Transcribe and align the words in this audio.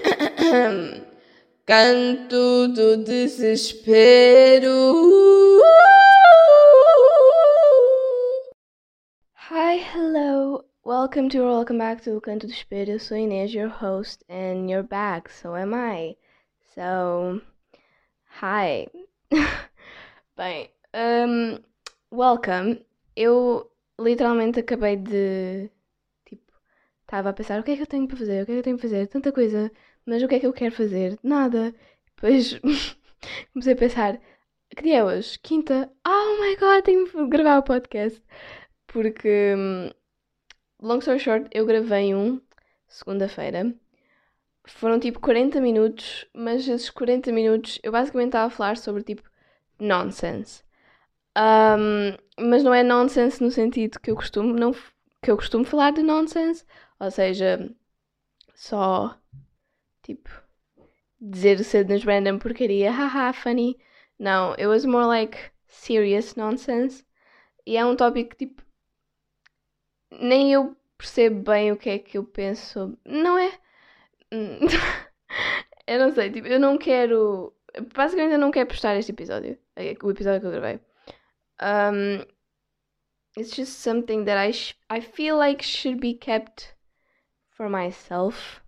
Canto 1.66 2.68
do 2.68 3.04
desespero. 3.04 4.92
Hi, 9.34 9.76
hello. 9.76 10.64
Welcome 10.84 11.28
to 11.30 11.38
or 11.42 11.50
welcome 11.50 11.78
back 11.78 12.02
to 12.04 12.20
Canto 12.20 12.46
do 12.48 12.52
Espelho. 12.52 12.94
Eu 12.94 12.98
sou 12.98 13.16
Inês, 13.16 13.54
your 13.54 13.68
host, 13.68 14.24
and 14.28 14.68
you're 14.68 14.82
back. 14.82 15.30
So 15.30 15.54
am 15.54 15.74
I. 15.74 16.16
So, 16.74 17.40
hi. 18.40 18.88
Bem, 20.36 20.70
um, 20.92 21.58
welcome. 22.10 22.84
Eu 23.14 23.70
literalmente 23.98 24.58
acabei 24.58 24.96
de. 24.96 25.70
Estava 27.04 27.30
a 27.30 27.32
pensar: 27.32 27.60
o 27.60 27.62
que 27.62 27.72
é 27.72 27.76
que 27.76 27.82
eu 27.82 27.86
tenho 27.86 28.06
para 28.08 28.16
fazer? 28.16 28.42
O 28.42 28.46
que 28.46 28.52
é 28.52 28.54
que 28.54 28.58
eu 28.60 28.64
tenho 28.64 28.76
para 28.76 28.88
fazer? 28.88 29.06
Tanta 29.08 29.32
coisa, 29.32 29.70
mas 30.06 30.22
o 30.22 30.28
que 30.28 30.34
é 30.34 30.40
que 30.40 30.46
eu 30.46 30.52
quero 30.52 30.74
fazer? 30.74 31.18
Nada. 31.22 31.74
Depois 32.16 32.58
comecei 33.52 33.72
a 33.74 33.76
pensar: 33.76 34.20
que 34.76 34.82
dia 34.82 34.98
é 34.98 35.04
hoje? 35.04 35.38
Quinta? 35.40 35.90
Oh 36.06 36.42
my 36.42 36.56
god, 36.56 36.84
tenho 36.84 37.06
que 37.08 37.26
gravar 37.28 37.58
o 37.58 37.62
podcast. 37.62 38.22
Porque, 38.86 39.54
hum, 39.56 39.90
long 40.80 40.98
story 40.98 41.18
short, 41.20 41.48
eu 41.52 41.66
gravei 41.66 42.14
um 42.14 42.40
segunda-feira. 42.88 43.74
Foram 44.66 44.98
tipo 44.98 45.20
40 45.20 45.60
minutos, 45.60 46.26
mas 46.34 46.66
esses 46.66 46.90
40 46.90 47.30
minutos 47.32 47.78
eu 47.82 47.92
basicamente 47.92 48.28
estava 48.28 48.46
a 48.46 48.50
falar 48.50 48.76
sobre 48.76 49.02
tipo 49.02 49.22
nonsense. 49.78 50.62
Um, 51.36 52.16
mas 52.38 52.62
não 52.62 52.72
é 52.72 52.82
nonsense 52.82 53.42
no 53.42 53.50
sentido 53.50 53.98
que 54.00 54.10
eu 54.10 54.16
costumo 54.16 54.54
não 54.54 54.72
que 55.22 55.30
eu 55.30 55.36
costumo 55.36 55.64
falar 55.64 55.90
de 55.92 56.02
nonsense, 56.02 56.64
ou 57.04 57.10
seja, 57.10 57.70
só 58.54 59.18
tipo 60.02 60.30
dizer 61.20 61.62
cenas 61.64 62.04
random 62.04 62.38
porcaria, 62.38 62.90
haha, 62.92 63.32
funny. 63.32 63.78
Não, 64.18 64.52
it 64.52 64.66
was 64.66 64.84
more 64.84 65.06
like 65.06 65.38
serious 65.68 66.34
nonsense. 66.36 67.04
E 67.66 67.76
é 67.76 67.84
um 67.84 67.96
tópico 67.96 68.36
tipo 68.36 68.62
nem 70.10 70.52
eu 70.52 70.76
percebo 70.96 71.42
bem 71.42 71.72
o 71.72 71.76
que 71.76 71.90
é 71.90 71.98
que 71.98 72.18
eu 72.18 72.24
penso. 72.24 72.98
Não 73.04 73.38
é? 73.38 73.52
eu 75.86 75.98
não 75.98 76.12
sei, 76.14 76.30
tipo, 76.30 76.46
eu 76.48 76.60
não 76.60 76.78
quero. 76.78 77.54
Basicamente, 77.94 78.32
eu 78.32 78.38
não 78.38 78.50
quero 78.50 78.68
postar 78.68 78.96
este 78.96 79.12
episódio. 79.12 79.58
O 80.02 80.10
episódio 80.10 80.40
que 80.40 80.46
eu 80.46 80.52
gravei. 80.52 80.80
Um, 81.60 82.24
it's 83.36 83.54
just 83.54 83.72
something 83.72 84.24
that 84.24 84.38
I, 84.38 84.52
I 84.96 85.00
feel 85.00 85.36
like 85.36 85.64
should 85.64 86.00
be 86.00 86.14
kept 86.14 86.73
for 87.54 87.68
myself. 87.68 88.60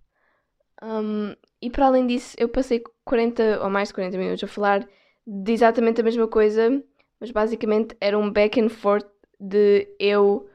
Um, 0.81 1.35
e 1.61 1.69
para 1.69 1.87
além 1.87 2.07
disso, 2.07 2.35
eu 2.39 2.49
passei 2.49 2.83
40 3.03 3.61
ou 3.63 3.69
mais 3.69 3.89
de 3.89 3.93
40 3.95 4.17
minutos 4.17 4.43
a 4.43 4.47
falar 4.47 4.87
de 5.25 5.51
exatamente 5.51 6.01
a 6.01 6.03
mesma 6.03 6.27
coisa, 6.27 6.83
mas 7.19 7.31
basicamente 7.31 7.95
era 7.99 8.17
um 8.17 8.31
back 8.31 8.59
and 8.59 8.69
forth 8.69 9.07
de 9.39 9.87
eu 9.99 10.49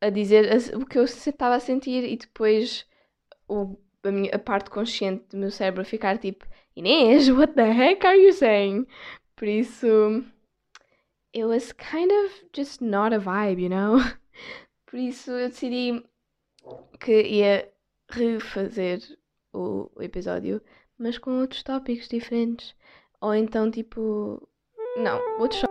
a 0.00 0.10
dizer 0.10 0.50
o 0.74 0.84
que 0.84 0.98
eu 0.98 1.04
estava 1.04 1.54
a 1.54 1.60
sentir 1.60 2.04
e 2.04 2.16
depois 2.16 2.86
o, 3.48 3.76
a, 4.04 4.10
minha, 4.10 4.34
a 4.34 4.38
parte 4.38 4.70
consciente 4.70 5.24
do 5.30 5.38
meu 5.38 5.50
cérebro 5.50 5.84
ficar 5.84 6.18
tipo 6.18 6.46
Inês, 6.76 7.30
what 7.30 7.54
the 7.54 7.72
heck 7.72 8.06
are 8.06 8.18
you 8.18 8.32
saying? 8.32 8.86
Por 9.34 9.48
isso, 9.48 10.24
it 11.32 11.44
was 11.44 11.72
kind 11.72 12.10
of 12.10 12.32
just 12.52 12.82
not 12.82 13.14
a 13.14 13.18
vibe, 13.18 13.62
you 13.62 13.70
know? 13.70 13.98
Por 14.86 14.98
isso 14.98 15.30
eu 15.30 15.48
decidi 15.48 16.04
que 17.00 17.22
ia 17.22 17.70
refazer 18.08 19.00
o, 19.52 19.90
episódio, 20.00 20.60
mas 20.98 21.18
com 21.18 21.40
outros 21.40 21.62
tópicos 21.62 22.08
diferentes. 22.08 22.74
Ou 23.20 23.34
então, 23.34 23.70
tipo. 23.70 24.48
Não, 24.96 25.20
outros 25.38 25.64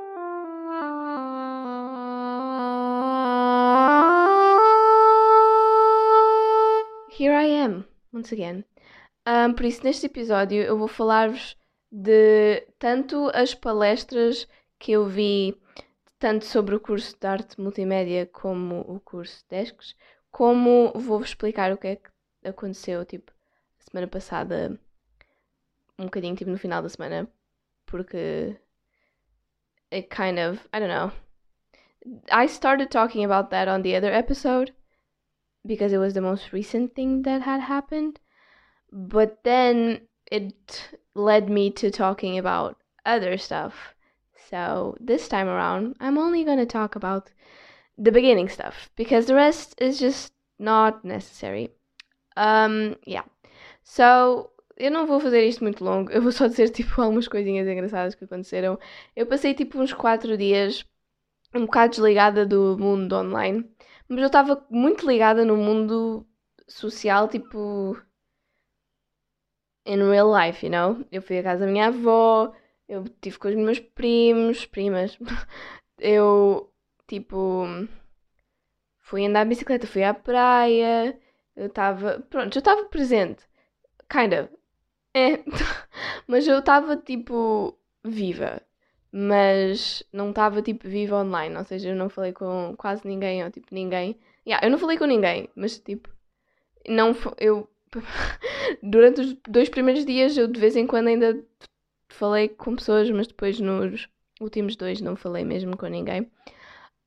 Here 7.17 7.33
I 7.33 7.63
am, 7.63 7.85
once 8.13 8.33
again. 8.33 8.65
Um, 9.25 9.53
por 9.53 9.65
isso, 9.65 9.83
neste 9.83 10.05
episódio, 10.05 10.61
eu 10.61 10.77
vou 10.77 10.87
falar-vos 10.87 11.57
de 11.89 12.67
tanto 12.77 13.31
as 13.33 13.55
palestras 13.55 14.47
que 14.77 14.91
eu 14.91 15.05
vi, 15.05 15.57
tanto 16.19 16.45
sobre 16.45 16.75
o 16.75 16.79
curso 16.79 17.17
de 17.17 17.25
arte 17.25 17.59
multimédia 17.59 18.25
como 18.25 18.81
o 18.81 18.99
curso 18.99 19.39
de 19.43 19.57
Desks, 19.57 19.95
como 20.35 20.91
vou-vos 20.93 21.29
explicar 21.29 21.71
o 21.71 21.77
que 21.77 21.87
é 21.87 21.95
que 21.95 22.09
aconteceu, 22.43 23.05
tipo, 23.05 23.31
semana 23.79 24.05
passada, 24.05 24.77
um 25.97 26.03
bocadinho, 26.03 26.35
tipo, 26.35 26.51
no 26.51 26.57
final 26.57 26.83
da 26.83 26.89
semana, 26.89 27.25
porque 27.85 28.59
it 29.89 30.09
kind 30.09 30.37
of, 30.37 30.59
I 30.73 30.79
don't 30.81 30.89
know. 30.89 31.13
I 32.29 32.49
started 32.49 32.91
talking 32.91 33.23
about 33.23 33.49
that 33.51 33.69
on 33.69 33.81
the 33.81 33.95
other 33.95 34.11
episode 34.11 34.73
because 35.65 35.93
it 35.93 35.99
was 35.99 36.13
the 36.13 36.19
most 36.19 36.51
recent 36.51 36.93
thing 36.95 37.21
that 37.21 37.41
had 37.43 37.61
happened. 37.61 38.19
But 38.91 39.41
then 39.43 40.01
it 40.29 40.97
led 41.13 41.49
me 41.49 41.71
to 41.75 41.89
talking 41.89 42.37
about 42.37 42.75
other 43.05 43.37
stuff. 43.37 43.95
So 44.49 44.97
this 44.99 45.29
time 45.29 45.47
around, 45.47 45.95
I'm 46.01 46.17
only 46.17 46.43
going 46.43 46.59
to 46.59 46.65
talk 46.65 46.97
about 46.97 47.31
the 47.97 48.11
beginning 48.11 48.49
stuff 48.49 48.89
because 48.95 49.27
the 49.27 49.35
rest 49.35 49.75
is 49.81 49.99
just 49.99 50.33
not 50.59 51.05
necessary. 51.05 51.71
Um, 52.37 52.95
yeah. 53.05 53.25
So, 53.83 54.49
eu 54.77 54.91
não 54.91 55.05
vou 55.07 55.19
fazer 55.19 55.47
isto 55.47 55.63
muito 55.63 55.83
longo, 55.83 56.11
eu 56.11 56.21
vou 56.21 56.31
só 56.31 56.47
dizer 56.47 56.69
tipo 56.71 57.01
algumas 57.01 57.27
coisinhas 57.27 57.67
engraçadas 57.67 58.15
que 58.15 58.25
aconteceram. 58.25 58.79
Eu 59.15 59.25
passei 59.25 59.53
tipo 59.53 59.79
uns 59.79 59.93
4 59.93 60.37
dias 60.37 60.85
um 61.53 61.65
bocado 61.65 61.91
desligada 61.91 62.45
do 62.45 62.77
mundo 62.77 63.15
online 63.15 63.63
mas 64.07 64.19
eu 64.19 64.27
estava 64.27 64.65
muito 64.69 65.07
ligada 65.07 65.43
no 65.45 65.57
mundo 65.57 66.27
social, 66.67 67.27
tipo. 67.27 67.97
in 69.85 69.99
real 70.09 70.31
life, 70.31 70.65
you 70.65 70.71
know? 70.71 71.05
Eu 71.11 71.21
fui 71.21 71.37
à 71.39 71.43
casa 71.43 71.65
da 71.65 71.71
minha 71.71 71.87
avó, 71.87 72.53
eu 72.87 73.03
estive 73.03 73.37
com 73.39 73.47
os 73.49 73.55
meus 73.55 73.79
primos, 73.79 74.65
primas. 74.65 75.17
Eu, 75.97 76.73
tipo. 77.07 77.65
Fui 78.99 79.25
andar 79.25 79.43
de 79.43 79.49
bicicleta, 79.49 79.87
fui 79.87 80.03
à 80.03 80.13
praia. 80.13 81.19
Eu 81.55 81.67
estava. 81.67 82.19
Pronto, 82.29 82.55
eu 82.55 82.59
estava 82.59 82.85
presente. 82.85 83.43
Kind 84.09 84.33
of. 84.33 84.49
É. 85.13 85.43
Mas 86.27 86.47
eu 86.47 86.59
estava, 86.59 86.97
tipo. 86.97 87.77
viva 88.03 88.61
mas 89.17 90.03
não 90.11 90.31
estava 90.31 90.61
tipo 90.61 90.89
viva 90.89 91.23
online, 91.23 91.55
ou 91.55 91.63
seja, 91.63 91.91
eu 91.91 91.95
não 91.95 92.09
falei 92.09 92.33
com 92.33 92.75
quase 92.77 93.07
ninguém, 93.07 93.45
ou 93.45 93.49
tipo 93.49 93.67
ninguém. 93.71 94.19
Yeah, 94.45 94.67
eu 94.67 94.69
não 94.69 94.77
falei 94.77 94.97
com 94.97 95.05
ninguém, 95.05 95.49
mas 95.55 95.79
tipo, 95.79 96.09
não 96.85 97.15
eu 97.39 97.65
durante 98.83 99.21
os 99.21 99.33
dois 99.47 99.69
primeiros 99.69 100.05
dias 100.05 100.35
eu 100.35 100.47
de 100.47 100.59
vez 100.59 100.75
em 100.75 100.85
quando 100.85 101.07
ainda 101.07 101.41
falei 102.09 102.49
com 102.49 102.75
pessoas, 102.75 103.09
mas 103.09 103.27
depois 103.27 103.57
nos 103.57 104.09
últimos 104.41 104.75
dois 104.75 104.99
não 104.99 105.15
falei 105.15 105.45
mesmo 105.45 105.77
com 105.77 105.87
ninguém. 105.87 106.29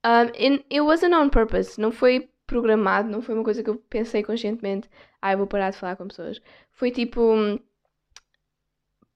Um, 0.05 0.31
and 0.37 0.63
it 0.71 0.81
wasn't 0.81 1.13
on 1.13 1.29
purpose, 1.29 1.79
não 1.79 1.91
foi 1.91 2.29
programado, 2.47 3.09
não 3.09 3.21
foi 3.21 3.35
uma 3.35 3.43
coisa 3.43 3.61
que 3.63 3.69
eu 3.69 3.75
pensei 3.89 4.23
conscientemente, 4.23 4.89
ah, 5.21 5.33
eu 5.33 5.37
vou 5.37 5.47
parar 5.47 5.71
de 5.71 5.77
falar 5.77 5.95
com 5.95 6.07
pessoas. 6.07 6.41
Foi 6.71 6.91
tipo. 6.91 7.59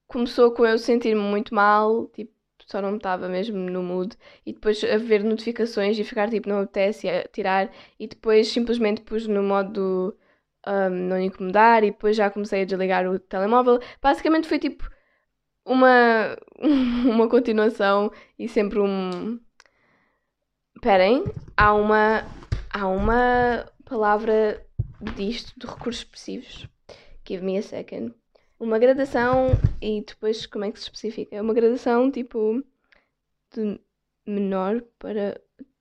Começou 0.08 0.52
com 0.52 0.66
eu 0.66 0.78
sentir-me 0.78 1.22
muito 1.22 1.56
mal, 1.56 2.08
tipo, 2.10 2.32
só 2.68 2.82
não 2.82 2.98
estava 2.98 3.28
mesmo 3.28 3.58
no 3.58 3.82
mood 3.84 4.16
e 4.46 4.54
depois 4.54 4.84
a 4.84 4.98
ver 4.98 5.24
notificações 5.24 5.98
e 5.98 6.04
ficar 6.04 6.30
tipo 6.30 6.48
não 6.50 6.62
apetece 6.62 7.08
tirar 7.34 7.72
e 8.00 8.08
depois 8.08 8.48
simplesmente 8.48 9.02
pus 9.02 9.28
no 9.28 9.44
modo 9.44 10.16
um, 10.68 10.90
não 10.90 11.20
incomodar 11.20 11.84
e 11.84 11.92
depois 11.92 12.16
já 12.16 12.30
comecei 12.30 12.62
a 12.62 12.66
desligar 12.66 13.08
o 13.08 13.20
telemóvel. 13.20 13.80
Basicamente 14.02 14.48
foi 14.48 14.60
tipo 14.60 14.90
uma, 15.66 16.38
uma 16.60 17.28
continuação 17.30 18.12
e 18.38 18.48
sempre 18.48 18.80
um. 18.80 19.40
Esperem, 20.84 21.24
há 21.56 21.74
uma, 21.74 22.26
há 22.70 22.86
uma 22.90 23.72
palavra 23.86 24.68
disto 25.16 25.58
de 25.58 25.66
recursos 25.66 26.02
expressivos. 26.02 26.68
Give 27.26 27.42
me 27.42 27.58
a 27.58 27.62
second 27.62 28.14
uma 28.60 28.78
gradação 28.78 29.52
e 29.82 30.04
depois 30.06 30.46
como 30.46 30.66
é 30.66 30.72
que 30.74 30.78
se 30.78 30.84
especifica? 30.84 31.38
É 31.38 31.42
uma 31.42 31.54
gradação 31.54 32.12
tipo 32.12 32.62
de 33.56 33.80
menor 34.28 34.82
para 35.00 35.40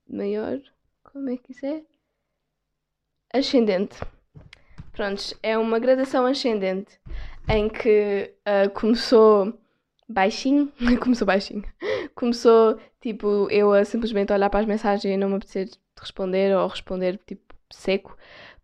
maior. 0.08 0.60
Como 1.02 1.30
é 1.30 1.36
que 1.36 1.50
isso 1.50 1.66
é? 1.66 1.82
Ascendente. 3.34 3.98
Prontos, 4.92 5.34
é 5.42 5.58
uma 5.58 5.80
gradação 5.80 6.26
ascendente 6.26 7.00
em 7.48 7.68
que 7.68 8.32
uh, 8.46 8.70
começou 8.70 9.52
baixinho, 10.12 10.72
começou 11.00 11.26
baixinho, 11.26 11.64
começou 12.14 12.78
tipo 13.00 13.48
eu 13.50 13.72
a 13.72 13.84
simplesmente 13.84 14.32
olhar 14.32 14.50
para 14.50 14.60
as 14.60 14.66
mensagens 14.66 15.04
e 15.12 15.16
não 15.16 15.28
me 15.28 15.36
apetecer 15.36 15.68
responder 16.00 16.56
ou 16.56 16.66
responder 16.68 17.18
tipo 17.26 17.54
seco 17.70 18.16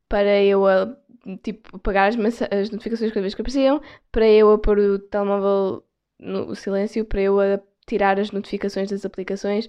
para 0.09 0.43
eu 0.43 0.67
a 0.67 0.97
tipo, 1.43 1.77
apagar 1.77 2.09
as, 2.09 2.17
as 2.43 2.71
notificações 2.71 3.11
cada 3.11 3.21
vez 3.21 3.35
que 3.35 3.43
apareciam, 3.43 3.81
para 4.11 4.27
eu 4.27 4.53
a 4.53 4.59
pôr 4.59 4.79
o 4.79 4.99
telemóvel 4.99 5.85
no 6.19 6.55
silêncio, 6.55 7.05
para 7.05 7.21
eu 7.21 7.39
a 7.41 7.61
tirar 7.87 8.19
as 8.19 8.31
notificações 8.31 8.91
das 8.91 9.05
aplicações, 9.05 9.69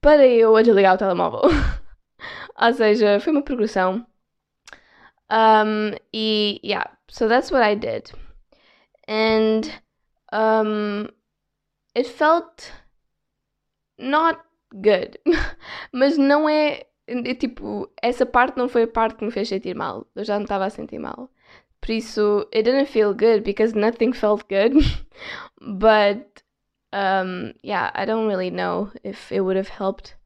para 0.00 0.26
eu 0.26 0.56
a 0.56 0.62
desligar 0.62 0.94
o 0.94 0.98
telemóvel. 0.98 1.42
Ou 2.60 2.72
seja, 2.72 3.20
foi 3.20 3.32
uma 3.32 3.42
progressão. 3.42 4.06
Um, 5.30 5.96
e, 6.12 6.60
yeah, 6.62 6.90
so 7.08 7.28
that's 7.28 7.50
what 7.50 7.64
I 7.64 7.74
did. 7.74 8.12
And 9.08 9.62
um, 10.32 11.08
it 11.94 12.08
felt 12.08 12.72
not 13.98 14.40
good. 14.80 15.18
Mas 15.92 16.16
não 16.18 16.48
é, 16.48 16.86
é. 17.06 17.34
Tipo, 17.34 17.90
essa 18.02 18.26
parte 18.26 18.56
não 18.56 18.68
foi 18.68 18.84
a 18.84 18.88
parte 18.88 19.16
que 19.16 19.24
me 19.24 19.30
fez 19.30 19.48
sentir 19.48 19.74
mal. 19.74 20.06
Eu 20.14 20.24
já 20.24 20.36
não 20.36 20.44
estava 20.44 20.64
a 20.66 20.70
sentir 20.70 20.98
mal. 20.98 21.30
Por 21.80 21.90
isso, 21.90 22.48
it 22.54 22.62
didn't 22.62 22.90
feel 22.90 23.12
good 23.12 23.42
because 23.42 23.74
nothing 23.76 24.12
felt 24.12 24.44
good. 24.48 24.74
but, 25.60 26.42
um, 26.92 27.52
yeah, 27.62 27.90
I 27.94 28.06
don't 28.06 28.28
really 28.28 28.50
know 28.50 28.90
if 29.04 29.32
it 29.32 29.40
would 29.40 29.56
have 29.56 29.68
helped 29.68 30.16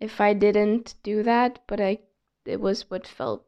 if 0.00 0.20
I 0.20 0.34
didn't 0.34 0.96
do 1.02 1.22
that. 1.22 1.60
But 1.66 1.80
I, 1.80 2.00
it 2.44 2.60
was 2.60 2.90
what 2.90 3.06
felt 3.06 3.46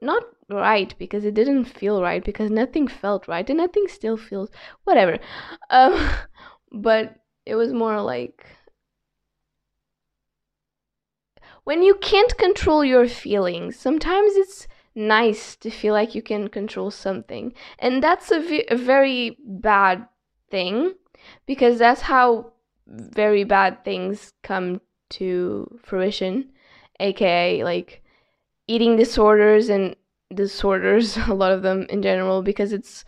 not 0.00 0.22
right 0.48 0.94
because 0.98 1.24
it 1.24 1.34
didn't 1.34 1.64
feel 1.64 2.02
right 2.02 2.24
because 2.24 2.50
nothing 2.50 2.88
felt 2.88 3.28
right 3.28 3.48
and 3.48 3.58
nothing 3.58 3.86
still 3.88 4.16
feels 4.16 4.50
whatever. 4.84 5.18
Um, 5.70 6.10
but 6.72 7.16
it 7.46 7.54
was 7.54 7.72
more 7.72 8.00
like 8.00 8.44
when 11.64 11.82
you 11.82 11.94
can't 11.94 12.36
control 12.36 12.84
your 12.84 13.06
feelings, 13.08 13.76
sometimes 13.76 14.34
it's 14.34 14.66
nice 14.94 15.56
to 15.56 15.70
feel 15.70 15.94
like 15.94 16.14
you 16.14 16.22
can 16.22 16.48
control 16.48 16.90
something. 16.90 17.52
And 17.78 18.02
that's 18.02 18.30
a, 18.30 18.40
v- 18.40 18.66
a 18.70 18.76
very 18.76 19.36
bad 19.46 20.06
thing 20.50 20.94
because 21.46 21.78
that's 21.78 22.02
how 22.02 22.52
very 22.86 23.44
bad 23.44 23.84
things 23.84 24.32
come 24.42 24.80
to 25.10 25.78
fruition, 25.82 26.50
aka 26.98 27.62
like 27.64 27.99
eating 28.70 28.96
disorders 28.96 29.68
and 29.68 29.96
disorders, 30.32 31.16
a 31.28 31.34
lot 31.34 31.52
of 31.52 31.62
them 31.62 31.86
in 31.88 32.02
general, 32.02 32.42
because 32.42 32.72
it's 32.72 33.04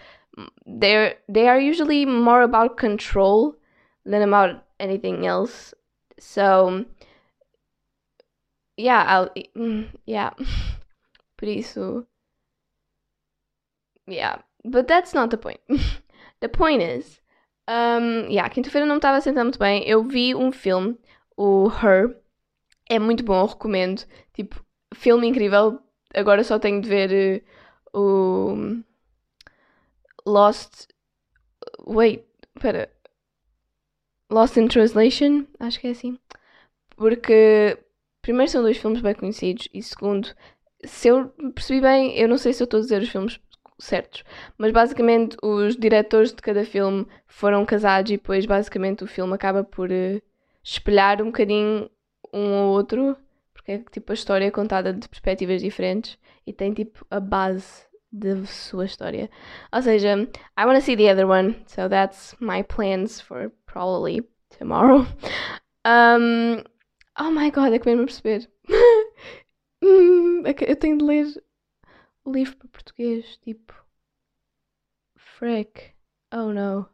they're 0.67 1.14
they 1.29 1.47
are 1.49 1.61
usually 1.61 2.05
more 2.06 2.43
about 2.43 2.76
control 2.76 3.56
than 4.05 4.23
about 4.23 4.64
anything 4.81 5.26
else. 5.26 5.75
So 6.19 6.85
yeah, 8.76 9.05
I'll 9.06 9.31
mm, 9.56 9.88
yeah. 10.06 10.31
pretty 11.37 11.59
isso 11.59 12.06
yeah, 14.06 14.37
but 14.64 14.87
that's 14.88 15.14
not 15.14 15.31
the 15.31 15.37
point. 15.37 15.61
the 16.41 16.49
point 16.49 16.82
is 16.82 17.20
um, 17.69 18.26
yeah, 18.29 18.49
quinta-feira 18.49 18.87
não 18.87 18.97
estava 18.97 19.19
a 19.19 19.20
sentar 19.20 19.44
muito 19.44 19.59
bem. 19.59 19.87
Eu 19.88 20.03
vi 20.03 20.35
um 20.35 20.50
filme, 20.50 20.99
o 21.37 21.69
Her. 21.69 22.17
É 22.88 22.99
muito 22.99 23.25
bom, 23.25 23.44
recomendo. 23.47 24.05
Tipo, 24.35 24.64
filme 24.94 25.26
incrível. 25.26 25.80
Agora 26.14 26.44
só 26.44 26.58
tenho 26.58 26.80
de 26.80 26.88
ver 26.88 27.44
uh, 27.94 28.82
o 30.24 30.30
Lost. 30.30 30.88
Wait, 31.86 32.24
espera. 32.56 32.90
Lost 34.30 34.56
in 34.56 34.68
Translation, 34.68 35.46
acho 35.60 35.80
que 35.80 35.88
é 35.88 35.90
assim. 35.90 36.18
Porque, 36.96 37.78
primeiro, 38.22 38.50
são 38.50 38.62
dois 38.62 38.78
filmes 38.78 39.00
bem 39.00 39.14
conhecidos, 39.14 39.68
e 39.74 39.82
segundo, 39.82 40.28
se 40.84 41.08
eu 41.08 41.28
percebi 41.54 41.80
bem, 41.80 42.18
eu 42.18 42.28
não 42.28 42.38
sei 42.38 42.52
se 42.52 42.62
eu 42.62 42.64
estou 42.64 42.78
a 42.78 42.82
dizer 42.82 43.02
os 43.02 43.08
filmes 43.08 43.40
certos, 43.78 44.22
mas 44.56 44.70
basicamente 44.72 45.36
os 45.42 45.76
diretores 45.76 46.32
de 46.32 46.40
cada 46.40 46.64
filme 46.64 47.06
foram 47.26 47.66
casados 47.66 48.10
e 48.10 48.16
depois, 48.16 48.46
basicamente, 48.46 49.04
o 49.04 49.06
filme 49.08 49.34
acaba 49.34 49.64
por 49.64 49.90
uh, 49.90 50.22
espelhar 50.62 51.20
um 51.20 51.26
bocadinho 51.26 51.90
um 52.32 52.54
ao 52.54 52.68
outro, 52.68 53.16
porque 53.62 53.73
é 53.73 53.79
tipo 53.79 54.11
a 54.12 54.14
história 54.14 54.47
é 54.47 54.50
contada 54.50 54.93
de 54.93 55.09
perspectivas 55.09 55.62
diferentes 55.62 56.19
e 56.44 56.53
tem 56.53 56.75
tipo 56.75 57.06
a 57.11 57.20
base 57.20 57.87
da 58.11 58.44
sua 58.44 58.85
história. 58.85 59.31
Ou 59.73 59.81
seja, 59.81 60.29
I 60.59 60.67
want 60.67 60.79
to 60.79 60.82
see 60.82 60.97
the 60.97 61.11
other 61.11 61.26
one, 61.26 61.62
so 61.67 61.88
that's 61.88 62.35
my 62.41 62.62
plans 62.64 63.20
for 63.20 63.50
probably 63.67 64.29
tomorrow. 64.59 65.06
Um, 65.85 66.62
oh 67.19 67.31
my 67.31 67.50
god, 67.50 67.73
é 67.73 67.79
que 67.79 67.85
vem-me 67.85 68.05
perceber. 68.05 68.50
Hum, 69.85 70.44
é 70.47 70.55
eu 70.70 70.76
tenho 70.76 70.97
de 70.97 71.05
ler 71.05 71.26
o 72.25 72.31
livro 72.31 72.56
para 72.56 72.69
português, 72.69 73.37
tipo. 73.38 73.75
Frick. 75.17 75.93
Oh 76.32 76.53
no. 76.53 76.88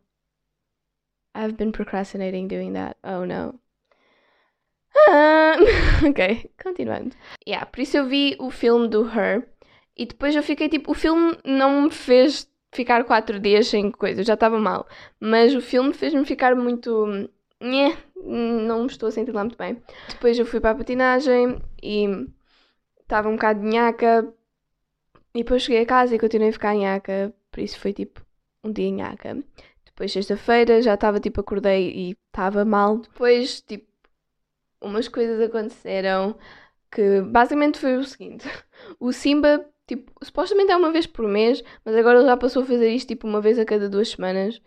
I've 1.34 1.58
been 1.58 1.70
procrastinating 1.70 2.48
doing 2.48 2.72
that. 2.72 2.96
Oh 3.04 3.26
no. 3.26 3.60
Um, 5.08 6.08
ok, 6.10 6.50
continuando. 6.62 7.16
Yeah, 7.46 7.64
por 7.66 7.80
isso 7.80 7.96
eu 7.96 8.06
vi 8.06 8.36
o 8.38 8.50
filme 8.50 8.88
do 8.88 9.08
Her 9.08 9.48
e 9.96 10.04
depois 10.04 10.36
eu 10.36 10.42
fiquei 10.42 10.68
tipo, 10.68 10.92
o 10.92 10.94
filme 10.94 11.36
não 11.44 11.82
me 11.82 11.90
fez 11.90 12.48
ficar 12.72 13.04
quatro 13.04 13.40
dias 13.40 13.68
sem 13.68 13.90
coisa, 13.90 14.20
eu 14.20 14.24
já 14.24 14.34
estava 14.34 14.58
mal. 14.58 14.86
Mas 15.18 15.54
o 15.54 15.60
filme 15.60 15.92
fez-me 15.94 16.24
ficar 16.24 16.54
muito. 16.54 17.06
Não 17.60 18.80
me 18.82 18.86
estou 18.86 19.08
a 19.08 19.12
sentir 19.12 19.32
lá 19.32 19.42
muito 19.42 19.56
bem. 19.56 19.82
Depois 20.08 20.38
eu 20.38 20.46
fui 20.46 20.60
para 20.60 20.72
a 20.72 20.74
patinagem 20.74 21.60
e 21.82 22.06
estava 23.00 23.28
um 23.28 23.32
bocado 23.34 23.60
de 23.60 23.66
nhaca. 23.66 24.32
E 25.34 25.38
depois 25.42 25.62
cheguei 25.62 25.82
a 25.82 25.86
casa 25.86 26.14
e 26.14 26.18
continuei 26.18 26.50
a 26.50 26.52
ficar 26.52 26.74
nhaca. 26.74 27.34
Por 27.50 27.60
isso 27.60 27.78
foi 27.80 27.92
tipo 27.92 28.24
um 28.62 28.70
dia 28.70 28.90
nhaca. 28.90 29.42
Depois 29.84 30.12
sexta-feira 30.12 30.80
já 30.82 30.94
estava 30.94 31.18
tipo, 31.18 31.40
acordei 31.40 31.90
e 31.90 32.16
estava 32.28 32.64
mal. 32.64 32.98
Depois, 32.98 33.60
tipo, 33.62 33.87
umas 34.80 35.08
coisas 35.08 35.40
aconteceram 35.40 36.38
que 36.90 37.22
basicamente 37.22 37.78
foi 37.78 37.96
o 37.96 38.04
seguinte: 38.04 38.46
o 39.00 39.12
Simba 39.12 39.64
Tipo, 39.88 40.12
supostamente 40.22 40.70
é 40.70 40.76
uma 40.76 40.92
vez 40.92 41.06
por 41.06 41.26
mês, 41.26 41.64
mas 41.82 41.96
agora 41.96 42.18
ele 42.18 42.28
já 42.28 42.36
passou 42.36 42.62
a 42.62 42.66
fazer 42.66 42.90
isto 42.90 43.08
tipo 43.08 43.26
uma 43.26 43.40
vez 43.40 43.58
a 43.58 43.64
cada 43.64 43.88
duas 43.88 44.10
semanas. 44.10 44.60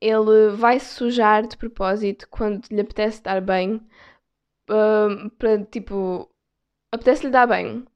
Ele 0.00 0.50
vai 0.56 0.78
se 0.78 0.94
sujar 0.94 1.46
de 1.46 1.56
propósito 1.56 2.28
quando 2.30 2.64
lhe 2.70 2.80
apetece 2.80 3.22
dar 3.22 3.40
banho. 3.40 3.80
Uh, 4.70 5.30
para 5.38 5.64
tipo. 5.64 6.30
Apetece-lhe 6.92 7.32
dar 7.32 7.46
banho. 7.48 7.86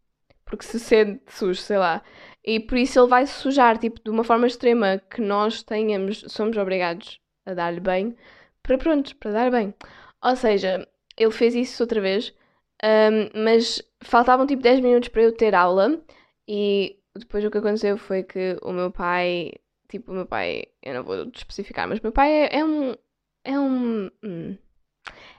Porque 0.44 0.64
se 0.64 0.80
sente 0.80 1.22
sujo, 1.32 1.60
sei 1.60 1.78
lá. 1.78 2.02
E 2.44 2.60
por 2.60 2.76
isso 2.78 2.98
ele 3.00 3.08
vai 3.08 3.26
se 3.26 3.34
sujar, 3.34 3.78
tipo, 3.78 4.00
de 4.02 4.10
uma 4.10 4.24
forma 4.24 4.46
extrema 4.46 4.98
que 5.10 5.20
nós 5.20 5.62
tenhamos, 5.62 6.24
somos 6.28 6.56
obrigados 6.56 7.20
a 7.46 7.54
dar-lhe 7.54 7.80
banho. 7.80 8.16
Para 8.62 8.78
pronto, 8.78 9.16
para 9.16 9.32
dar 9.32 9.50
bem. 9.50 9.74
Ou 10.22 10.36
seja, 10.36 10.88
ele 11.22 11.32
fez 11.32 11.54
isso 11.54 11.82
outra 11.82 12.00
vez. 12.00 12.34
Um, 12.84 13.44
mas 13.44 13.80
faltavam 14.02 14.46
tipo 14.46 14.62
10 14.62 14.80
minutos 14.80 15.08
para 15.08 15.22
eu 15.22 15.32
ter 15.32 15.54
aula 15.54 16.02
e 16.48 16.98
depois 17.14 17.44
o 17.44 17.50
que 17.50 17.58
aconteceu 17.58 17.96
foi 17.96 18.22
que 18.22 18.58
o 18.62 18.72
meu 18.72 18.90
pai, 18.90 19.52
tipo, 19.88 20.10
o 20.10 20.14
meu 20.14 20.26
pai, 20.26 20.64
eu 20.82 20.94
não 20.94 21.04
vou 21.04 21.30
especificar, 21.34 21.88
mas 21.88 21.98
o 21.98 22.02
meu 22.02 22.12
pai 22.12 22.30
é, 22.32 22.58
é 22.58 22.64
um. 22.64 22.94
É 23.44 23.58
um. 23.58 24.10
Hum, 24.22 24.56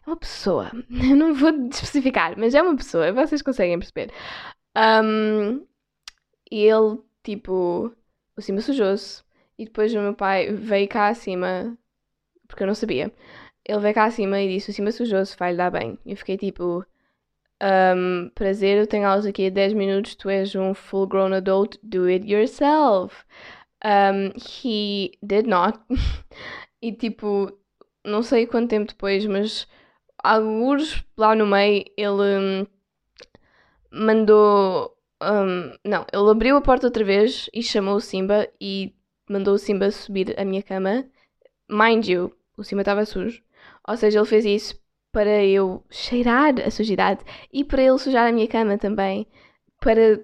é 0.05 0.09
uma 0.09 0.17
pessoa. 0.17 0.71
Eu 0.91 1.15
não 1.15 1.33
vou 1.33 1.49
especificar, 1.69 2.37
mas 2.37 2.53
é 2.53 2.61
uma 2.61 2.75
pessoa, 2.75 3.13
vocês 3.13 3.41
conseguem 3.41 3.79
perceber. 3.79 4.11
Um, 4.75 5.65
e 6.51 6.63
ele, 6.63 6.99
tipo, 7.23 7.95
o 8.35 8.41
cima 8.41 8.61
sujou-se. 8.61 9.23
E 9.57 9.65
depois 9.65 9.93
o 9.93 9.99
meu 10.01 10.13
pai 10.13 10.51
veio 10.51 10.87
cá 10.89 11.07
acima, 11.07 11.77
porque 12.47 12.63
eu 12.63 12.67
não 12.67 12.75
sabia. 12.75 13.13
Ele 13.65 13.79
veio 13.79 13.93
cá 13.93 14.05
acima 14.05 14.41
e 14.41 14.53
disse: 14.53 14.71
O 14.71 14.73
cima 14.73 14.91
sujou-se, 14.91 15.37
vai-lhe 15.37 15.57
dar 15.57 15.71
bem. 15.71 15.97
Eu 16.05 16.17
fiquei 16.17 16.37
tipo: 16.37 16.85
um, 17.63 18.29
prazer, 18.35 18.77
eu 18.77 18.87
tenho 18.87 19.07
aulas 19.07 19.25
aqui 19.25 19.47
a 19.47 19.49
10 19.49 19.73
minutos, 19.73 20.15
tu 20.15 20.29
és 20.29 20.53
um 20.55 20.73
full 20.73 21.07
grown 21.07 21.33
adult, 21.33 21.77
do 21.81 22.05
it 22.05 22.29
yourself. 22.29 23.23
Um, 23.83 24.33
he 24.37 25.11
did 25.21 25.47
not. 25.47 25.79
e 26.81 26.91
tipo, 26.91 27.57
não 28.03 28.21
sei 28.21 28.45
quanto 28.45 28.69
tempo 28.69 28.87
depois, 28.87 29.25
mas 29.25 29.67
alguns 30.21 31.05
lá 31.17 31.35
no 31.35 31.47
meio 31.47 31.85
ele 31.97 32.37
hum, 32.39 32.67
mandou. 33.91 34.97
Um, 35.21 35.73
não, 35.85 36.05
ele 36.11 36.29
abriu 36.31 36.57
a 36.57 36.61
porta 36.61 36.87
outra 36.87 37.03
vez 37.03 37.49
e 37.53 37.63
chamou 37.63 37.95
o 37.95 38.01
Simba 38.01 38.49
e 38.59 38.93
mandou 39.29 39.53
o 39.53 39.57
Simba 39.57 39.89
subir 39.89 40.37
a 40.37 40.43
minha 40.43 40.61
cama. 40.61 41.05
Mind 41.69 42.07
you, 42.09 42.35
o 42.57 42.63
Simba 42.63 42.81
estava 42.81 43.05
sujo. 43.05 43.41
Ou 43.87 43.97
seja, 43.97 44.19
ele 44.19 44.27
fez 44.27 44.45
isso 44.45 44.79
para 45.11 45.43
eu 45.43 45.83
cheirar 45.89 46.55
a 46.59 46.71
sujidade 46.71 47.23
e 47.51 47.63
para 47.63 47.81
ele 47.81 47.97
sujar 47.99 48.27
a 48.27 48.31
minha 48.31 48.47
cama 48.47 48.77
também, 48.77 49.27
para 49.79 50.23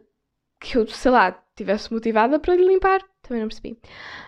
que 0.59 0.77
eu, 0.77 0.87
sei 0.87 1.11
lá, 1.11 1.31
tivesse 1.55 1.93
motivada 1.93 2.39
para 2.39 2.55
lhe 2.55 2.65
limpar. 2.65 3.01
Também 3.21 3.41
não 3.41 3.49
percebi. 3.49 3.77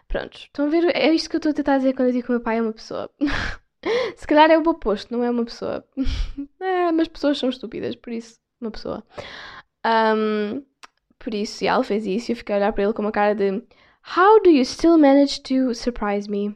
Pronto, 0.07 0.37
estão 0.37 0.65
a 0.65 0.69
ver? 0.69 0.95
É 0.95 1.11
isto 1.13 1.29
que 1.29 1.35
eu 1.35 1.39
estou 1.39 1.51
a 1.51 1.55
tentar 1.55 1.77
dizer 1.77 1.93
quando 1.93 2.09
eu 2.09 2.13
digo 2.13 2.25
que 2.25 2.31
o 2.31 2.35
meu 2.35 2.41
pai 2.41 2.57
é 2.57 2.61
uma 2.61 2.73
pessoa. 2.73 3.09
Se 4.15 4.27
calhar 4.27 4.51
é 4.51 4.57
o 4.57 4.61
oposto, 4.61 5.11
não 5.11 5.23
é 5.23 5.29
uma 5.31 5.45
pessoa. 5.45 5.83
é, 6.59 6.91
mas 6.91 7.07
pessoas 7.07 7.39
são 7.39 7.49
estúpidas, 7.49 7.95
por 7.95 8.13
isso, 8.13 8.39
uma 8.61 8.69
pessoa. 8.71 9.03
Um, 9.85 10.63
Por 11.17 11.33
isso, 11.35 11.63
ela 11.65 11.83
fez 11.83 12.05
isso 12.05 12.31
e 12.31 12.33
eu 12.33 12.35
fiquei 12.35 12.55
a 12.55 12.57
olhar 12.57 12.73
para 12.73 12.83
ele 12.83 12.93
com 12.93 13.01
uma 13.03 13.11
cara 13.11 13.35
de 13.35 13.63
How 14.17 14.41
do 14.41 14.49
you 14.49 14.65
still 14.65 14.97
manage 14.97 15.41
to 15.43 15.73
surprise 15.75 16.27
me? 16.29 16.55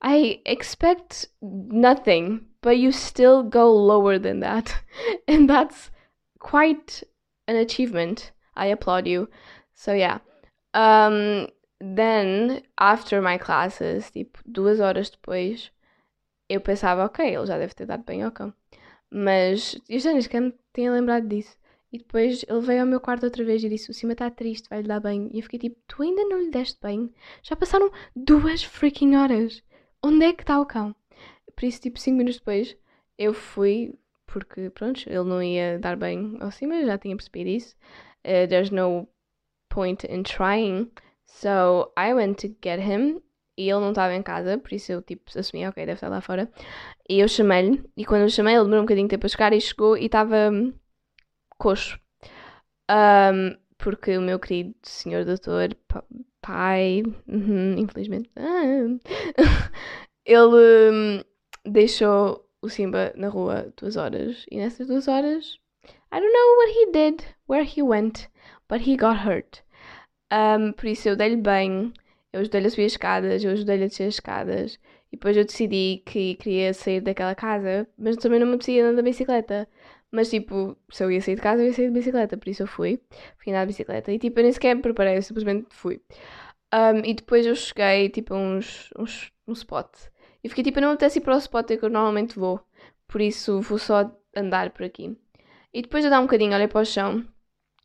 I 0.00 0.40
expect 0.46 1.26
nothing, 1.42 2.46
but 2.60 2.78
you 2.78 2.92
still 2.92 3.42
go 3.42 3.72
lower 3.72 4.18
than 4.18 4.40
that. 4.40 4.74
And 5.28 5.48
that's 5.48 5.90
quite 6.38 7.02
an 7.46 7.56
achievement. 7.56 8.32
I 8.56 8.66
applaud 8.66 9.06
you. 9.06 9.28
So 9.74 9.92
yeah. 9.92 10.18
Um, 10.74 11.48
then, 11.80 12.62
after 12.78 13.20
my 13.22 13.38
classes, 13.38 14.10
tipo, 14.10 14.38
duas 14.46 14.80
horas 14.80 15.10
depois, 15.10 15.70
eu 16.48 16.60
pensava, 16.60 17.04
ok, 17.04 17.34
ele 17.34 17.46
já 17.46 17.58
deve 17.58 17.74
ter 17.74 17.86
dado 17.86 18.04
bem 18.04 18.22
ao 18.22 18.32
cão. 18.32 18.52
Mas 19.10 19.78
eu 19.88 19.98
já 19.98 20.12
nem 20.12 20.20
sequer 20.20 20.52
tinha 20.74 20.92
lembrado 20.92 21.26
disso. 21.26 21.56
E 21.90 21.98
depois 21.98 22.44
ele 22.46 22.60
veio 22.60 22.82
ao 22.82 22.86
meu 22.86 23.00
quarto 23.00 23.24
outra 23.24 23.42
vez 23.44 23.64
e 23.64 23.68
disse: 23.68 23.90
O 23.90 23.94
cima 23.94 24.12
está 24.12 24.30
triste, 24.30 24.68
vai-lhe 24.68 24.86
dar 24.86 25.00
bem. 25.00 25.30
E 25.32 25.38
eu 25.38 25.42
fiquei 25.42 25.58
tipo: 25.58 25.80
Tu 25.86 26.02
ainda 26.02 26.22
não 26.24 26.38
lhe 26.40 26.50
deste 26.50 26.78
bem? 26.82 27.10
Já 27.42 27.56
passaram 27.56 27.90
duas 28.14 28.62
freaking 28.62 29.16
horas. 29.16 29.62
Onde 30.02 30.26
é 30.26 30.32
que 30.32 30.42
está 30.42 30.60
o 30.60 30.66
cão? 30.66 30.94
Por 31.54 31.64
isso, 31.64 31.80
tipo, 31.80 31.98
cinco 31.98 32.18
minutos 32.18 32.38
depois, 32.38 32.76
eu 33.18 33.34
fui, 33.34 33.94
porque, 34.26 34.70
pronto, 34.70 35.02
ele 35.06 35.24
não 35.24 35.42
ia 35.42 35.78
dar 35.78 35.96
bem 35.96 36.36
ao 36.40 36.50
cima, 36.50 36.84
já 36.84 36.96
tinha 36.96 37.16
percebido 37.16 37.50
isso. 37.50 37.76
Uh, 38.24 38.46
there's 38.48 38.70
no 38.70 39.08
point 39.68 40.06
in 40.06 40.22
trying. 40.22 40.90
So 41.26 41.92
I 41.96 42.14
went 42.14 42.36
to 42.40 42.56
get 42.62 42.80
him 42.80 43.20
e 43.56 43.68
ele 43.68 43.80
não 43.80 43.90
estava 43.90 44.14
em 44.14 44.22
casa, 44.22 44.56
por 44.56 44.72
isso 44.72 44.92
eu 44.92 45.02
tipo 45.02 45.24
assumi, 45.36 45.66
ok, 45.66 45.84
deve 45.84 45.96
estar 45.96 46.08
lá 46.08 46.20
fora. 46.20 46.50
E 47.08 47.18
eu 47.18 47.26
chamei-lhe, 47.28 47.82
e 47.96 48.04
quando 48.04 48.22
eu 48.22 48.28
chamei, 48.28 48.54
ele 48.54 48.62
demorou 48.62 48.82
um 48.82 48.86
bocadinho 48.86 49.08
de 49.08 49.10
tempo 49.10 49.26
a 49.26 49.28
chegar 49.28 49.52
e 49.52 49.60
chegou 49.60 49.96
e 49.96 50.06
estava 50.06 50.50
coxo. 51.58 51.98
Um, 52.90 53.56
porque 53.76 54.16
o 54.16 54.22
meu 54.22 54.38
querido 54.38 54.74
senhor 54.82 55.24
doutor, 55.24 55.76
pai, 56.40 57.02
uhum, 57.26 57.78
infelizmente, 57.78 58.30
ah, 58.36 58.62
ele 60.24 60.90
um, 60.90 61.22
deixou 61.64 62.48
o 62.62 62.68
Simba 62.68 63.12
na 63.16 63.28
rua 63.28 63.72
duas 63.76 63.96
horas. 63.96 64.44
E 64.50 64.58
nessas 64.58 64.86
duas 64.86 65.08
horas, 65.08 65.58
I 66.12 66.20
don't 66.20 66.32
know 66.32 66.56
what 66.56 66.72
he 66.72 66.92
did, 66.92 67.24
where 67.48 67.64
he 67.64 67.82
went, 67.82 68.28
but 68.68 68.88
he 68.88 68.96
got 68.96 69.26
hurt. 69.26 69.62
Um, 70.32 70.72
por 70.72 70.86
isso 70.86 71.08
eu 71.08 71.16
dei-lhe 71.16 71.36
bem, 71.36 71.92
eu 72.32 72.40
ajudei-lhe 72.40 72.66
a 72.66 72.70
subir 72.70 72.84
as 72.84 72.92
escadas, 72.92 73.44
eu 73.44 73.52
ajudei-lhe 73.52 73.84
a 73.84 73.88
descer 73.88 74.08
as 74.08 74.14
escadas. 74.14 74.78
E 75.10 75.16
depois 75.16 75.36
eu 75.36 75.44
decidi 75.44 76.02
que 76.04 76.34
queria 76.36 76.74
sair 76.74 77.00
daquela 77.00 77.34
casa, 77.34 77.88
mas 77.96 78.16
também 78.16 78.38
não 78.38 78.46
me 78.46 78.54
apetecia 78.54 78.84
andar 78.84 78.96
da 78.96 79.02
bicicleta. 79.02 79.68
Mas 80.10 80.30
tipo, 80.30 80.76
se 80.90 81.04
eu 81.04 81.10
ia 81.10 81.20
sair 81.20 81.34
de 81.36 81.42
casa, 81.42 81.62
eu 81.62 81.66
ia 81.66 81.72
sair 81.72 81.88
de 81.88 81.92
bicicleta, 81.92 82.36
por 82.36 82.48
isso 82.48 82.62
eu 82.62 82.66
fui, 82.66 83.00
fui 83.38 83.52
andar 83.52 83.62
de 83.64 83.68
bicicleta. 83.68 84.12
E 84.12 84.18
tipo, 84.18 84.38
eu 84.38 84.42
nem 84.44 84.52
sequer 84.52 84.74
me 84.74 84.82
preparei, 84.82 85.16
eu 85.18 85.22
simplesmente 85.22 85.66
fui. 85.70 86.00
Um, 86.74 86.98
e 87.04 87.14
depois 87.14 87.46
eu 87.46 87.54
cheguei 87.54 88.08
tipo 88.10 88.34
a 88.34 88.38
uns, 88.38 88.90
uns, 88.98 89.32
um 89.46 89.52
spot. 89.52 89.88
E 90.42 90.48
fiquei 90.48 90.64
tipo, 90.64 90.80
não 90.80 90.90
apetece 90.92 91.18
ir 91.18 91.22
para 91.22 91.34
o 91.34 91.38
spot 91.38 91.66
que 91.66 91.84
eu 91.84 91.90
normalmente 91.90 92.38
vou. 92.38 92.60
Por 93.06 93.20
isso 93.20 93.60
vou 93.60 93.78
só 93.78 94.10
andar 94.36 94.70
por 94.70 94.84
aqui. 94.84 95.16
E 95.72 95.82
depois 95.82 96.04
eu 96.04 96.10
dar 96.10 96.20
um 96.20 96.24
bocadinho, 96.24 96.54
olhei 96.54 96.68
para 96.68 96.80
o 96.80 96.84
chão 96.84 97.26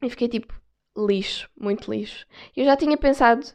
e 0.01 0.09
fiquei 0.09 0.29
tipo, 0.29 0.53
lixo, 0.97 1.49
muito 1.59 1.91
lixo. 1.91 2.25
Eu 2.55 2.65
já 2.65 2.77
tinha 2.77 2.97
pensado 2.97 3.45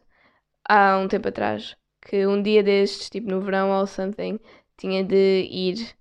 há 0.68 0.98
um 0.98 1.08
tempo 1.08 1.28
atrás 1.28 1.76
que 2.02 2.26
um 2.26 2.42
dia 2.42 2.62
destes, 2.62 3.10
tipo 3.10 3.28
no 3.30 3.40
verão 3.40 3.70
ou 3.70 3.87
something, 3.87 4.38
tinha 4.76 5.04
de 5.04 5.46
ir 5.50 5.94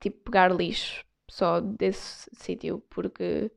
tipo 0.00 0.24
pegar 0.24 0.52
lixo 0.52 1.03
só 1.34 1.60
desse 1.60 2.30
sítio, 2.32 2.80
porque 2.88 3.50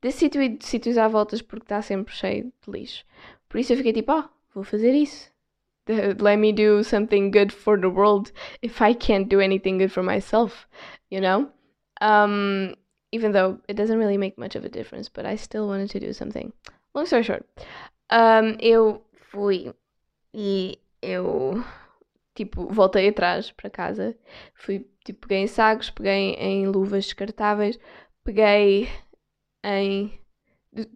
desse 0.00 0.20
sítio 0.20 0.40
e 0.40 0.48
de 0.48 0.64
sítios 0.64 0.96
à 0.96 1.06
voltas 1.08 1.42
porque 1.42 1.64
está 1.64 1.82
sempre 1.82 2.14
cheio 2.14 2.44
de 2.44 2.70
lixo. 2.70 3.04
Por 3.50 3.58
isso 3.58 3.74
eu 3.74 3.76
fiquei 3.76 3.92
tipo, 3.92 4.12
oh, 4.12 4.24
vou 4.54 4.64
fazer 4.64 4.94
isso. 4.94 5.30
Let 5.86 6.38
me 6.38 6.54
do 6.54 6.82
something 6.82 7.30
good 7.30 7.52
for 7.52 7.78
the 7.78 7.88
world 7.88 8.32
if 8.62 8.80
I 8.80 8.94
can't 8.94 9.28
do 9.28 9.40
anything 9.40 9.76
good 9.76 9.90
for 9.90 10.02
myself, 10.02 10.66
you 11.10 11.20
know? 11.20 11.50
Um, 12.00 12.74
even 13.12 13.32
though 13.32 13.60
it 13.68 13.74
doesn't 13.74 13.98
really 13.98 14.18
make 14.18 14.38
much 14.38 14.56
of 14.56 14.64
a 14.64 14.70
difference, 14.70 15.10
but 15.10 15.26
I 15.26 15.36
still 15.36 15.66
wanted 15.68 15.90
to 15.90 16.00
do 16.00 16.14
something. 16.14 16.52
Long 16.94 17.04
story 17.04 17.24
short, 17.24 17.44
um, 18.10 18.56
eu 18.58 19.02
fui 19.30 19.74
e 20.32 20.78
eu 21.02 21.62
tipo 22.38 22.68
voltei 22.72 23.08
atrás 23.08 23.50
para 23.52 23.70
casa, 23.70 24.16
fui 24.54 24.86
tipo 25.04 25.26
peguei 25.26 25.38
em 25.44 25.46
sacos, 25.46 25.90
peguei 25.90 26.34
em 26.34 26.66
luvas 26.66 27.04
descartáveis, 27.04 27.78
peguei 28.24 28.88
em 29.64 30.12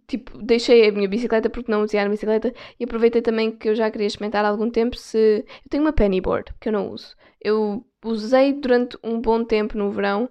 tipo 0.07 0.39
deixei 0.43 0.89
a 0.89 0.93
minha 0.93 1.09
bicicleta 1.09 1.51
porque 1.51 1.71
não 1.71 1.83
usei 1.83 1.99
a 1.99 2.09
bicicleta 2.09 2.53
e 2.79 2.85
aproveitei 2.85 3.23
também 3.23 3.51
que 3.51 3.69
eu 3.69 3.75
já 3.75 3.91
queria 3.91 4.07
experimentar 4.07 4.45
há 4.45 4.49
algum 4.49 4.71
tempo 4.71 4.97
se 4.97 5.19
eu 5.41 5.71
tenho 5.71 5.83
uma 5.83 5.93
pennyboard 5.93 6.53
que 6.61 6.69
eu 6.69 6.73
não 6.73 6.91
uso. 6.91 7.17
Eu 7.41 7.85
usei 8.05 8.53
durante 8.53 8.97
um 9.03 9.21
bom 9.21 9.45
tempo 9.45 9.77
no 9.77 9.91
verão. 9.91 10.31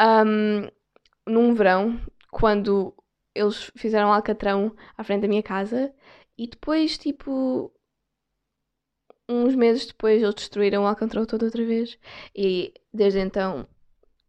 Um, 0.00 0.68
num 1.26 1.54
verão, 1.54 2.00
quando 2.30 2.94
eles 3.34 3.70
fizeram 3.76 4.12
alcatrão 4.12 4.74
à 4.96 5.04
frente 5.04 5.22
da 5.22 5.28
minha 5.28 5.42
casa 5.42 5.92
e 6.36 6.48
depois, 6.48 6.98
tipo, 6.98 7.72
uns 9.30 9.54
meses 9.54 9.86
depois, 9.86 10.22
eles 10.22 10.34
destruíram 10.34 10.86
alcatrão 10.86 11.24
todo 11.24 11.44
outra 11.44 11.64
vez 11.64 11.98
e 12.34 12.74
desde 12.92 13.20
então 13.20 13.66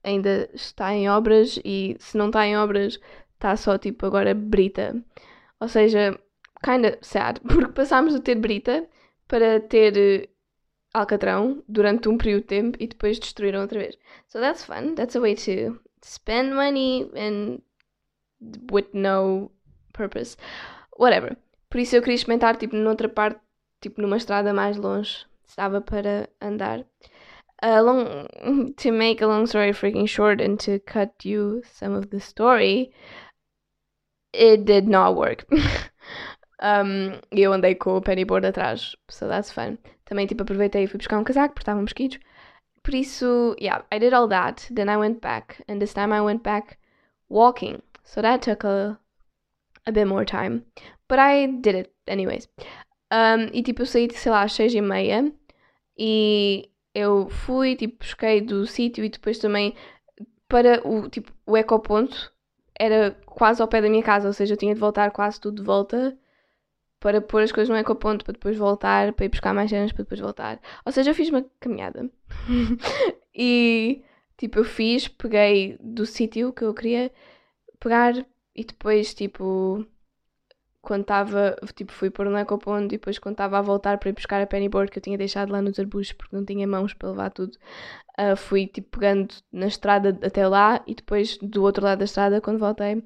ainda 0.04 0.50
está 0.54 0.94
em 0.94 1.10
obras 1.10 1.60
e 1.66 1.96
se 2.00 2.18
não 2.18 2.28
está 2.28 2.46
em 2.46 2.58
obras, 2.58 3.00
está 3.34 3.56
só, 3.56 3.78
tipo, 3.78 4.06
agora 4.06 4.34
brita. 4.34 4.96
Ou 5.60 5.68
seja, 5.68 6.20
kinda 6.64 6.98
sad, 7.02 7.40
porque 7.48 7.74
passámos 7.74 8.14
de 8.14 8.22
ter 8.22 8.36
brita 8.36 8.88
para 9.28 9.60
ter 9.60 9.98
eh, 9.98 10.30
alcatrão 10.94 11.64
durante 11.68 12.10
um 12.10 12.18
período 12.18 12.42
de 12.42 12.48
tempo 12.48 12.78
e 12.80 12.88
depois 12.88 13.20
destruíram 13.20 13.62
outra 13.62 13.80
vez. 13.80 13.98
So 14.28 14.40
that's 14.40 14.64
fun. 14.66 14.96
That's 14.96 15.16
a 15.16 15.20
way 15.20 15.36
to 15.36 15.80
spend 16.04 16.54
money 16.54 17.10
and 17.16 17.62
with 18.72 18.90
no 18.94 19.52
purpose. 19.94 20.38
Whatever. 20.98 21.38
Por 21.70 21.80
isso 21.80 21.96
eu 21.96 22.02
queria 22.02 22.16
experimentar, 22.16 22.58
tipo, 22.58 22.76
noutra 22.76 23.08
parte, 23.08 23.40
tipo, 23.82 24.02
numa 24.02 24.18
estrada 24.18 24.54
mais 24.54 24.78
longe. 24.78 25.26
Estava 25.46 25.82
para 25.82 26.30
andar. 26.40 26.86
Long, 27.64 28.28
to 28.78 28.92
make 28.92 29.22
a 29.22 29.28
long 29.28 29.46
story 29.46 29.74
freaking 29.74 30.08
short 30.08 30.42
and 30.42 30.58
to 30.60 30.80
cut 30.80 31.26
you 31.26 31.62
some 31.74 31.94
of 31.94 32.10
the 32.10 32.20
story, 32.20 32.92
it 34.34 34.66
did 34.66 34.88
not 34.88 35.16
work. 35.16 35.46
um, 36.62 37.20
eu 37.32 37.52
andei 37.54 37.76
com 37.76 37.98
o 37.98 38.02
pennyboard 38.02 38.46
atrás, 38.46 38.96
so 39.10 39.28
that's 39.28 39.52
fun. 39.52 39.78
Também, 40.06 40.28
tipo, 40.28 40.44
aproveitei 40.44 40.84
e 40.84 40.88
fui 40.88 40.98
buscar 40.98 41.20
um 41.20 41.24
casaco, 41.24 41.54
porque 41.54 41.64
estavam 41.64 41.82
mosquitos. 41.82 42.20
Por 42.84 42.96
isso, 42.96 43.56
yeah, 43.60 43.84
I 43.92 44.00
did 44.00 44.14
all 44.14 44.28
that. 44.30 44.68
Then 44.74 44.90
I 44.90 44.98
went 44.98 45.22
back, 45.22 45.64
and 45.68 45.80
this 45.80 45.94
time 45.94 46.12
I 46.12 46.22
went 46.22 46.42
back 46.44 46.78
walking. 47.30 47.82
So 48.04 48.22
that 48.22 48.42
took 48.42 48.64
a, 48.64 49.00
a 49.86 49.92
bit 49.92 50.08
more 50.08 50.26
time. 50.26 50.66
But 51.08 51.20
I 51.20 51.46
did 51.46 51.76
it 51.76 51.94
anyways. 52.08 52.48
Um, 53.12 53.50
e 53.54 53.62
tipo, 53.62 53.82
eu 53.82 53.86
saí, 53.86 54.08
sei 54.12 54.32
lá, 54.32 54.44
às 54.44 54.54
seis 54.54 54.74
e 54.74 54.82
meia. 54.82 55.32
E 55.98 56.70
eu 56.96 57.30
fui, 57.30 57.76
tipo, 57.76 57.98
busquei 58.00 58.42
do 58.42 58.66
sítio 58.66 59.04
e 59.04 59.10
depois 59.10 59.38
também 59.38 59.76
para 60.48 60.86
o, 60.88 61.10
tipo, 61.10 61.32
o 61.46 61.58
ecoponto 61.58 62.32
era 62.78 63.12
quase 63.26 63.62
ao 63.62 63.68
pé 63.68 63.82
da 63.82 63.90
minha 63.90 64.04
casa, 64.04 64.28
ou 64.28 64.34
seja, 64.34 64.54
eu 64.54 64.58
tinha 64.58 64.74
de 64.74 64.80
voltar 64.80 65.12
quase 65.12 65.40
tudo 65.40 65.58
de 65.58 65.64
volta 65.64 66.18
para 67.00 67.22
pôr 67.22 67.42
as 67.42 67.52
coisas 67.52 67.70
no 67.70 67.78
ecoponto, 67.78 68.24
para 68.26 68.34
depois 68.34 68.58
voltar, 68.58 69.14
para 69.14 69.26
ir 69.26 69.30
buscar 69.30 69.54
mais 69.54 69.70
cenas, 69.70 69.92
para 69.92 70.04
depois 70.04 70.20
voltar. 70.20 70.60
Ou 70.86 70.92
seja, 70.92 71.12
eu 71.12 71.16
fiz 71.16 71.30
uma 71.30 71.46
caminhada. 71.60 72.10
e, 73.34 74.04
tipo, 74.38 74.60
eu 74.60 74.64
fiz, 74.64 75.08
peguei 75.08 75.78
do 75.80 76.06
sítio 76.06 76.54
que 76.54 76.64
eu 76.64 76.74
queria 76.74 77.12
pegar 77.80 78.14
e 78.56 78.64
depois, 78.64 79.14
tipo, 79.14 79.86
quando 80.82 81.02
estava, 81.02 81.56
tipo, 81.76 81.92
fui 81.92 82.10
pôr 82.10 82.26
no 82.28 82.38
ecoponto 82.38 82.86
e 82.86 82.98
depois 82.98 83.20
quando 83.20 83.34
estava 83.34 83.60
a 83.60 83.62
voltar 83.62 83.98
para 83.98 84.10
ir 84.10 84.14
buscar 84.14 84.42
a 84.42 84.48
pennyboard 84.48 84.92
que 84.92 84.98
eu 84.98 85.04
tinha 85.04 85.18
deixado 85.18 85.52
lá 85.52 85.62
nos 85.62 85.80
arbustos 85.80 86.14
porque 86.18 86.36
não 86.36 86.44
tinha 86.44 86.68
mãos 86.68 86.94
para 86.94 87.10
levar 87.10 87.30
tudo, 87.32 87.56
uh, 88.20 88.36
fui, 88.36 88.68
tipo, 88.68 89.00
pegando 89.00 89.34
na 89.52 89.68
estrada 89.68 90.18
até 90.24 90.48
lá 90.48 90.84
e 90.88 90.96
depois 90.96 91.38
do 91.38 91.64
outro 91.64 91.86
lado 91.86 92.00
da 92.00 92.06
estrada 92.06 92.42
quando 92.42 92.60
voltei. 92.60 93.04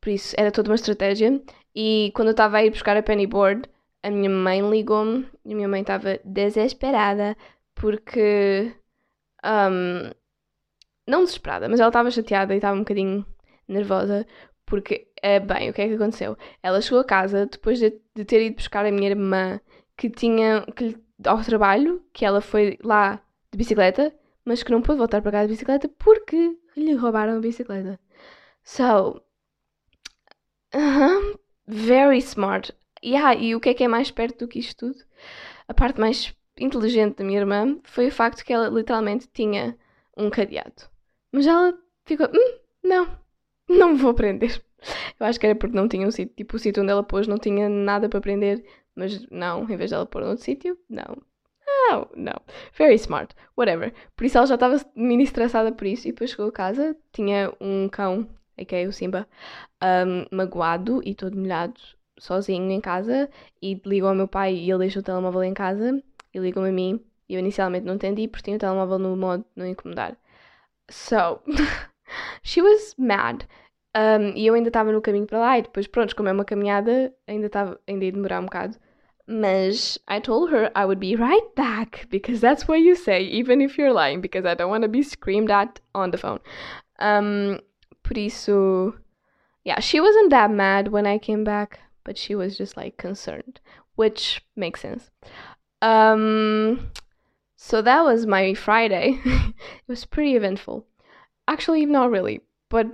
Por 0.00 0.10
isso, 0.10 0.34
era 0.38 0.50
toda 0.52 0.70
uma 0.70 0.74
estratégia 0.76 1.42
e 1.74 2.12
quando 2.14 2.28
eu 2.28 2.32
estava 2.32 2.58
a 2.58 2.64
ir 2.64 2.70
buscar 2.70 2.96
a 2.96 3.02
pennyboard, 3.02 3.68
a 4.02 4.10
minha 4.10 4.30
mãe 4.30 4.60
ligou-me 4.68 5.28
e 5.44 5.52
a 5.52 5.56
minha 5.56 5.68
mãe 5.68 5.80
estava 5.82 6.18
desesperada 6.24 7.36
porque. 7.74 8.74
Um, 9.44 10.10
não 11.06 11.24
desesperada, 11.24 11.68
mas 11.68 11.80
ela 11.80 11.88
estava 11.88 12.10
chateada 12.10 12.54
e 12.54 12.58
estava 12.58 12.76
um 12.76 12.80
bocadinho 12.80 13.26
nervosa 13.66 14.26
porque, 14.72 15.06
é, 15.20 15.38
bem, 15.38 15.68
o 15.68 15.74
que 15.74 15.82
é 15.82 15.86
que 15.86 15.94
aconteceu? 15.96 16.34
Ela 16.62 16.80
chegou 16.80 17.00
a 17.00 17.04
casa 17.04 17.44
depois 17.44 17.78
de, 17.78 17.92
de 18.14 18.24
ter 18.24 18.42
ido 18.42 18.56
buscar 18.56 18.86
a 18.86 18.90
minha 18.90 19.10
irmã 19.10 19.60
que 19.98 20.08
tinha 20.08 20.64
que, 20.74 20.96
ao 21.26 21.42
trabalho, 21.42 22.02
que 22.10 22.24
ela 22.24 22.40
foi 22.40 22.78
lá 22.82 23.20
de 23.50 23.58
bicicleta, 23.58 24.14
mas 24.46 24.62
que 24.62 24.72
não 24.72 24.80
pôde 24.80 24.96
voltar 24.96 25.20
para 25.20 25.32
casa 25.32 25.46
de 25.46 25.52
bicicleta 25.52 25.90
porque 25.98 26.56
lhe 26.74 26.94
roubaram 26.94 27.36
a 27.36 27.40
bicicleta. 27.40 28.00
So, 28.64 29.22
uh 30.74 30.78
-huh, 30.78 31.38
very 31.66 32.16
smart. 32.16 32.74
Yeah, 33.04 33.34
e 33.34 33.54
o 33.54 33.60
que 33.60 33.68
é 33.68 33.74
que 33.74 33.84
é 33.84 33.88
mais 33.88 34.10
perto 34.10 34.38
do 34.38 34.48
que 34.48 34.58
isto 34.58 34.86
tudo? 34.86 35.04
A 35.68 35.74
parte 35.74 36.00
mais 36.00 36.34
inteligente 36.58 37.16
da 37.16 37.24
minha 37.24 37.40
irmã 37.40 37.78
foi 37.84 38.06
o 38.08 38.10
facto 38.10 38.42
que 38.42 38.54
ela 38.54 38.70
literalmente 38.70 39.28
tinha 39.34 39.76
um 40.16 40.30
cadeado. 40.30 40.88
Mas 41.30 41.46
ela 41.46 41.78
ficou, 42.06 42.28
hum, 42.28 42.58
não, 42.82 43.21
não 43.78 43.96
vou 43.96 44.14
prender. 44.14 44.62
Eu 45.18 45.26
acho 45.26 45.38
que 45.38 45.46
era 45.46 45.54
porque 45.54 45.76
não 45.76 45.88
tinha 45.88 46.06
um 46.06 46.10
sítio, 46.10 46.34
tipo, 46.34 46.56
o 46.56 46.58
sítio 46.58 46.82
onde 46.82 46.92
ela 46.92 47.02
pôs 47.02 47.26
não 47.26 47.38
tinha 47.38 47.68
nada 47.68 48.08
para 48.08 48.20
prender, 48.20 48.64
mas 48.94 49.24
não, 49.30 49.62
em 49.64 49.76
vez 49.76 49.90
dela 49.90 50.06
pôr 50.06 50.22
outro 50.22 50.44
sítio, 50.44 50.76
não. 50.88 51.16
Não, 51.66 52.08
não. 52.16 52.40
Very 52.76 52.94
smart. 52.94 53.34
Whatever. 53.56 53.92
Por 54.16 54.24
isso 54.24 54.38
ela 54.38 54.46
já 54.46 54.54
estava 54.54 54.80
mini 54.94 55.24
estressada 55.24 55.72
por 55.72 55.86
isso 55.86 56.08
e 56.08 56.12
depois 56.12 56.30
chegou 56.30 56.48
a 56.48 56.52
casa, 56.52 56.96
tinha 57.12 57.52
um 57.60 57.88
cão, 57.88 58.28
a.k.a. 58.58 58.88
o 58.88 58.92
Simba, 58.92 59.26
um, 59.82 60.36
magoado 60.36 61.00
e 61.04 61.14
todo 61.14 61.36
molhado, 61.36 61.80
sozinho 62.18 62.70
em 62.70 62.80
casa 62.80 63.28
e 63.60 63.80
ligou 63.84 64.08
ao 64.08 64.14
meu 64.14 64.28
pai 64.28 64.54
e 64.54 64.70
ele 64.70 64.80
deixou 64.80 65.00
o 65.00 65.04
telemóvel 65.04 65.42
em 65.44 65.54
casa 65.54 66.02
e 66.32 66.38
ligou-me 66.38 66.68
a 66.68 66.72
mim. 66.72 67.00
Eu 67.28 67.38
inicialmente 67.38 67.86
não 67.86 67.94
entendi 67.94 68.28
porque 68.28 68.44
tinha 68.44 68.56
o 68.56 68.60
telemóvel 68.60 68.98
no 68.98 69.16
modo 69.16 69.44
não 69.56 69.66
incomodar. 69.66 70.16
So, 70.90 71.40
she 72.42 72.60
was 72.60 72.94
mad. 72.98 73.44
Um, 73.94 74.34
e 74.34 74.46
eu 74.46 74.54
ainda 74.54 74.68
estava 74.68 74.90
no 74.90 75.02
caminho 75.02 75.26
para 75.26 75.38
lá 75.38 75.58
e 75.58 75.62
depois, 75.62 75.86
pronto, 75.86 76.16
como 76.16 76.28
é 76.28 76.32
uma 76.32 76.44
caminhada, 76.44 77.14
ainda, 77.26 77.46
estava, 77.46 77.78
ainda 77.86 78.04
ia 78.04 78.12
demorar 78.12 78.40
um 78.40 78.46
bocado. 78.46 78.76
Mas 79.26 79.98
I 80.08 80.20
told 80.20 80.52
her 80.52 80.72
I 80.74 80.84
would 80.84 80.98
be 80.98 81.14
right 81.14 81.54
back 81.54 82.06
because 82.08 82.40
that's 82.40 82.66
what 82.66 82.80
you 82.80 82.96
say, 82.96 83.22
even 83.22 83.60
if 83.60 83.78
you're 83.78 83.92
lying, 83.92 84.20
because 84.20 84.46
I 84.46 84.54
don't 84.54 84.70
want 84.70 84.82
to 84.82 84.88
be 84.88 85.02
screamed 85.02 85.50
at 85.50 85.80
on 85.94 86.10
the 86.10 86.18
phone. 86.18 86.40
Um, 86.98 87.60
por 88.02 88.16
isso, 88.16 88.94
yeah, 89.64 89.80
she 89.80 90.00
wasn't 90.00 90.30
that 90.30 90.50
mad 90.50 90.88
when 90.88 91.06
I 91.06 91.18
came 91.18 91.44
back, 91.44 91.80
but 92.04 92.18
she 92.18 92.34
was 92.34 92.56
just 92.56 92.76
like 92.76 92.96
concerned, 92.96 93.60
which 93.94 94.42
makes 94.56 94.80
sense. 94.80 95.10
Um, 95.82 96.90
so 97.56 97.82
that 97.82 98.02
was 98.04 98.26
my 98.26 98.54
Friday. 98.54 99.20
it 99.24 99.54
was 99.86 100.04
pretty 100.04 100.34
eventful. 100.34 100.86
Actually, 101.46 101.86
not 101.86 102.10
really, 102.10 102.40
but 102.68 102.86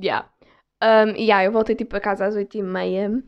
yeah. 0.00 0.28
Um, 0.82 1.10
yeah, 1.16 1.44
eu 1.44 1.52
voltei 1.52 1.74
tipo 1.74 1.96
a 1.96 2.00
casa 2.00 2.26
às 2.26 2.36
oito 2.36 2.56
e 2.56 2.62
meia. 2.62 3.22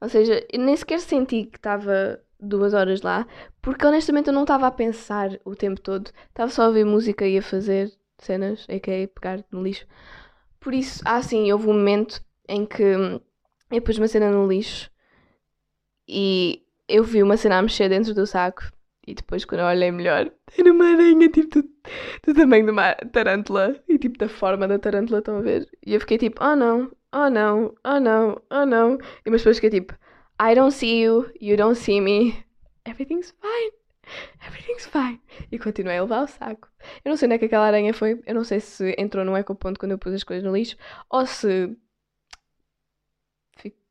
Ou 0.00 0.08
seja, 0.08 0.44
eu 0.52 0.60
nem 0.60 0.76
sequer 0.76 1.00
senti 1.00 1.44
que 1.44 1.56
estava 1.56 2.20
duas 2.38 2.74
horas 2.74 3.02
lá, 3.02 3.26
porque 3.62 3.86
honestamente 3.86 4.28
eu 4.28 4.32
não 4.32 4.42
estava 4.42 4.66
a 4.66 4.70
pensar 4.70 5.38
o 5.44 5.54
tempo 5.54 5.80
todo. 5.80 6.10
Estava 6.28 6.50
só 6.50 6.64
a 6.64 6.68
ouvir 6.68 6.84
música 6.84 7.26
e 7.26 7.38
a 7.38 7.42
fazer 7.42 7.92
cenas, 8.18 8.66
a.k.a. 8.68 9.08
pegar 9.08 9.44
no 9.50 9.62
lixo. 9.62 9.86
Por 10.60 10.74
isso, 10.74 11.02
ah 11.04 11.22
sim, 11.22 11.50
houve 11.52 11.68
um 11.68 11.74
momento 11.74 12.22
em 12.48 12.66
que 12.66 12.82
eu 13.70 13.82
pus 13.82 13.98
uma 13.98 14.08
cena 14.08 14.30
no 14.30 14.46
lixo 14.46 14.90
e 16.08 16.62
eu 16.88 17.02
vi 17.02 17.22
uma 17.22 17.36
cena 17.36 17.58
a 17.58 17.62
mexer 17.62 17.88
dentro 17.88 18.14
do 18.14 18.26
saco 18.26 18.62
e 19.06 19.14
depois 19.14 19.44
quando 19.44 19.60
eu 19.60 19.66
olhei 19.66 19.90
melhor 19.90 20.30
era 20.58 20.72
uma 20.72 20.86
aranha 20.86 21.28
tipo 21.28 21.62
do, 21.62 21.68
do 22.26 22.34
tamanho 22.34 22.66
de 22.66 22.70
uma 22.70 22.94
tarântula 22.94 23.76
tipo 24.04 24.18
da 24.18 24.28
forma 24.28 24.68
da 24.68 24.78
tarântula, 24.78 25.18
estão 25.20 25.38
a 25.38 25.40
ver? 25.40 25.68
E 25.84 25.94
eu 25.94 26.00
fiquei 26.00 26.18
tipo, 26.18 26.42
oh 26.44 26.54
não, 26.54 26.90
oh 27.12 27.30
não, 27.30 27.74
oh 27.84 28.00
não, 28.00 28.42
oh 28.50 28.66
não. 28.66 28.98
E 29.24 29.30
mas 29.30 29.40
depois 29.40 29.56
fiquei 29.58 29.70
tipo, 29.80 29.94
I 30.40 30.54
don't 30.54 30.74
see 30.74 31.02
you, 31.02 31.30
you 31.40 31.56
don't 31.56 31.78
see 31.78 32.00
me, 32.00 32.44
everything's 32.84 33.34
fine, 33.40 33.72
everything's 34.46 34.86
fine. 34.86 35.20
E 35.50 35.58
continuei 35.58 35.98
a 35.98 36.02
levar 36.02 36.22
o 36.22 36.26
saco. 36.26 36.68
Eu 37.04 37.10
não 37.10 37.16
sei 37.16 37.26
onde 37.26 37.36
é 37.36 37.38
que 37.38 37.46
aquela 37.46 37.66
aranha 37.66 37.94
foi, 37.94 38.20
eu 38.26 38.34
não 38.34 38.44
sei 38.44 38.60
se 38.60 38.94
entrou 38.98 39.24
no 39.24 39.36
ecoponto 39.36 39.80
quando 39.80 39.92
eu 39.92 39.98
pus 39.98 40.12
as 40.12 40.24
coisas 40.24 40.44
no 40.44 40.54
lixo 40.54 40.76
ou 41.08 41.26
se 41.26 41.76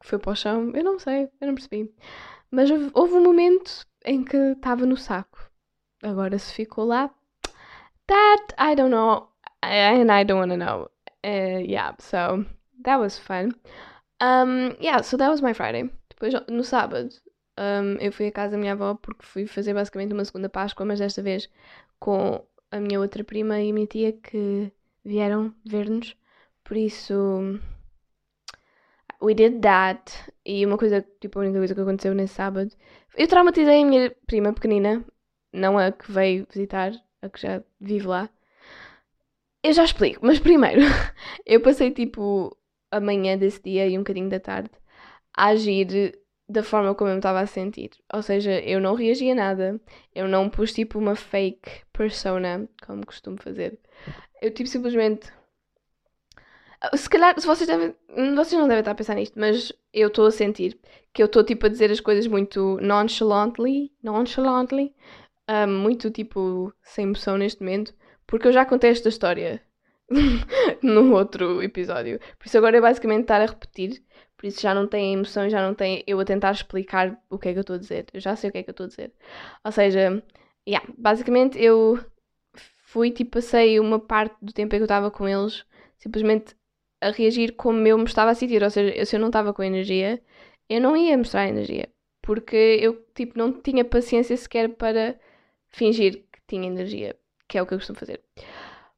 foi 0.03 0.19
para 0.19 0.33
o 0.33 0.35
chão, 0.35 0.71
eu 0.75 0.83
não 0.83 0.99
sei, 0.99 1.29
eu 1.39 1.47
não 1.47 1.55
percebi. 1.55 1.91
Mas 2.51 2.69
houve 2.93 3.15
um 3.15 3.23
momento 3.23 3.85
em 4.05 4.23
que 4.23 4.37
estava 4.37 4.85
no 4.85 4.97
saco. 4.97 5.49
Agora 6.03 6.37
se 6.37 6.53
ficou 6.53 6.85
lá, 6.85 7.09
that 8.05 8.53
I 8.59 8.75
don't 8.75 8.91
know, 8.91 9.32
and 9.63 10.11
I 10.11 10.23
don't 10.23 10.39
want 10.39 10.51
to 10.51 10.57
know. 10.57 10.89
Uh, 11.23 11.59
yeah, 11.63 11.91
so 11.99 12.45
that 12.83 12.99
was 12.99 13.17
fun. 13.17 13.53
Um, 14.19 14.75
yeah, 14.79 15.01
so 15.01 15.17
that 15.17 15.29
was 15.29 15.41
my 15.41 15.53
Friday. 15.53 15.89
Depois 16.09 16.33
no 16.47 16.63
sábado 16.63 17.09
um, 17.57 17.97
eu 17.99 18.11
fui 18.11 18.27
à 18.27 18.31
casa 18.31 18.51
da 18.51 18.57
minha 18.57 18.73
avó 18.73 18.95
porque 18.95 19.25
fui 19.25 19.47
fazer 19.47 19.73
basicamente 19.73 20.13
uma 20.13 20.25
segunda 20.25 20.49
Páscoa, 20.49 20.85
mas 20.85 20.99
desta 20.99 21.21
vez 21.21 21.49
com 21.99 22.45
a 22.71 22.79
minha 22.79 22.99
outra 22.99 23.23
prima 23.23 23.61
e 23.61 23.69
a 23.69 23.73
minha 23.73 23.87
tia 23.87 24.13
que 24.13 24.71
vieram 25.03 25.53
ver-nos. 25.65 26.15
Por 26.63 26.77
isso 26.77 27.59
we 29.21 29.33
did 29.33 29.61
that. 29.61 30.11
E 30.45 30.65
uma 30.65 30.77
coisa, 30.77 31.05
tipo, 31.19 31.39
a 31.39 31.43
única 31.43 31.57
coisa 31.59 31.73
que 31.75 31.81
aconteceu 31.81 32.13
nesse 32.13 32.33
sábado. 32.35 32.71
Eu 33.15 33.27
traumatizei 33.27 33.81
a 33.81 33.85
minha 33.85 34.15
prima 34.27 34.53
pequenina, 34.53 35.03
não 35.51 35.77
a 35.77 35.91
que 35.91 36.11
veio 36.11 36.45
visitar, 36.51 36.91
a 37.21 37.29
que 37.29 37.41
já 37.41 37.63
vive 37.79 38.07
lá. 38.07 38.29
Eu 39.63 39.73
já 39.73 39.83
explico, 39.83 40.25
mas 40.25 40.39
primeiro, 40.39 40.81
eu 41.45 41.61
passei 41.61 41.91
tipo 41.91 42.55
a 42.91 42.99
manhã 42.99 43.37
desse 43.37 43.61
dia 43.61 43.87
e 43.87 43.97
um 43.97 44.01
bocadinho 44.01 44.29
da 44.29 44.39
tarde 44.39 44.69
a 45.35 45.47
agir 45.47 46.19
da 46.47 46.61
forma 46.61 46.93
como 46.93 47.09
eu 47.09 47.13
me 47.15 47.19
estava 47.19 47.39
a 47.39 47.47
sentir. 47.47 47.91
Ou 48.13 48.21
seja, 48.21 48.59
eu 48.59 48.79
não 48.79 48.93
reagi 48.93 49.31
a 49.31 49.35
nada, 49.35 49.81
eu 50.13 50.27
não 50.27 50.49
pus 50.49 50.73
tipo 50.73 50.99
uma 50.99 51.15
fake 51.15 51.85
persona, 51.93 52.67
como 52.85 53.05
costumo 53.05 53.37
fazer. 53.41 53.79
Eu 54.41 54.53
tipo 54.53 54.69
simplesmente 54.69 55.31
se 56.95 57.09
calhar, 57.09 57.39
se 57.39 57.47
vocês, 57.47 57.67
devem, 57.67 57.95
vocês 58.35 58.59
não 58.59 58.67
devem 58.67 58.79
estar 58.79 58.91
a 58.91 58.95
pensar 58.95 59.15
nisto, 59.15 59.39
mas 59.39 59.71
eu 59.93 60.09
estou 60.09 60.25
a 60.25 60.31
sentir 60.31 60.77
que 61.13 61.21
eu 61.21 61.27
estou 61.27 61.43
tipo 61.43 61.65
a 61.65 61.69
dizer 61.69 61.89
as 61.89 62.01
coisas 62.01 62.27
muito 62.27 62.77
nonchalantly, 62.81 63.91
nonchalantly, 64.03 64.93
um, 65.49 65.79
muito 65.79 66.11
tipo 66.11 66.73
sem 66.83 67.05
emoção 67.05 67.37
neste 67.37 67.61
momento, 67.61 67.93
porque 68.27 68.47
eu 68.47 68.53
já 68.53 68.65
contei 68.65 68.91
esta 68.91 69.09
história 69.09 69.61
no 70.81 71.13
outro 71.13 71.61
episódio. 71.63 72.19
Por 72.37 72.47
isso 72.47 72.57
agora 72.57 72.77
é 72.77 72.81
basicamente 72.81 73.23
estar 73.23 73.41
a 73.41 73.45
repetir, 73.45 74.03
por 74.37 74.47
isso 74.47 74.61
já 74.61 74.73
não 74.73 74.87
tem 74.87 75.13
emoção, 75.13 75.49
já 75.49 75.65
não 75.65 75.73
tem 75.73 76.03
eu 76.05 76.19
a 76.19 76.25
tentar 76.25 76.51
explicar 76.51 77.17
o 77.29 77.37
que 77.37 77.49
é 77.49 77.53
que 77.53 77.59
eu 77.59 77.61
estou 77.61 77.75
a 77.75 77.79
dizer. 77.79 78.07
Eu 78.13 78.19
já 78.19 78.35
sei 78.35 78.49
o 78.49 78.53
que 78.53 78.59
é 78.59 78.63
que 78.63 78.69
eu 78.69 78.73
estou 78.73 78.85
a 78.85 78.89
dizer. 78.89 79.13
Ou 79.63 79.71
seja, 79.71 80.23
yeah, 80.67 80.85
basicamente 80.97 81.61
eu 81.61 81.99
fui 82.93 83.11
tipo, 83.11 83.31
passei 83.31 83.79
uma 83.79 83.99
parte 83.99 84.35
do 84.41 84.53
tempo 84.53 84.75
em 84.75 84.79
que 84.79 84.83
eu 84.83 84.85
estava 84.85 85.09
com 85.11 85.27
eles 85.27 85.65
simplesmente 85.97 86.55
a 87.01 87.11
reagir 87.11 87.53
como 87.55 87.87
eu 87.87 87.97
me 87.97 88.05
estava 88.05 88.31
a 88.31 88.35
sentir. 88.35 88.61
Ou 88.63 88.69
seja, 88.69 89.05
se 89.05 89.15
eu 89.15 89.19
não 89.19 89.27
estava 89.27 89.53
com 89.53 89.63
energia, 89.63 90.21
eu 90.69 90.81
não 90.81 90.95
ia 90.97 91.17
mostrar 91.17 91.47
energia. 91.47 91.89
Porque 92.21 92.79
eu, 92.81 93.05
tipo, 93.15 93.37
não 93.37 93.53
tinha 93.61 93.83
paciência 93.85 94.35
sequer 94.37 94.69
para 94.75 95.19
fingir 95.69 96.25
que 96.31 96.39
tinha 96.47 96.67
energia, 96.67 97.15
que 97.53 97.57
é 97.59 97.61
o 97.61 97.67
que 97.67 97.75
eu 97.75 97.77
costumo 97.77 97.99
fazer. 97.99 98.19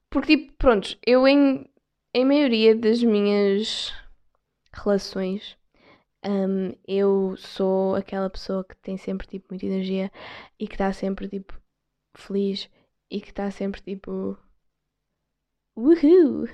Porque, 0.10 0.38
tipo, 0.38 0.54
pronto, 0.54 0.98
eu 1.06 1.28
em, 1.28 1.70
em 2.14 2.24
maioria 2.24 2.74
das 2.74 3.04
minhas 3.04 3.94
relações, 4.72 5.58
um, 6.26 6.74
eu 6.88 7.36
sou 7.36 7.96
aquela 7.96 8.30
pessoa 8.30 8.64
que 8.64 8.78
tem 8.78 8.96
sempre, 8.96 9.28
tipo, 9.28 9.48
muita 9.50 9.66
energia 9.66 10.10
e 10.58 10.70
que 10.70 10.76
está 10.76 10.94
sempre, 10.94 11.28
tipo, 11.28 11.54
feliz 12.16 12.70
e 13.12 13.20
que 13.20 13.28
está 13.28 13.52
sempre, 13.52 13.82
tipo, 13.82 14.38
woohoo! 15.78 16.48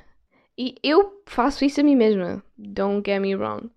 E 0.57 0.73
eu 0.81 1.21
faço 1.27 1.63
isso 1.63 1.81
a 1.81 1.83
mim 1.83 1.95
mesma. 1.95 2.43
Don't 2.57 3.03
get 3.05 3.21
me 3.21 3.35
wrong. 3.35 3.69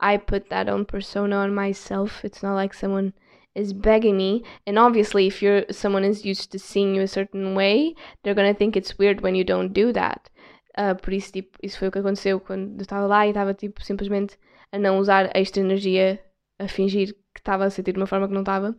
I 0.00 0.18
put 0.18 0.48
that 0.48 0.68
on 0.68 0.84
persona 0.84 1.44
on 1.44 1.54
myself. 1.54 2.26
It's 2.26 2.42
not 2.42 2.56
like 2.56 2.74
someone 2.74 3.14
is 3.54 3.72
begging 3.72 4.16
me. 4.16 4.42
And 4.66 4.78
obviously, 4.78 5.26
if 5.26 5.42
you're 5.42 5.64
someone 5.70 6.04
is 6.04 6.24
used 6.24 6.50
to 6.52 6.58
seeing 6.58 6.94
you 6.94 7.02
a 7.02 7.08
certain 7.08 7.54
way, 7.54 7.94
they're 8.22 8.34
gonna 8.34 8.54
think 8.54 8.76
it's 8.76 8.98
weird 8.98 9.20
when 9.20 9.34
you 9.34 9.44
don't 9.44 9.72
do 9.72 9.92
that. 9.92 10.30
Uh, 10.76 10.94
por 10.94 11.12
isso, 11.12 11.32
tipo, 11.32 11.58
isso 11.62 11.78
foi 11.78 11.88
o 11.88 11.92
que 11.92 11.98
aconteceu 11.98 12.40
quando 12.40 12.78
eu 12.78 12.82
estava 12.82 13.06
lá 13.06 13.26
e 13.26 13.30
estava, 13.30 13.52
tipo, 13.54 13.82
simplesmente 13.84 14.38
a 14.72 14.78
não 14.78 14.98
usar 14.98 15.30
extra 15.34 15.60
energia, 15.60 16.18
a 16.58 16.66
fingir 16.66 17.14
que 17.34 17.40
estava 17.40 17.64
a 17.64 17.70
sentir 17.70 17.92
de 17.92 17.98
uma 17.98 18.06
forma 18.06 18.26
que 18.26 18.34
não 18.34 18.40
estava. 18.40 18.74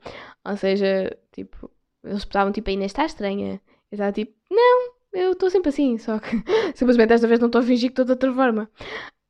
Ou 0.46 0.58
seja, 0.58 1.16
tipo, 1.32 1.70
eles 2.04 2.20
estavam, 2.20 2.52
tipo, 2.52 2.70
ainda 2.70 2.86
está 2.86 3.06
estranha. 3.06 3.62
Eu 3.92 3.96
estava, 3.96 4.12
tipo, 4.12 4.34
não, 4.50 4.94
eu 5.14 5.34
estou 5.34 5.50
sempre 5.50 5.70
assim, 5.70 5.98
só 5.98 6.20
que 6.20 6.32
simplesmente 6.76 7.10
desta 7.10 7.28
vez 7.28 7.40
não 7.40 7.48
estou 7.48 7.62
a 7.62 7.64
fingir 7.64 7.90
que 7.90 7.94
estou 7.94 8.06
de 8.06 8.12
outra 8.12 8.34
forma. 8.34 8.70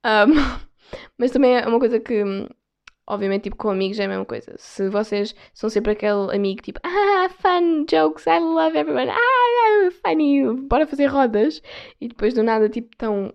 Um, 0.06 0.34
mas 1.18 1.32
também 1.32 1.58
é 1.58 1.68
uma 1.68 1.80
coisa 1.80 2.00
que, 2.00 2.24
obviamente, 3.08 3.44
tipo, 3.44 3.58
com 3.58 3.70
amigos 3.70 4.00
é 4.00 4.06
a 4.06 4.08
mesma 4.08 4.26
coisa. 4.26 4.56
Se 4.58 4.90
vocês 4.90 5.36
são 5.54 5.70
sempre 5.70 5.94
aquele 5.94 6.36
amigo 6.36 6.62
tipo, 6.62 6.80
ah, 6.84 7.30
fun, 7.30 7.86
jokes, 7.90 8.26
I 8.28 8.40
love 8.40 8.78
everyone, 8.78 9.10
ah, 9.12 9.92
funny, 10.04 10.44
bora 10.68 10.88
fazer 10.88 11.08
rodas, 11.08 11.62
e 12.00 12.08
depois 12.08 12.34
do 12.34 12.44
nada, 12.44 12.70
tipo, 12.70 12.96
tão 12.98 13.34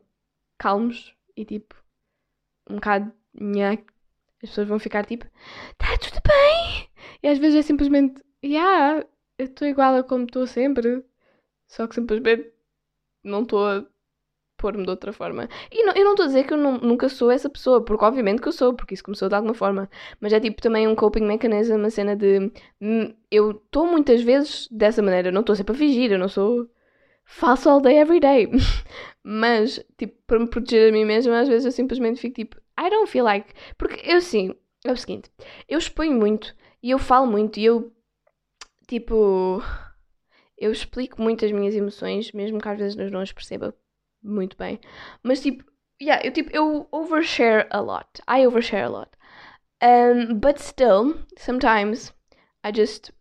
calmos 0.58 1.14
e 1.36 1.44
tipo, 1.44 1.74
um 2.68 2.76
bocado, 2.76 3.12
nha, 3.34 3.72
as 4.42 4.50
pessoas 4.50 4.68
vão 4.68 4.78
ficar 4.78 5.04
tipo, 5.04 5.26
tá 5.76 5.96
tudo 5.98 6.20
bem? 6.26 6.88
E 7.22 7.28
às 7.28 7.38
vezes 7.38 7.60
é 7.60 7.62
simplesmente, 7.62 8.22
yeah, 8.44 9.04
eu 9.38 9.46
estou 9.46 9.66
igual 9.68 9.96
a 9.96 10.02
como 10.04 10.24
estou 10.24 10.46
sempre. 10.46 11.04
Só 11.66 11.86
que 11.86 11.94
simplesmente 11.94 12.52
não 13.22 13.42
estou 13.42 13.86
pôr-me 14.58 14.84
de 14.84 14.90
outra 14.90 15.12
forma. 15.12 15.48
E 15.72 15.84
não, 15.84 15.94
eu 15.94 16.04
não 16.04 16.12
estou 16.12 16.24
a 16.24 16.26
dizer 16.28 16.44
que 16.46 16.52
eu 16.52 16.58
não, 16.58 16.78
nunca 16.78 17.08
sou 17.08 17.30
essa 17.30 17.48
pessoa, 17.48 17.82
porque 17.84 18.04
obviamente 18.04 18.42
que 18.42 18.48
eu 18.48 18.52
sou, 18.52 18.74
porque 18.74 18.94
isso 18.94 19.02
começou 19.04 19.28
de 19.28 19.34
alguma 19.34 19.54
forma. 19.54 19.88
Mas 20.20 20.32
é 20.32 20.40
tipo 20.40 20.60
também 20.62 20.86
um 20.88 20.94
coping 20.94 21.22
mechanism, 21.24 21.76
uma 21.76 21.90
cena 21.90 22.14
de. 22.16 22.52
hum, 22.80 23.14
Eu 23.30 23.52
estou 23.52 23.86
muitas 23.86 24.22
vezes 24.22 24.68
dessa 24.70 25.02
maneira, 25.02 25.28
eu 25.28 25.32
não 25.32 25.40
estou 25.42 25.56
sempre 25.56 25.74
a 25.74 25.78
fingir, 25.78 26.12
eu 26.12 26.18
não 26.18 26.28
sou 26.28 26.68
falso 27.24 27.68
all 27.70 27.80
day, 27.80 27.98
every 27.98 28.20
day. 28.20 28.48
Mas, 29.22 29.84
tipo, 29.98 30.16
para 30.26 30.38
me 30.38 30.48
proteger 30.48 30.90
a 30.90 30.92
mim 30.92 31.04
mesma, 31.04 31.40
às 31.40 31.48
vezes 31.48 31.66
eu 31.66 31.72
simplesmente 31.72 32.20
fico 32.20 32.36
tipo, 32.36 32.56
I 32.78 32.90
don't 32.90 33.10
feel 33.10 33.24
like. 33.24 33.52
Porque 33.76 34.00
eu 34.10 34.20
sim, 34.20 34.54
é 34.84 34.92
o 34.92 34.96
seguinte, 34.96 35.30
eu 35.68 35.78
exponho 35.78 36.12
muito 36.14 36.54
e 36.82 36.90
eu 36.90 36.98
falo 36.98 37.26
muito 37.26 37.58
e 37.58 37.64
eu, 37.64 37.92
tipo, 38.86 39.62
eu 40.56 40.72
explico 40.72 41.20
muito 41.22 41.44
as 41.44 41.52
minhas 41.52 41.74
emoções, 41.74 42.32
mesmo 42.32 42.60
que 42.60 42.68
às 42.68 42.78
vezes 42.78 43.10
não 43.10 43.20
as 43.20 43.32
perceba 43.32 43.74
muito 44.22 44.56
bem. 44.56 44.80
Mas 45.22 45.40
tipo, 45.40 45.64
yeah, 46.00 46.20
eu 46.24 46.32
tipo, 46.32 46.50
eu 46.52 46.88
overshare 46.92 47.66
a 47.70 47.80
lot. 47.80 48.20
I 48.26 48.46
overshare 48.46 48.84
a 48.84 48.88
lot. 48.88 49.16
Um, 49.80 50.38
but 50.40 50.58
still, 50.58 51.24
sometimes 51.36 52.12
I 52.64 52.72
just, 52.72 53.12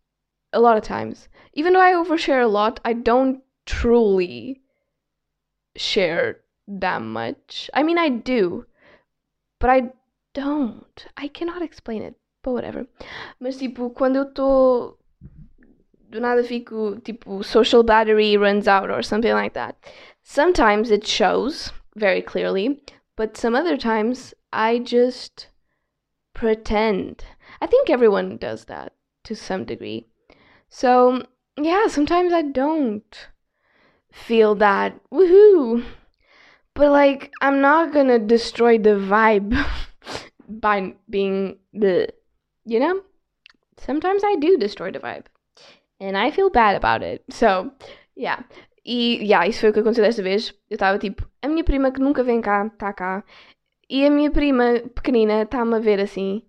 a 0.52 0.60
lot 0.60 0.78
of 0.78 0.84
times, 0.84 1.30
even 1.54 1.74
though 1.74 1.82
I 1.82 1.94
overshare 1.94 2.44
a 2.44 2.48
lot, 2.48 2.80
I 2.84 2.94
don't 2.94 3.42
truly 3.66 4.62
share 5.76 6.42
that 6.68 7.02
much. 7.02 7.70
I 7.74 7.84
mean, 7.84 7.98
I 7.98 8.10
do, 8.10 8.66
but 9.60 9.70
I 9.70 9.92
don't. 10.34 11.06
I 11.16 11.28
cannot 11.28 11.62
explain 11.62 12.02
it, 12.02 12.16
but 12.44 12.54
whatever. 12.54 12.88
Mas 13.40 13.58
tipo, 13.58 13.92
quando 13.92 14.18
eu 14.18 14.24
estou 14.24 14.98
do 16.10 16.22
nada 16.22 16.44
fico 16.44 17.00
tipo 17.02 17.44
social 17.44 17.84
battery 17.84 18.38
runs 18.38 18.68
out 18.68 18.90
or 18.90 19.04
something 19.04 19.34
like 19.34 19.54
that. 19.54 19.76
Sometimes 20.30 20.92
it 20.92 21.08
shows 21.08 21.72
very 21.96 22.22
clearly, 22.22 22.84
but 23.16 23.38
some 23.38 23.56
other 23.56 23.78
times 23.78 24.34
I 24.52 24.78
just 24.78 25.48
pretend. 26.34 27.24
I 27.62 27.66
think 27.66 27.90
everyone 27.90 28.36
does 28.36 28.66
that 28.66 28.92
to 29.24 29.36
some 29.36 29.64
degree. 29.64 30.06
So, 30.68 31.24
yeah, 31.56 31.88
sometimes 31.88 32.34
I 32.34 32.42
don't 32.42 33.30
feel 34.12 34.54
that 34.56 35.00
woohoo. 35.10 35.86
But 36.74 36.92
like 36.92 37.32
I'm 37.42 37.62
not 37.62 37.94
going 37.94 38.10
to 38.10 38.20
destroy 38.20 38.78
the 38.78 39.00
vibe 39.00 39.58
by 40.50 40.94
being 41.10 41.60
the 41.72 42.10
you 42.66 42.82
know? 42.82 43.02
Sometimes 43.78 44.24
I 44.26 44.36
do 44.36 44.58
destroy 44.58 44.92
the 44.92 45.00
vibe. 45.00 45.28
And 46.02 46.18
I 46.18 46.32
feel 46.32 46.50
bad 46.50 46.76
about 46.76 47.02
it. 47.02 47.24
So, 47.30 47.72
yeah. 48.14 48.44
E, 48.88 49.18
yeah, 49.22 49.46
isso 49.46 49.60
foi 49.60 49.70
o 49.70 49.74
que 49.74 49.80
aconteceu 49.82 50.06
desta 50.06 50.24
vez. 50.24 50.52
Eu 50.70 50.76
estava 50.76 50.98
tipo, 50.98 51.30
a 51.42 51.48
minha 51.50 51.64
prima 51.64 51.92
que 51.92 52.00
nunca 52.00 52.24
vem 52.24 52.40
cá, 52.42 52.66
está 52.68 52.94
cá. 52.94 53.24
E 53.90 54.06
a 54.06 54.10
minha 54.10 54.32
prima 54.32 54.82
pequenina 54.96 55.44
está-me 55.44 55.76
a 55.76 55.80
ver 55.80 56.00
assim. 56.00 56.42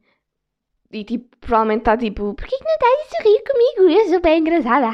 E 0.92 1.04
tipo, 1.04 1.36
provavelmente 1.38 1.80
está 1.80 1.96
tipo, 1.96 2.34
porquê 2.34 2.56
que 2.56 2.64
não 2.64 2.74
estás 2.74 3.00
a 3.00 3.16
sorrir 3.16 3.42
comigo? 3.44 4.00
Eu 4.00 4.08
sou 4.08 4.20
bem 4.20 4.40
engraçada. 4.40 4.86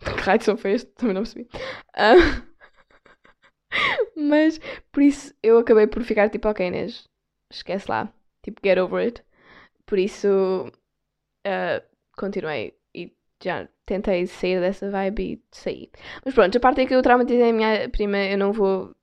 que 0.00 0.20
raio 0.24 0.42
só 0.42 0.56
foi 0.56 0.72
este? 0.72 0.90
Também 0.92 1.14
não 1.14 1.22
percebi. 1.22 1.48
Uh, 1.94 2.42
mas, 4.16 4.58
por 4.90 5.02
isso, 5.02 5.34
eu 5.42 5.58
acabei 5.58 5.86
por 5.86 6.02
ficar 6.02 6.30
tipo, 6.30 6.48
ok 6.48 6.66
Inês, 6.66 7.06
esquece 7.52 7.90
lá. 7.90 8.12
Tipo, 8.42 8.60
get 8.64 8.78
over 8.78 9.04
it. 9.04 9.22
Por 9.86 9.98
isso, 9.98 10.72
uh, 11.46 11.82
continuei 12.16 12.77
já 13.42 13.68
tentei 13.86 14.26
sair 14.26 14.60
dessa 14.60 14.90
vibe 14.90 15.22
e 15.22 15.42
saí. 15.50 15.90
Mas 16.24 16.34
pronto, 16.34 16.56
a 16.56 16.60
parte 16.60 16.80
é 16.82 16.86
que 16.86 16.94
eu 16.94 17.02
traumatizei 17.02 17.50
a 17.50 17.52
minha 17.52 17.88
prima, 17.88 18.18
eu 18.18 18.38
não 18.38 18.52
vou 18.52 18.94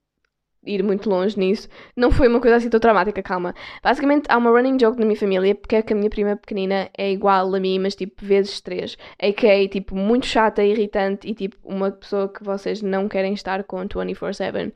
ir 0.65 0.83
muito 0.83 1.09
longe 1.09 1.37
nisso. 1.37 1.69
Não 1.95 2.11
foi 2.11 2.27
uma 2.27 2.41
coisa 2.41 2.57
assim 2.57 2.69
tão 2.69 2.79
traumática, 2.79 3.21
calma. 3.21 3.53
Basicamente, 3.83 4.25
há 4.29 4.37
uma 4.37 4.49
running 4.49 4.77
joke 4.79 4.99
na 4.99 5.05
minha 5.05 5.17
família, 5.17 5.55
porque 5.55 5.75
é 5.75 5.81
que 5.81 5.93
a 5.93 5.95
minha 5.95 6.09
prima 6.09 6.35
pequenina 6.35 6.89
é 6.97 7.11
igual 7.11 7.53
a 7.53 7.59
mim, 7.59 7.79
mas 7.79 7.95
tipo 7.95 8.25
vezes 8.25 8.59
três. 8.61 8.97
É 9.19 9.31
que 9.31 9.47
é 9.47 9.67
tipo 9.67 9.95
muito 9.95 10.25
chata, 10.25 10.63
irritante 10.63 11.27
e 11.27 11.33
tipo 11.33 11.57
uma 11.63 11.91
pessoa 11.91 12.27
que 12.27 12.43
vocês 12.43 12.81
não 12.81 13.07
querem 13.07 13.33
estar 13.33 13.63
com 13.63 13.77
24-7. 13.77 14.73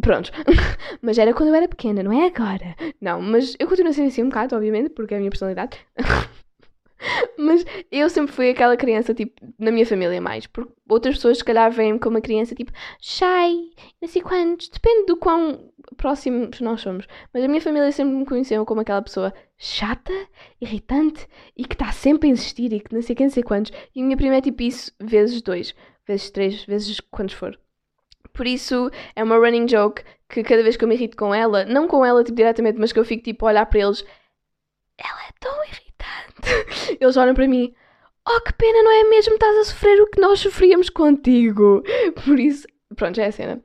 Pronto. 0.00 0.30
mas 1.02 1.18
era 1.18 1.34
quando 1.34 1.50
eu 1.50 1.54
era 1.54 1.68
pequena, 1.68 2.02
não 2.02 2.12
é 2.12 2.26
agora. 2.26 2.74
Não, 3.00 3.20
mas 3.20 3.56
eu 3.58 3.68
continuo 3.68 3.90
a 3.90 3.94
ser 3.94 4.02
assim 4.04 4.22
um 4.22 4.28
bocado, 4.28 4.56
obviamente, 4.56 4.90
porque 4.90 5.14
é 5.14 5.16
a 5.16 5.20
minha 5.20 5.30
personalidade. 5.30 5.78
Mas 7.36 7.64
eu 7.90 8.08
sempre 8.08 8.32
fui 8.32 8.50
aquela 8.50 8.76
criança, 8.76 9.14
tipo, 9.14 9.32
na 9.58 9.70
minha 9.70 9.86
família 9.86 10.20
mais. 10.20 10.46
Porque 10.46 10.72
outras 10.88 11.16
pessoas, 11.16 11.38
se 11.38 11.44
calhar, 11.44 11.70
veem-me 11.70 11.98
como 11.98 12.16
uma 12.16 12.22
criança, 12.22 12.54
tipo, 12.54 12.72
shy, 13.00 13.70
não 14.00 14.08
sei 14.08 14.22
quantos. 14.22 14.68
Depende 14.68 15.06
do 15.06 15.16
quão 15.16 15.72
próximos 15.96 16.60
nós 16.60 16.80
somos. 16.80 17.06
Mas 17.32 17.44
a 17.44 17.48
minha 17.48 17.60
família 17.60 17.90
sempre 17.92 18.14
me 18.14 18.26
conheceu 18.26 18.64
como 18.64 18.80
aquela 18.80 19.02
pessoa 19.02 19.32
chata, 19.58 20.12
irritante 20.60 21.26
e 21.56 21.64
que 21.64 21.74
está 21.74 21.92
sempre 21.92 22.28
a 22.28 22.32
insistir 22.32 22.72
e 22.72 22.80
que 22.80 22.94
não 22.94 23.02
sei 23.02 23.14
quem, 23.14 23.26
não 23.26 23.32
sei 23.32 23.42
quantos. 23.42 23.72
E 23.94 24.00
a 24.00 24.04
minha 24.04 24.16
prima 24.16 24.36
é 24.36 24.40
tipo 24.40 24.62
isso, 24.62 24.92
vezes 25.00 25.42
dois, 25.42 25.74
vezes 26.06 26.30
três, 26.30 26.64
vezes 26.64 27.00
quantos 27.00 27.34
for. 27.34 27.58
Por 28.32 28.46
isso 28.46 28.90
é 29.14 29.22
uma 29.22 29.36
running 29.36 29.68
joke 29.68 30.02
que 30.28 30.42
cada 30.42 30.62
vez 30.62 30.76
que 30.76 30.84
eu 30.84 30.88
me 30.88 30.94
irrito 30.94 31.16
com 31.16 31.34
ela, 31.34 31.64
não 31.66 31.86
com 31.86 32.04
ela 32.04 32.24
tipo, 32.24 32.36
diretamente, 32.36 32.78
mas 32.78 32.92
que 32.92 32.98
eu 32.98 33.04
fico 33.04 33.22
tipo 33.22 33.44
a 33.44 33.50
olhar 33.50 33.66
para 33.66 33.80
eles, 33.80 34.04
ela 34.96 35.28
é 35.28 35.32
tão 35.38 35.64
irritante 35.64 35.91
Eles 37.00 37.16
olham 37.16 37.34
para 37.34 37.48
mim. 37.48 37.74
Oh, 38.28 38.40
que 38.40 38.52
pena, 38.52 38.82
não 38.82 38.92
é 38.92 39.04
mesmo? 39.04 39.34
Estás 39.34 39.56
a 39.58 39.64
sofrer 39.64 40.00
o 40.00 40.06
que 40.06 40.20
nós 40.20 40.40
sofríamos 40.40 40.88
contigo. 40.88 41.82
Por 42.24 42.38
isso, 42.38 42.66
pronto, 42.94 43.16
já 43.16 43.24
é 43.24 43.28
a 43.28 43.32
cena. 43.32 43.62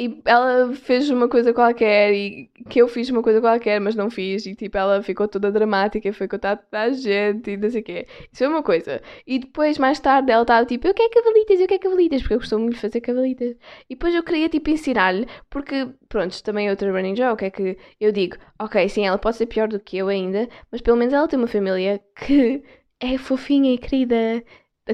E 0.00 0.22
ela 0.24 0.72
fez 0.74 1.10
uma 1.10 1.28
coisa 1.28 1.52
qualquer 1.52 2.12
e 2.14 2.48
que 2.70 2.80
eu 2.80 2.86
fiz 2.86 3.10
uma 3.10 3.20
coisa 3.20 3.40
qualquer, 3.40 3.80
mas 3.80 3.96
não 3.96 4.08
fiz. 4.08 4.46
E 4.46 4.54
tipo, 4.54 4.78
ela 4.78 5.02
ficou 5.02 5.26
toda 5.26 5.50
dramática, 5.50 6.12
foi 6.12 6.28
contar 6.28 6.56
toda 6.56 6.82
a 6.82 6.92
gente 6.92 7.50
e 7.50 7.56
não 7.56 7.68
sei 7.68 7.80
o 7.80 7.84
quê. 7.84 8.06
Isso 8.32 8.44
é 8.44 8.48
uma 8.48 8.62
coisa. 8.62 9.02
E 9.26 9.40
depois, 9.40 9.76
mais 9.76 9.98
tarde, 9.98 10.30
ela 10.30 10.42
estava 10.42 10.64
tipo, 10.64 10.86
eu 10.86 10.94
quero 10.94 11.10
cavalitas, 11.10 11.60
eu 11.60 11.66
quero 11.66 11.80
cavalitas, 11.80 12.20
porque 12.22 12.34
eu 12.34 12.38
costumo 12.38 12.64
muito 12.64 12.78
fazer 12.80 13.00
cavalitas. 13.00 13.56
E 13.90 13.94
depois 13.96 14.14
eu 14.14 14.22
queria 14.22 14.48
tipo 14.48 14.70
ensinar-lhe, 14.70 15.26
porque, 15.50 15.88
pronto, 16.08 16.42
também 16.44 16.68
é 16.68 16.70
outra 16.70 16.92
running 16.92 17.16
joke, 17.16 17.44
é 17.44 17.50
que 17.50 17.76
eu 18.00 18.12
digo, 18.12 18.36
ok, 18.60 18.88
sim, 18.88 19.04
ela 19.04 19.18
pode 19.18 19.36
ser 19.36 19.46
pior 19.46 19.66
do 19.66 19.80
que 19.80 19.96
eu 19.98 20.06
ainda, 20.08 20.48
mas 20.70 20.80
pelo 20.80 20.96
menos 20.96 21.12
ela 21.12 21.26
tem 21.26 21.38
uma 21.38 21.48
família 21.48 22.00
que 22.24 22.62
é 23.00 23.18
fofinha 23.18 23.74
e 23.74 23.78
querida 23.78 24.44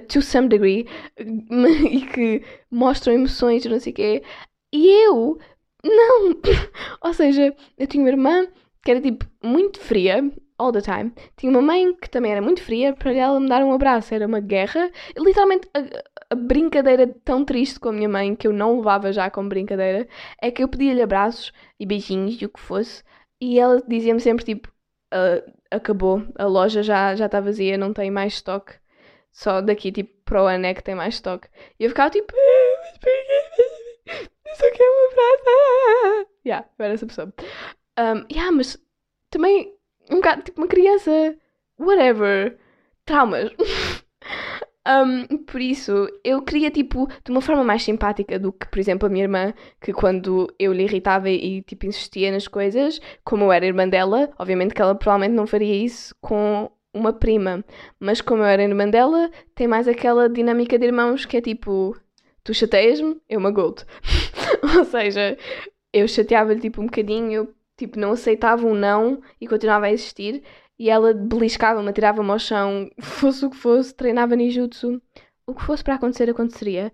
to 0.09 0.21
some 0.23 0.49
degree 0.49 0.87
e 1.19 2.01
que 2.07 2.43
mostram 2.71 3.14
emoções 3.14 3.64
e 3.64 3.69
não 3.69 3.79
sei 3.81 3.93
o 3.93 3.97
quê. 3.97 4.23
E 4.75 4.89
eu, 5.07 5.39
não! 5.85 6.35
Ou 7.01 7.15
seja, 7.15 7.55
eu 7.79 7.87
tinha 7.87 8.03
uma 8.03 8.11
irmã 8.11 8.49
que 8.83 8.91
era 8.91 9.01
tipo 9.01 9.25
muito 9.41 9.79
fria, 9.79 10.29
all 10.59 10.73
the 10.73 10.81
time. 10.81 11.13
Tinha 11.37 11.49
uma 11.49 11.63
mãe 11.63 11.95
que 11.95 12.11
também 12.11 12.33
era 12.33 12.43
muito 12.43 12.61
fria, 12.61 12.93
para 12.93 13.13
ela 13.13 13.39
me 13.39 13.49
dar 13.49 13.63
um 13.63 13.73
abraço 13.73 14.13
era 14.13 14.27
uma 14.27 14.41
guerra. 14.41 14.91
Literalmente, 15.17 15.69
a, 15.73 15.79
a 16.31 16.35
brincadeira 16.35 17.07
tão 17.25 17.45
triste 17.45 17.79
com 17.79 17.91
a 17.91 17.93
minha 17.93 18.09
mãe, 18.09 18.35
que 18.35 18.49
eu 18.49 18.53
não 18.53 18.79
levava 18.79 19.13
já 19.13 19.31
como 19.31 19.49
brincadeira, 19.49 20.09
é 20.43 20.51
que 20.51 20.61
eu 20.61 20.69
pedia-lhe 20.69 21.03
abraços 21.03 21.53
e 21.79 21.87
beijinhos 21.87 22.43
e 22.43 22.45
o 22.45 22.49
que 22.49 22.61
fosse, 22.61 23.05
e 23.41 23.61
ela 23.61 23.81
dizia-me 23.87 24.21
sempre 24.21 24.45
tipo: 24.45 24.69
uh, 25.15 25.53
acabou, 25.71 26.25
a 26.37 26.47
loja 26.47 26.83
já 26.83 27.15
está 27.15 27.41
vazia, 27.41 27.79
não 27.79 27.93
tem 27.93 28.11
mais 28.11 28.35
estoque. 28.35 28.75
Só 29.33 29.61
daqui, 29.61 29.93
tipo, 29.93 30.13
para 30.25 30.43
o 30.43 30.47
ano 30.47 30.67
é 30.67 30.75
que 30.75 30.83
tem 30.83 30.97
mais 30.97 31.15
estoque. 31.15 31.49
E 31.79 31.85
eu 31.85 31.91
ficava 31.91 32.11
tipo: 32.11 32.35
ah? 32.35 34.29
Isso 34.55 34.64
aqui 34.67 34.83
é 34.83 34.88
uma 34.88 35.09
prata. 35.11 36.31
Yeah, 36.47 36.69
eu 36.79 36.85
era 36.85 36.95
essa 36.95 37.07
pessoa. 37.07 37.35
Um, 37.99 38.25
yeah, 38.31 38.53
mas 38.53 38.79
também 39.29 39.75
um 40.11 40.17
bocado 40.17 40.43
tipo 40.43 40.61
uma 40.61 40.69
criança. 40.69 41.37
Whatever. 41.79 42.57
Traumas. 43.05 43.51
um, 44.87 45.38
por 45.38 45.61
isso, 45.61 46.09
eu 46.23 46.40
queria, 46.43 46.71
tipo, 46.71 47.09
de 47.25 47.33
uma 47.33 47.40
forma 47.40 47.64
mais 47.64 47.83
simpática 47.83 48.38
do 48.38 48.53
que, 48.53 48.69
por 48.69 48.79
exemplo, 48.79 49.07
a 49.07 49.11
minha 49.11 49.25
irmã, 49.25 49.53
que 49.81 49.93
quando 49.93 50.47
eu 50.59 50.73
lhe 50.73 50.85
irritava 50.85 51.29
e, 51.29 51.62
tipo, 51.62 51.87
insistia 51.87 52.31
nas 52.31 52.47
coisas, 52.47 53.01
como 53.25 53.45
eu 53.45 53.53
era 53.53 53.67
irmã 53.67 53.88
dela, 53.88 54.31
obviamente 54.38 54.73
que 54.73 54.81
ela 54.81 54.95
provavelmente 54.95 55.35
não 55.35 55.47
faria 55.49 55.85
isso 55.85 56.14
com 56.21 56.71
uma 56.93 57.12
prima. 57.12 57.64
Mas 57.99 58.21
como 58.21 58.43
eu 58.43 58.47
era 58.47 58.62
irmã 58.62 58.88
dela, 58.88 59.31
tem 59.55 59.67
mais 59.67 59.88
aquela 59.88 60.29
dinâmica 60.29 60.79
de 60.79 60.87
irmãos 60.87 61.27
que 61.27 61.38
é 61.38 61.40
tipo, 61.40 61.97
tu 62.45 62.55
chateias-me, 62.55 63.21
eu 63.29 63.40
magoo-te. 63.40 63.85
Ou 64.79 64.85
seja, 64.85 65.37
eu 65.92 66.09
chateava-lhe 66.09 66.61
tipo 66.61 66.81
um 66.81 66.87
bocadinho, 66.87 67.33
eu 67.33 67.55
tipo 67.77 67.98
não 67.98 68.12
aceitava 68.12 68.66
um 68.66 68.74
não 68.74 69.20
e 69.40 69.46
continuava 69.46 69.87
a 69.87 69.92
existir. 69.92 70.42
E 70.79 70.90
ela 70.90 71.14
beliscava-me, 71.14 71.92
tirava-me 71.92 72.31
ao 72.31 72.38
chão, 72.38 72.90
fosse 73.00 73.44
o 73.46 73.50
que 73.50 73.57
fosse, 73.57 73.94
treinava 73.94 74.35
ninjutsu. 74.37 75.00
O 75.46 75.55
que 75.55 75.62
fosse 75.62 75.85
para 75.85 75.94
acontecer, 75.96 76.29
aconteceria. 76.31 76.92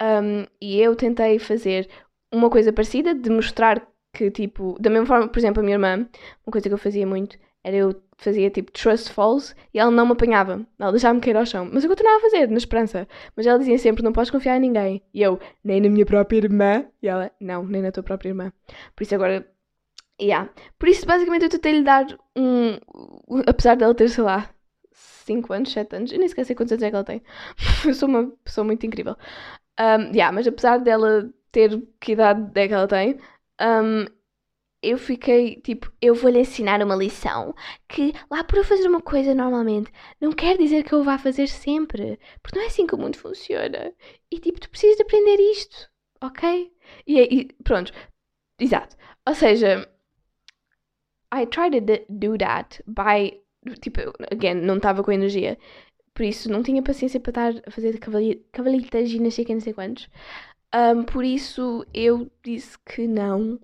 Um, 0.00 0.46
e 0.60 0.80
eu 0.80 0.94
tentei 0.94 1.38
fazer 1.38 1.88
uma 2.32 2.50
coisa 2.50 2.72
parecida, 2.72 3.14
de 3.14 3.30
mostrar 3.30 3.86
que, 4.12 4.30
tipo, 4.30 4.76
da 4.80 4.90
mesma 4.90 5.06
forma, 5.06 5.28
por 5.28 5.38
exemplo, 5.38 5.60
a 5.60 5.64
minha 5.64 5.76
irmã, 5.76 6.08
uma 6.46 6.52
coisa 6.52 6.68
que 6.68 6.74
eu 6.74 6.78
fazia 6.78 7.06
muito 7.06 7.38
era 7.66 7.76
eu 7.76 8.00
fazia 8.16 8.48
tipo 8.48 8.70
trust 8.70 9.10
falls 9.10 9.52
e 9.74 9.78
ela 9.80 9.90
não 9.90 10.06
me 10.06 10.12
apanhava. 10.12 10.64
Ela 10.78 10.92
deixava-me 10.92 11.20
cair 11.20 11.36
ao 11.36 11.44
chão. 11.44 11.68
Mas 11.72 11.82
eu 11.82 11.90
continuava 11.90 12.18
a 12.18 12.20
fazer, 12.20 12.48
na 12.48 12.58
esperança. 12.58 13.08
Mas 13.34 13.44
ela 13.44 13.58
dizia 13.58 13.76
sempre: 13.76 14.04
não 14.04 14.12
podes 14.12 14.30
confiar 14.30 14.56
em 14.56 14.60
ninguém. 14.60 15.02
E 15.12 15.20
eu, 15.20 15.40
nem 15.64 15.80
na 15.80 15.88
minha 15.88 16.06
própria 16.06 16.38
irmã. 16.38 16.86
E 17.02 17.08
ela, 17.08 17.28
não, 17.40 17.66
nem 17.66 17.82
na 17.82 17.90
tua 17.90 18.04
própria 18.04 18.28
irmã. 18.28 18.52
Por 18.94 19.02
isso 19.02 19.16
agora. 19.16 19.44
Yeah. 20.22 20.48
Por 20.78 20.88
isso, 20.88 21.04
basicamente, 21.04 21.42
eu 21.42 21.48
tentei 21.48 21.72
lhe 21.72 21.82
dar 21.82 22.06
um. 22.36 22.78
Apesar 23.48 23.76
dela 23.76 23.92
ter, 23.96 24.08
sei 24.10 24.22
lá, 24.22 24.48
5 24.92 25.52
anos, 25.52 25.72
7 25.72 25.96
anos, 25.96 26.12
eu 26.12 26.18
nem 26.18 26.26
esqueci 26.26 26.54
quantos 26.54 26.70
anos 26.70 26.84
é 26.84 26.90
que 26.90 26.94
ela 26.94 27.04
tem. 27.04 27.20
eu 27.84 27.94
sou 27.94 28.08
uma 28.08 28.28
pessoa 28.44 28.64
muito 28.64 28.86
incrível. 28.86 29.16
Um, 29.80 30.12
yeah, 30.12 30.30
mas 30.30 30.46
apesar 30.46 30.78
dela 30.78 31.28
ter 31.50 31.82
que 32.00 32.12
idade 32.12 32.48
é 32.54 32.68
que 32.68 32.74
ela 32.74 32.86
tem, 32.86 33.18
um, 33.60 34.04
eu 34.86 34.98
fiquei 34.98 35.56
tipo, 35.60 35.92
eu 36.00 36.14
vou-lhe 36.14 36.40
ensinar 36.40 36.82
uma 36.82 36.94
lição 36.96 37.54
que 37.88 38.12
lá 38.30 38.44
por 38.44 38.58
eu 38.58 38.64
fazer 38.64 38.88
uma 38.88 39.00
coisa 39.02 39.34
normalmente 39.34 39.90
não 40.20 40.32
quer 40.32 40.56
dizer 40.56 40.84
que 40.84 40.92
eu 40.92 41.02
vá 41.02 41.18
fazer 41.18 41.48
sempre, 41.48 42.18
porque 42.42 42.56
não 42.58 42.64
é 42.64 42.68
assim 42.68 42.86
que 42.86 42.94
o 42.94 42.98
mundo 42.98 43.16
funciona. 43.18 43.92
E 44.30 44.38
tipo, 44.38 44.60
tu 44.60 44.70
precisas 44.70 44.96
de 44.96 45.02
aprender 45.02 45.36
isto, 45.40 45.90
ok? 46.22 46.72
E, 47.06 47.20
e 47.20 47.52
pronto, 47.64 47.92
exato. 48.60 48.96
Ou 49.26 49.34
seja, 49.34 49.88
I 51.32 51.46
try 51.46 51.70
to 51.70 51.80
do 52.08 52.38
that 52.38 52.82
by, 52.86 53.40
tipo, 53.80 54.00
again, 54.30 54.54
não 54.54 54.76
estava 54.76 55.02
com 55.02 55.12
energia. 55.12 55.58
Por 56.14 56.24
isso, 56.24 56.50
não 56.50 56.62
tinha 56.62 56.82
paciência 56.82 57.20
para 57.20 57.30
estar 57.30 57.62
a 57.66 57.70
fazer 57.70 57.98
cavalheitas 57.98 59.10
e 59.10 59.20
não 59.20 59.30
sei 59.30 59.44
não 59.50 59.60
sei 59.60 59.74
quantos. 59.74 60.08
Um, 60.74 61.04
por 61.04 61.24
isso, 61.24 61.86
eu 61.94 62.30
disse 62.42 62.78
que 62.84 63.06
não 63.06 63.60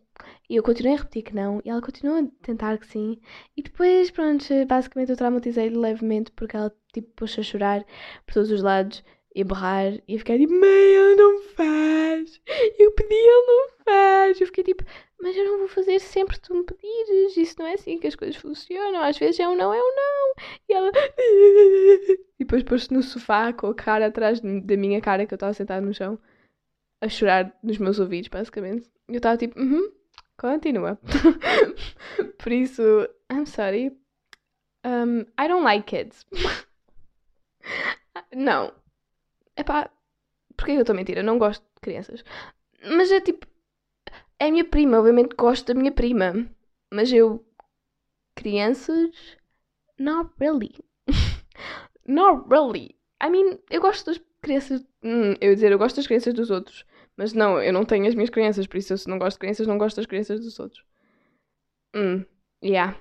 e 0.48 0.56
eu 0.56 0.62
continuei 0.62 0.94
a 0.94 0.98
repetir 0.98 1.22
que 1.22 1.34
não, 1.34 1.60
e 1.64 1.70
ela 1.70 1.80
continuou 1.80 2.18
a 2.18 2.44
tentar 2.44 2.78
que 2.78 2.86
sim. 2.86 3.18
E 3.56 3.62
depois, 3.62 4.10
pronto, 4.10 4.44
basicamente 4.66 5.10
eu 5.10 5.16
traumatizei 5.16 5.70
levemente 5.70 6.30
porque 6.32 6.56
ela, 6.56 6.74
tipo, 6.92 7.10
pôs 7.16 7.38
a 7.38 7.42
chorar 7.42 7.84
por 8.26 8.34
todos 8.34 8.50
os 8.50 8.62
lados 8.62 9.02
e 9.34 9.42
a. 9.42 10.02
E 10.06 10.12
eu 10.14 10.18
fiquei 10.18 10.38
tipo, 10.38 10.52
mãe, 10.52 10.68
ele 10.68 11.16
não 11.16 11.42
faz. 11.42 12.40
Eu 12.78 12.92
pedi, 12.92 13.14
ele 13.14 13.46
não 13.46 13.68
faz. 13.84 14.40
Eu 14.40 14.46
fiquei 14.46 14.64
tipo, 14.64 14.84
mas 15.20 15.36
eu 15.36 15.44
não 15.44 15.58
vou 15.58 15.68
fazer 15.68 15.98
sempre 16.00 16.34
que 16.38 16.42
tu 16.42 16.54
me 16.54 16.64
pedires. 16.64 17.36
Isso 17.36 17.56
não 17.58 17.66
é 17.66 17.74
assim 17.74 17.98
que 17.98 18.06
as 18.06 18.14
coisas 18.14 18.36
funcionam. 18.36 19.02
Às 19.02 19.18
vezes 19.18 19.40
é 19.40 19.48
um 19.48 19.56
não, 19.56 19.72
é 19.72 19.80
um 19.80 19.94
não. 19.94 20.34
E 20.68 20.72
ela. 20.74 20.92
E 22.38 22.44
depois 22.44 22.64
pôs-se 22.64 22.92
no 22.92 23.04
sofá 23.04 23.52
com 23.52 23.68
a 23.68 23.74
cara 23.74 24.06
atrás 24.06 24.40
da 24.40 24.76
minha 24.76 25.00
cara, 25.00 25.24
que 25.24 25.32
eu 25.32 25.36
estava 25.36 25.54
sentada 25.54 25.80
no 25.80 25.94
chão, 25.94 26.18
a 27.00 27.08
chorar 27.08 27.56
nos 27.62 27.78
meus 27.78 28.00
ouvidos, 28.00 28.28
basicamente. 28.28 28.90
E 29.08 29.12
eu 29.12 29.18
estava 29.18 29.36
tipo, 29.36 29.60
uhum. 29.60 29.80
-huh. 29.80 29.92
Continua. 30.42 30.98
Por 32.42 32.50
isso, 32.50 33.08
I'm 33.30 33.46
sorry. 33.46 33.96
Um, 34.84 35.20
I 35.38 35.46
don't 35.46 35.62
like 35.62 35.86
kids. 35.86 36.26
não. 38.34 38.72
Epá, 39.56 39.88
porque 40.56 40.72
eu 40.72 40.80
estou 40.80 40.94
a 40.94 40.96
mentir? 40.96 41.16
Eu 41.16 41.22
não 41.22 41.38
gosto 41.38 41.62
de 41.62 41.80
crianças. 41.80 42.24
Mas 42.84 43.12
é 43.12 43.20
tipo. 43.20 43.46
É 44.40 44.48
a 44.48 44.50
minha 44.50 44.64
prima, 44.64 44.98
obviamente 44.98 45.36
gosto 45.36 45.72
da 45.72 45.78
minha 45.78 45.92
prima. 45.92 46.50
Mas 46.92 47.12
eu. 47.12 47.46
Crianças. 48.34 49.38
Not 49.96 50.32
really. 50.40 50.74
Not 52.04 52.48
really. 52.50 52.96
I 53.22 53.30
mean, 53.30 53.60
eu 53.70 53.80
gosto 53.80 54.06
das 54.06 54.20
crianças. 54.40 54.84
Hum, 55.04 55.34
eu 55.40 55.50
ia 55.50 55.54
dizer, 55.54 55.70
eu 55.70 55.78
gosto 55.78 55.94
das 55.94 56.08
crianças 56.08 56.34
dos 56.34 56.50
outros. 56.50 56.84
Mas 57.22 57.32
não, 57.32 57.62
eu 57.62 57.72
não 57.72 57.84
tenho 57.84 58.08
as 58.08 58.16
minhas 58.16 58.30
crianças, 58.30 58.66
por 58.66 58.78
isso 58.78 58.92
eu 58.92 58.98
se 58.98 59.08
não 59.08 59.16
gosto 59.16 59.36
de 59.36 59.38
crianças, 59.38 59.64
não 59.64 59.78
gosto 59.78 59.94
das 59.94 60.06
crianças 60.06 60.40
dos 60.40 60.58
outros. 60.58 60.84
Hum, 61.94 62.24
yeah. 62.64 62.98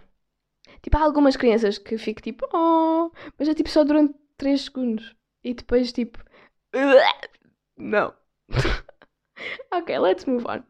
Tipo, 0.83 0.97
há 0.97 1.01
algumas 1.01 1.35
crianças 1.35 1.79
que 1.79 1.97
fico 1.97 2.21
tipo, 2.21 2.47
oh, 2.53 3.09
mas 3.39 3.47
é 3.47 3.55
tipo 3.55 3.67
só 3.67 3.83
durante 3.83 4.13
3 4.37 4.61
segundos. 4.61 5.15
E 5.43 5.55
depois 5.55 5.91
tipo, 5.91 6.23
não. 7.75 8.13
ok, 9.73 9.97
let's 9.97 10.25
move 10.25 10.45
on. 10.47 10.61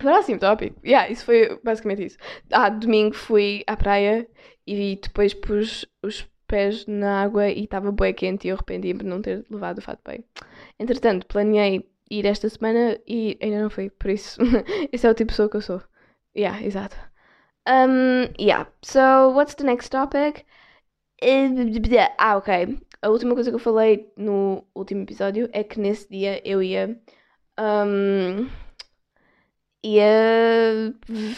Próximo 0.00 0.40
tópico. 0.40 0.84
Yeah, 0.84 1.08
isso 1.08 1.24
foi 1.24 1.60
basicamente 1.62 2.06
isso. 2.06 2.18
Ah, 2.50 2.68
domingo 2.68 3.14
fui 3.14 3.62
à 3.68 3.76
praia 3.76 4.28
e 4.66 4.98
depois 5.00 5.32
pus 5.34 5.86
os 6.02 6.28
pés 6.48 6.84
na 6.86 7.22
água 7.22 7.48
e 7.48 7.62
estava 7.62 7.92
bem 7.92 8.12
quente 8.12 8.48
e 8.48 8.50
eu 8.50 8.56
arrependi-me 8.56 9.04
de 9.04 9.06
não 9.06 9.22
ter 9.22 9.46
levado 9.48 9.78
o 9.78 9.82
fato 9.82 10.00
bem. 10.04 10.24
Entretanto, 10.80 11.28
planeei 11.28 11.91
ir 12.18 12.26
esta 12.26 12.48
semana 12.48 12.98
e 13.06 13.38
ainda 13.42 13.62
não 13.62 13.70
fui, 13.70 13.90
por 13.90 14.10
isso, 14.10 14.38
esse 14.92 15.06
é 15.06 15.10
o 15.10 15.14
tipo 15.14 15.28
de 15.30 15.34
pessoa 15.34 15.48
que 15.48 15.56
eu 15.56 15.62
sou. 15.62 15.82
Yeah, 16.36 16.62
exato. 16.62 16.96
Um, 17.68 18.32
yeah, 18.38 18.68
so 18.82 19.30
what's 19.34 19.54
the 19.54 19.64
next 19.64 19.90
topic? 19.90 20.44
Ah, 22.18 22.36
ok. 22.36 22.78
A 23.02 23.08
última 23.08 23.34
coisa 23.34 23.50
que 23.50 23.56
eu 23.56 23.60
falei 23.60 24.12
no 24.16 24.64
último 24.74 25.02
episódio 25.02 25.48
é 25.52 25.62
que 25.64 25.80
nesse 25.80 26.08
dia 26.08 26.40
eu 26.44 26.62
ia. 26.62 27.00
Um, 27.58 28.48
ia 29.84 30.94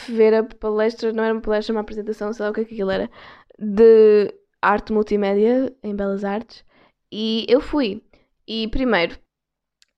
ver 0.08 0.34
a 0.34 0.44
palestra, 0.44 1.12
não 1.12 1.24
era 1.24 1.34
uma 1.34 1.40
palestra, 1.40 1.74
uma 1.74 1.80
apresentação, 1.80 2.32
sei 2.32 2.44
lá 2.44 2.50
o 2.50 2.54
que, 2.54 2.60
é 2.60 2.64
que 2.64 2.74
aquilo 2.74 2.90
era, 2.90 3.10
de 3.58 4.32
arte 4.62 4.92
multimédia 4.92 5.74
em 5.82 5.94
Belas 5.94 6.24
Artes. 6.24 6.64
E 7.12 7.46
eu 7.48 7.60
fui. 7.60 8.02
E 8.46 8.68
primeiro, 8.68 9.18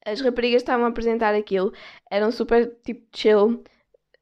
as 0.06 0.20
raparigas 0.20 0.62
estavam 0.62 0.86
a 0.86 0.88
apresentar 0.88 1.34
aquilo, 1.34 1.72
eram 2.10 2.30
super 2.30 2.74
tipo 2.84 3.04
chill 3.14 3.62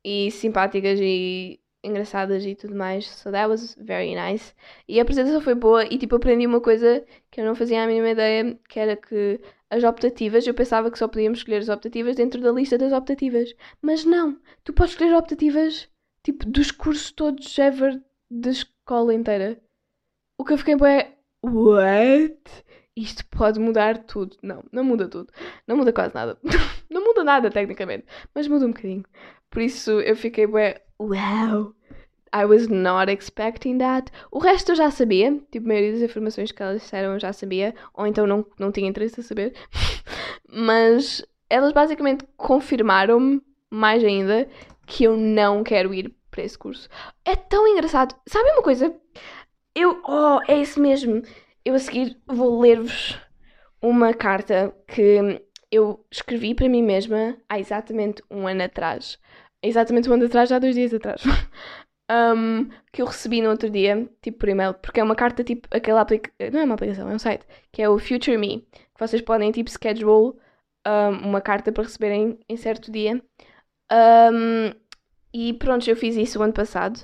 e 0.03 0.31
simpáticas 0.31 0.99
e 1.01 1.61
engraçadas 1.85 2.45
e 2.45 2.55
tudo 2.55 2.75
mais. 2.75 3.07
So 3.07 3.31
that 3.31 3.49
was 3.49 3.77
very 3.79 4.15
nice. 4.15 4.55
E 4.89 4.99
a 4.99 5.03
apresentação 5.03 5.41
foi 5.41 5.55
boa 5.55 5.85
e 5.85 5.99
tipo 5.99 6.17
aprendi 6.17 6.47
uma 6.47 6.61
coisa 6.61 7.05
que 7.31 7.41
eu 7.41 7.45
não 7.45 7.55
fazia 7.55 7.85
a 7.85 7.87
mínima 7.87 8.11
ideia, 8.11 8.59
que 8.69 8.81
era 8.81 8.97
que 8.97 9.41
as 9.71 9.85
optativas, 9.85 10.47
eu 10.47 10.55
pensava 10.55 10.91
que 10.91 10.99
só 10.99 11.07
podíamos 11.07 11.41
escolher 11.41 11.59
as 11.59 11.69
optativas 11.69 12.17
dentro 12.17 12.41
da 12.41 12.51
lista 12.51 12.79
das 12.79 12.93
optativas. 12.93 13.55
Mas 13.83 14.05
não, 14.05 14.39
tu 14.65 14.73
podes 14.73 14.93
escolher 14.93 15.15
optativas 15.15 15.89
tipo 16.23 16.47
dos 16.49 16.71
cursos 16.71 17.11
todos 17.13 17.59
ever 17.59 18.03
da 18.31 18.51
escola 18.51 19.13
inteira. 19.13 19.61
O 20.39 20.45
que 20.45 20.55
eu 20.55 20.59
fiquei 20.59 20.75
é 20.75 21.13
what? 21.45 22.41
Isto 22.97 23.25
pode 23.27 23.59
mudar 23.59 23.99
tudo. 23.99 24.37
Não, 24.43 24.63
não 24.73 24.85
muda 24.85 25.09
tudo. 25.09 25.33
Não 25.67 25.77
muda 25.77 25.93
quase 25.93 26.15
nada. 26.15 26.39
não 26.89 27.05
muda 27.05 27.25
nada, 27.25 27.51
tecnicamente. 27.51 28.07
Mas 28.35 28.47
muda 28.47 28.67
um 28.67 28.71
bocadinho. 28.71 29.05
Por 29.51 29.63
isso 29.63 30.01
eu 30.01 30.17
fiquei 30.17 30.47
bem. 30.47 30.75
Wow! 30.99 31.75
I 32.33 32.45
was 32.45 32.69
not 32.69 33.11
expecting 33.13 33.79
that. 33.79 34.11
O 34.31 34.39
resto 34.39 34.73
eu 34.73 34.77
já 34.77 34.91
sabia. 34.91 35.41
Tipo, 35.51 35.67
a 35.67 35.69
maioria 35.69 35.93
das 35.93 36.03
informações 36.03 36.53
que 36.53 36.63
elas 36.63 36.83
disseram 36.83 37.15
eu 37.15 37.21
já 37.21 37.33
sabia. 37.33 37.75
Ou 37.95 38.07
então 38.07 38.27
não, 38.27 38.47
não 38.59 38.71
tinha 38.71 38.89
interesse 38.89 39.21
em 39.21 39.25
saber. 39.25 39.55
Mas 40.49 41.25
elas 41.51 41.73
basicamente 41.73 42.25
confirmaram-me, 42.37 43.43
mais 43.71 44.05
ainda, 44.05 44.49
que 44.87 45.05
eu 45.05 45.17
não 45.17 45.65
quero 45.65 45.93
ir 45.93 46.15
para 46.31 46.43
esse 46.43 46.57
curso. 46.57 46.89
É 47.25 47.35
tão 47.35 47.67
engraçado. 47.67 48.15
Sabe 48.29 48.51
uma 48.51 48.63
coisa? 48.63 48.95
Eu. 49.75 50.01
Oh, 50.07 50.41
é 50.47 50.61
isso 50.61 50.81
mesmo 50.81 51.23
eu 51.65 51.75
a 51.75 51.79
seguir 51.79 52.17
vou 52.27 52.61
ler-vos 52.61 53.19
uma 53.81 54.13
carta 54.15 54.75
que 54.87 55.41
eu 55.71 56.05
escrevi 56.11 56.55
para 56.55 56.69
mim 56.69 56.83
mesma 56.83 57.37
há 57.49 57.59
exatamente 57.59 58.23
um 58.31 58.47
ano 58.47 58.63
atrás. 58.63 59.19
Exatamente 59.63 60.09
um 60.09 60.15
ano 60.15 60.27
atrás, 60.27 60.49
já 60.49 60.57
há 60.57 60.59
dois 60.59 60.75
dias 60.75 60.95
atrás. 60.95 61.23
um, 62.11 62.69
que 62.93 63.03
eu 63.03 63.07
recebi 63.07 63.41
no 63.41 63.51
outro 63.51 63.71
dia, 63.71 64.09
tipo 64.23 64.39
por 64.39 64.49
e-mail, 64.49 64.75
porque 64.75 65.01
é 65.01 65.05
uma 65.05 65.17
carta 65.17 65.43
tipo 65.43 65.69
aquela 65.71 66.01
aplicação. 66.01 66.35
Não 66.53 66.61
é 66.61 66.65
uma 66.65 66.75
aplicação, 66.75 67.11
é 67.11 67.15
um 67.15 67.19
site, 67.19 67.47
que 67.73 67.83
é 67.83 67.89
o 67.89 67.99
Future 67.99 68.37
Me, 68.37 68.67
que 68.73 69.01
vocês 69.01 69.23
podem 69.23 69.51
tipo 69.53 69.71
schedule 69.71 70.35
um, 70.87 71.29
uma 71.29 71.41
carta 71.41 71.73
para 71.73 71.85
receberem 71.85 72.39
em 72.49 72.57
certo 72.57 72.91
dia. 72.93 73.23
Um, 73.93 74.73
e 75.33 75.53
pronto, 75.55 75.89
eu 75.89 75.97
fiz 75.97 76.17
isso 76.17 76.39
o 76.39 76.43
ano 76.43 76.53
passado. 76.53 77.01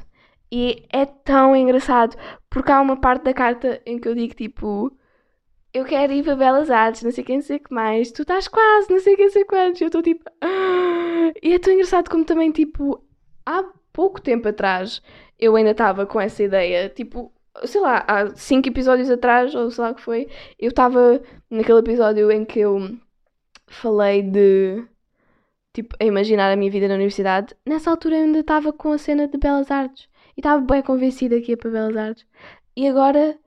E 0.53 0.87
é 0.93 1.07
tão 1.07 1.55
engraçado, 1.55 2.17
porque 2.49 2.73
há 2.73 2.81
uma 2.81 2.97
parte 3.01 3.25
da 3.25 3.35
carta 3.35 3.81
em 3.87 3.99
que 3.99 4.09
eu 4.09 4.15
digo 4.15 4.35
tipo: 4.35 4.93
Eu 5.73 5.85
quero 5.85 6.13
ir 6.13 6.25
para 6.25 6.37
Belas 6.37 6.71
Artes, 6.71 7.03
não 7.03 7.11
sei 7.11 7.25
quem 7.25 7.41
sei 7.41 7.59
que 7.59 7.73
mais, 7.73 8.11
tu 8.13 8.23
estás 8.23 8.49
quase, 8.49 8.91
não 8.91 9.01
sei 9.01 9.17
quem 9.17 9.31
sei 9.31 9.45
quantos. 9.45 9.81
Eu 9.81 9.87
estou 9.89 10.03
tipo. 10.03 10.25
Ah! 10.41 11.33
E 11.43 11.53
é 11.55 11.59
tão 11.59 11.73
engraçado 11.73 12.11
como 12.11 12.25
também, 12.25 12.51
tipo, 12.51 13.05
há 13.47 13.65
pouco 13.93 14.21
tempo 14.21 14.49
atrás 14.49 15.03
eu 15.39 15.57
ainda 15.57 15.71
estava 15.71 16.07
com 16.07 16.21
essa 16.21 16.43
ideia, 16.43 16.89
tipo, 16.91 17.33
sei 17.65 17.81
lá, 17.81 18.05
há 18.07 18.35
cinco 18.37 18.69
episódios 18.69 19.11
atrás, 19.11 19.55
ou 19.55 19.71
sei 19.71 19.85
lá 19.85 19.91
o 19.91 19.95
que 19.95 20.03
foi, 20.03 20.29
eu 20.59 20.69
estava 20.69 21.23
naquele 21.49 21.79
episódio 21.79 22.31
em 22.31 22.45
que 22.45 22.61
eu 22.61 22.97
falei 23.67 24.23
de 24.23 24.85
tipo, 25.73 25.97
a 26.01 26.05
imaginar 26.05 26.53
a 26.53 26.57
minha 26.57 26.71
vida 26.71 26.89
na 26.89 26.95
universidade, 26.95 27.55
nessa 27.67 27.91
altura 27.91 28.17
eu 28.17 28.25
ainda 28.25 28.41
estava 28.41 28.73
com 28.73 28.93
a 28.93 28.99
cena 28.99 29.29
de 29.29 29.39
Belas 29.39 29.71
Artes 29.71 30.10
e 30.41 30.43
estava 30.43 30.61
bem 30.63 30.83
convencida 30.83 31.41
que 31.41 31.53
ia 31.53 31.57
para 31.57 31.71
Belas 31.71 31.97
Artes. 31.97 32.27
E 32.77 32.89
agora 32.89 33.39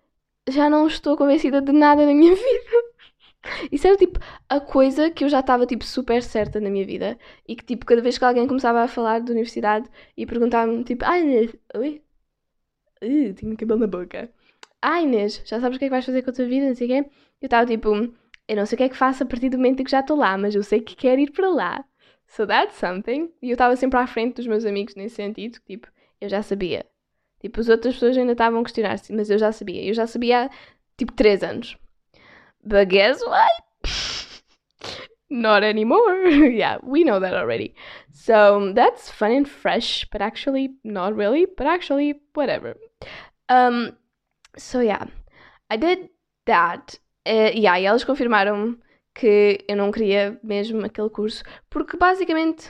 já 0.50 0.70
não 0.70 0.88
estou 0.88 1.18
convencida 1.18 1.62
de 1.62 1.72
nada 1.72 2.06
na 2.06 2.14
minha 2.14 2.36
vida. 2.36 2.94
Isso 3.72 3.88
era 3.88 3.98
tipo 3.98 4.20
a 4.48 4.60
coisa 4.60 5.10
que 5.12 5.24
eu 5.24 5.30
já 5.30 5.40
estava 5.42 5.66
tipo 5.66 5.84
super 5.84 6.22
certa 6.24 6.60
na 6.62 6.70
minha 6.70 6.86
vida 6.86 7.18
e 7.48 7.56
que 7.56 7.64
tipo 7.66 7.86
cada 7.86 8.02
vez 8.02 8.18
que 8.18 8.24
alguém 8.26 8.48
começava 8.48 8.82
a 8.82 8.88
falar 8.88 9.20
de 9.22 9.32
universidade 9.32 9.90
e 10.16 10.26
perguntava-me 10.26 10.84
tipo, 10.84 11.04
ai, 11.06 11.50
oi? 11.76 12.04
uh, 13.04 13.34
tinha 13.34 13.56
cabelo 13.56 13.80
na 13.82 13.88
boca. 13.88 14.32
Ah, 14.82 15.02
Inês, 15.02 15.42
já 15.46 15.60
sabes 15.60 15.78
o 15.78 15.80
que 15.80 15.86
é 15.86 15.88
que 15.88 15.92
vais 15.92 16.06
fazer 16.06 16.22
com 16.24 16.30
a 16.30 16.34
tua 16.34 16.46
vida, 16.46 16.68
não 16.68 16.76
sei 16.76 16.88
o 16.88 16.90
quê? 17.04 17.10
Eu 17.42 17.46
estava 17.48 17.66
tipo, 17.66 17.90
eu 18.48 18.56
não 18.56 18.66
sei 18.66 18.76
o 18.76 18.78
que 18.78 18.84
é 18.84 18.90
que 18.90 18.98
faço 18.98 19.24
a 19.24 19.26
partir 19.26 19.50
do 19.50 19.58
momento 19.58 19.82
em 19.82 19.84
que 19.86 19.92
já 19.92 20.02
estou 20.02 20.18
lá, 20.18 20.38
mas 20.38 20.56
eu 20.56 20.64
sei 20.64 20.82
que 20.82 20.96
quero 20.96 21.22
ir 21.22 21.32
para 21.32 21.50
lá. 21.50 21.86
So 22.28 22.48
that's 22.48 22.76
something. 22.78 23.32
E 23.42 23.50
eu 23.50 23.54
estava 23.54 23.76
sempre 23.76 24.00
à 24.00 24.08
frente 24.08 24.36
dos 24.38 24.48
meus 24.48 24.66
amigos 24.66 24.96
nesse 24.96 25.16
sentido, 25.16 25.60
tipo, 25.66 25.88
eu 26.24 26.30
já 26.30 26.42
sabia. 26.42 26.86
Tipo, 27.40 27.60
as 27.60 27.70
outras 27.70 27.96
pessoas 27.96 28.18
ainda 28.18 28.32
estavam 28.32 28.62
a 28.62 28.64
questionar-se, 28.64 29.14
mas 29.14 29.30
eu 29.30 29.38
já 29.38 29.52
sabia. 29.52 29.84
Eu 29.84 29.94
já 29.94 30.08
sabia 30.08 30.46
há, 30.46 30.50
tipo, 30.98 31.12
3 31.12 31.44
anos. 31.44 31.78
But 32.64 32.88
guess 32.88 33.22
what? 33.22 33.52
Not 35.30 35.66
anymore. 35.66 36.28
yeah, 36.56 36.80
we 36.82 37.04
know 37.04 37.20
that 37.20 37.34
already. 37.34 37.76
So 38.12 38.72
that's 38.74 39.12
fun 39.12 39.32
and 39.32 39.50
fresh, 39.50 40.06
but 40.12 40.22
actually, 40.22 40.76
not 40.84 41.16
really, 41.16 41.46
but 41.46 41.68
actually, 41.68 42.22
whatever. 42.34 42.76
Um, 43.50 43.98
so 44.56 44.80
yeah, 44.80 45.08
I 45.70 45.78
did 45.78 46.10
that. 46.46 47.00
Uh, 47.26 47.52
yeah, 47.54 47.80
e 47.80 47.86
elas 47.86 48.04
confirmaram 48.04 48.78
que 49.14 49.60
eu 49.68 49.76
não 49.76 49.92
queria 49.92 50.40
mesmo 50.44 50.86
aquele 50.86 51.10
curso, 51.10 51.44
porque 51.70 51.98
basicamente 51.98 52.70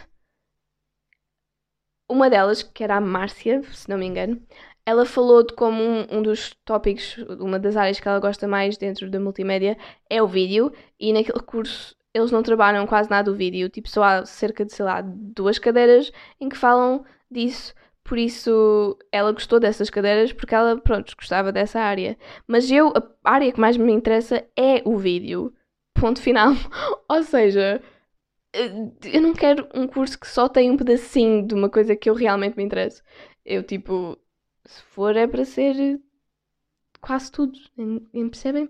uma 2.09 2.29
delas, 2.29 2.63
que 2.63 2.83
era 2.83 2.97
a 2.97 3.01
Márcia, 3.01 3.61
se 3.71 3.89
não 3.89 3.97
me 3.97 4.05
engano, 4.05 4.41
ela 4.85 5.05
falou 5.05 5.45
de 5.45 5.53
como 5.53 5.81
um, 5.81 6.05
um, 6.11 6.21
dos 6.21 6.53
tópicos, 6.65 7.17
uma 7.39 7.57
das 7.57 7.77
áreas 7.77 7.99
que 7.99 8.07
ela 8.07 8.19
gosta 8.19 8.47
mais 8.47 8.77
dentro 8.77 9.09
da 9.09 9.19
multimédia 9.19 9.77
é 10.09 10.21
o 10.21 10.27
vídeo, 10.27 10.71
e 10.99 11.13
naquele 11.13 11.39
curso 11.39 11.95
eles 12.13 12.31
não 12.31 12.43
trabalham 12.43 12.85
quase 12.85 13.09
nada 13.09 13.31
o 13.31 13.33
vídeo, 13.33 13.69
tipo, 13.69 13.89
só 13.89 14.03
há 14.03 14.25
cerca 14.25 14.63
de, 14.63 14.73
sei 14.73 14.85
lá, 14.85 15.01
duas 15.01 15.57
cadeiras 15.57 16.11
em 16.39 16.47
que 16.47 16.57
falam 16.57 17.03
disso. 17.31 17.73
Por 18.03 18.17
isso 18.17 18.97
ela 19.11 19.31
gostou 19.31 19.59
dessas 19.59 19.89
cadeiras 19.89 20.31
porque 20.33 20.53
ela, 20.53 20.77
pronto, 20.77 21.15
gostava 21.17 21.51
dessa 21.51 21.79
área. 21.79 22.17
Mas 22.45 22.69
eu, 22.69 22.93
a 23.23 23.31
área 23.31 23.51
que 23.51 23.59
mais 23.59 23.77
me 23.77 23.91
interessa 23.93 24.45
é 24.57 24.81
o 24.85 24.97
vídeo. 24.97 25.53
Ponto 25.95 26.21
final. 26.21 26.53
Ou 27.09 27.23
seja, 27.23 27.81
eu 28.53 29.21
não 29.21 29.33
quero 29.33 29.67
um 29.73 29.87
curso 29.87 30.19
que 30.19 30.27
só 30.27 30.47
tem 30.47 30.69
um 30.69 30.77
pedacinho 30.77 31.45
de 31.45 31.55
uma 31.55 31.69
coisa 31.69 31.95
que 31.95 32.09
eu 32.09 32.13
realmente 32.13 32.55
me 32.55 32.63
interesso. 32.63 33.01
Eu, 33.43 33.63
tipo, 33.63 34.17
se 34.65 34.81
for 34.83 35.15
é 35.15 35.27
para 35.27 35.43
ser 35.43 35.99
quase 37.01 37.31
tudo. 37.31 37.59
Percebem? 38.29 38.69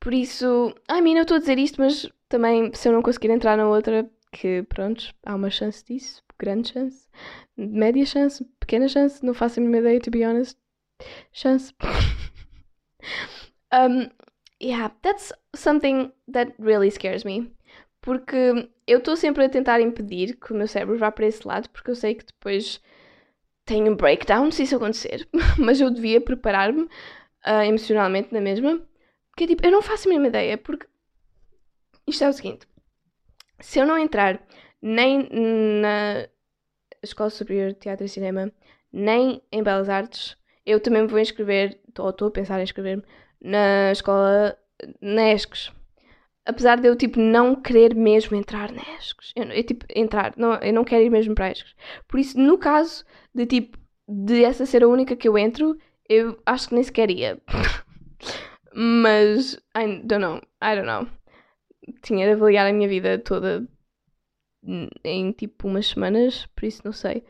Por 0.00 0.14
isso, 0.14 0.72
ai 0.88 1.00
mim, 1.00 1.16
eu 1.16 1.22
estou 1.22 1.36
a 1.36 1.40
dizer 1.40 1.58
isto, 1.58 1.80
mas 1.80 2.08
também, 2.28 2.72
se 2.72 2.88
eu 2.88 2.92
não 2.92 3.02
conseguir 3.02 3.30
entrar 3.30 3.56
na 3.56 3.68
outra, 3.68 4.08
que 4.32 4.62
pronto, 4.62 5.12
há 5.26 5.34
uma 5.34 5.50
chance 5.50 5.84
disso, 5.84 6.22
grande 6.38 6.72
chance, 6.72 7.08
média 7.56 8.06
chance, 8.06 8.44
pequena 8.60 8.88
chance, 8.88 9.24
não 9.24 9.34
faço 9.34 9.58
a 9.58 9.62
mínima 9.62 9.78
ideia, 9.78 10.00
to 10.00 10.10
be 10.10 10.24
honest. 10.24 10.56
Chance. 11.32 11.74
um, 13.72 14.08
yeah, 14.62 14.92
that's 15.02 15.32
something 15.54 16.12
that 16.32 16.54
really 16.58 16.90
scares 16.90 17.24
me. 17.24 17.52
Porque 18.00 18.68
eu 18.86 18.98
estou 18.98 19.16
sempre 19.16 19.44
a 19.44 19.48
tentar 19.48 19.80
impedir 19.80 20.36
que 20.36 20.52
o 20.52 20.56
meu 20.56 20.68
cérebro 20.68 20.96
vá 20.96 21.10
para 21.10 21.26
esse 21.26 21.46
lado, 21.46 21.68
porque 21.70 21.90
eu 21.90 21.94
sei 21.94 22.14
que 22.14 22.26
depois 22.26 22.80
tenho 23.64 23.92
um 23.92 23.96
breakdown 23.96 24.50
se 24.50 24.62
isso 24.62 24.76
acontecer. 24.76 25.28
Mas 25.58 25.80
eu 25.80 25.90
devia 25.90 26.20
preparar-me 26.20 26.82
uh, 26.82 27.62
emocionalmente 27.66 28.32
na 28.32 28.40
mesma. 28.40 28.80
Porque 29.30 29.46
tipo, 29.46 29.66
eu 29.66 29.70
não 29.70 29.82
faço 29.82 30.08
a 30.08 30.10
mínima 30.10 30.28
ideia, 30.28 30.56
porque 30.56 30.86
isto 32.06 32.24
é 32.24 32.28
o 32.28 32.32
seguinte: 32.32 32.66
se 33.60 33.78
eu 33.78 33.86
não 33.86 33.98
entrar 33.98 34.40
nem 34.80 35.28
na 35.80 36.28
Escola 37.02 37.30
Superior 37.30 37.72
de 37.72 37.78
Teatro 37.78 38.06
e 38.06 38.08
Cinema, 38.08 38.50
nem 38.92 39.42
em 39.52 39.62
Belas 39.62 39.88
Artes, 39.88 40.36
eu 40.64 40.80
também 40.80 41.02
me 41.02 41.08
vou 41.08 41.18
inscrever, 41.18 41.80
ou 41.98 42.10
estou 42.10 42.28
a 42.28 42.30
pensar 42.30 42.58
em 42.60 42.62
inscrever-me, 42.62 43.02
na 43.40 43.92
escola 43.92 44.58
Nesques. 45.00 45.72
Apesar 46.48 46.80
de 46.80 46.88
eu, 46.88 46.96
tipo, 46.96 47.20
não 47.20 47.54
querer 47.54 47.94
mesmo 47.94 48.36
entrar 48.36 48.72
na. 48.72 48.82
Eu, 49.36 49.44
eu, 49.44 49.64
tipo, 49.64 49.84
entrar, 49.94 50.32
não, 50.36 50.54
eu 50.54 50.72
não 50.72 50.84
quero 50.84 51.04
ir 51.04 51.10
mesmo 51.10 51.34
para 51.34 51.50
ESCS. 51.50 51.74
Por 52.08 52.18
isso, 52.18 52.40
no 52.40 52.56
caso 52.56 53.04
de, 53.34 53.46
tipo, 53.46 53.78
de 54.08 54.42
essa 54.42 54.64
ser 54.64 54.82
a 54.82 54.88
única 54.88 55.14
que 55.14 55.28
eu 55.28 55.36
entro, 55.36 55.76
eu 56.08 56.38
acho 56.46 56.68
que 56.68 56.74
nem 56.74 56.82
sequer 56.82 57.10
ia. 57.10 57.38
Mas, 58.74 59.54
I 59.76 60.00
don't 60.04 60.22
know, 60.22 60.40
I 60.62 60.74
don't 60.74 60.86
know 60.86 61.06
tinha 62.02 62.26
de 62.26 62.32
avaliar 62.32 62.66
a 62.66 62.72
minha 62.72 62.88
vida 62.88 63.18
toda 63.18 63.66
em 65.04 65.32
tipo 65.32 65.68
umas 65.68 65.86
semanas, 65.86 66.46
por 66.54 66.64
isso 66.64 66.82
não 66.84 66.92
sei. 66.92 67.24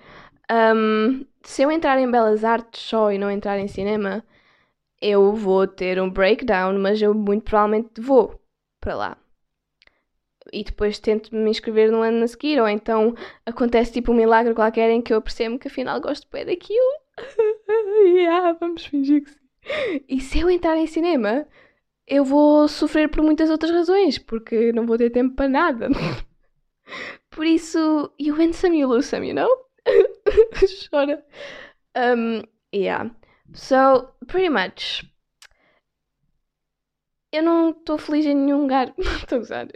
Um, 0.50 1.26
se 1.42 1.62
eu 1.62 1.70
entrar 1.70 1.98
em 1.98 2.11
Belas 2.11 2.44
Artes 2.44 2.81
só 2.81 3.12
e 3.12 3.18
não 3.18 3.31
entrar 3.31 3.59
em 3.59 3.68
cinema, 3.68 4.24
eu 5.00 5.35
vou 5.35 5.66
ter 5.66 6.00
um 6.00 6.11
breakdown, 6.11 6.78
mas 6.78 7.00
eu 7.00 7.14
muito 7.14 7.44
provavelmente 7.44 8.00
vou 8.00 8.40
para 8.88 8.96
lá. 8.96 9.18
E 10.51 10.64
depois 10.64 10.98
tento 10.98 11.35
me 11.35 11.51
inscrever 11.51 11.92
no 11.92 12.01
ano 12.01 12.24
a 12.24 12.27
seguir, 12.29 12.59
ou 12.59 12.66
então 12.66 13.14
acontece 13.44 13.92
tipo 13.92 14.12
um 14.12 14.14
milagre 14.14 14.55
qualquer 14.55 14.88
em 14.90 15.03
que 15.03 15.12
eu 15.12 15.20
percebo 15.20 15.59
que 15.59 15.68
afinal 15.68 16.01
gosto 16.01 16.27
bem 16.33 16.46
daquilo. 16.46 17.03
yeah, 18.07 18.53
vamos 18.59 18.87
fingir 18.87 19.24
que 19.24 19.31
sim. 19.31 20.05
E 20.09 20.20
se 20.22 20.38
eu 20.38 20.48
entrar 20.48 20.79
em 20.79 20.87
cinema, 20.87 21.46
eu 22.07 22.24
vou 22.24 22.66
sofrer 22.66 23.11
por 23.11 23.22
muitas 23.22 23.51
outras 23.51 23.70
razões, 23.70 24.16
porque 24.16 24.72
não 24.72 24.87
vou 24.87 24.96
ter 24.96 25.11
tempo 25.11 25.37
para 25.37 25.51
nada. 25.51 25.90
por 27.29 27.44
isso, 27.44 28.11
you 28.18 28.35
win 28.35 28.55
some, 28.55 28.79
you 28.79 28.88
lose 28.88 29.07
some, 29.07 29.29
you 29.29 29.35
know? 29.35 29.51
Chora. 30.90 31.22
Um, 31.94 32.42
yeah. 32.72 33.11
So, 33.53 34.14
pretty 34.27 34.48
much. 34.48 35.05
Eu 37.33 37.43
não 37.43 37.71
estou 37.71 37.99
feliz 37.99 38.25
em 38.27 38.35
nenhum 38.35 38.62
lugar. 38.62 38.95
Estou 38.99 39.37
a 39.37 39.38
gozar. 39.41 39.67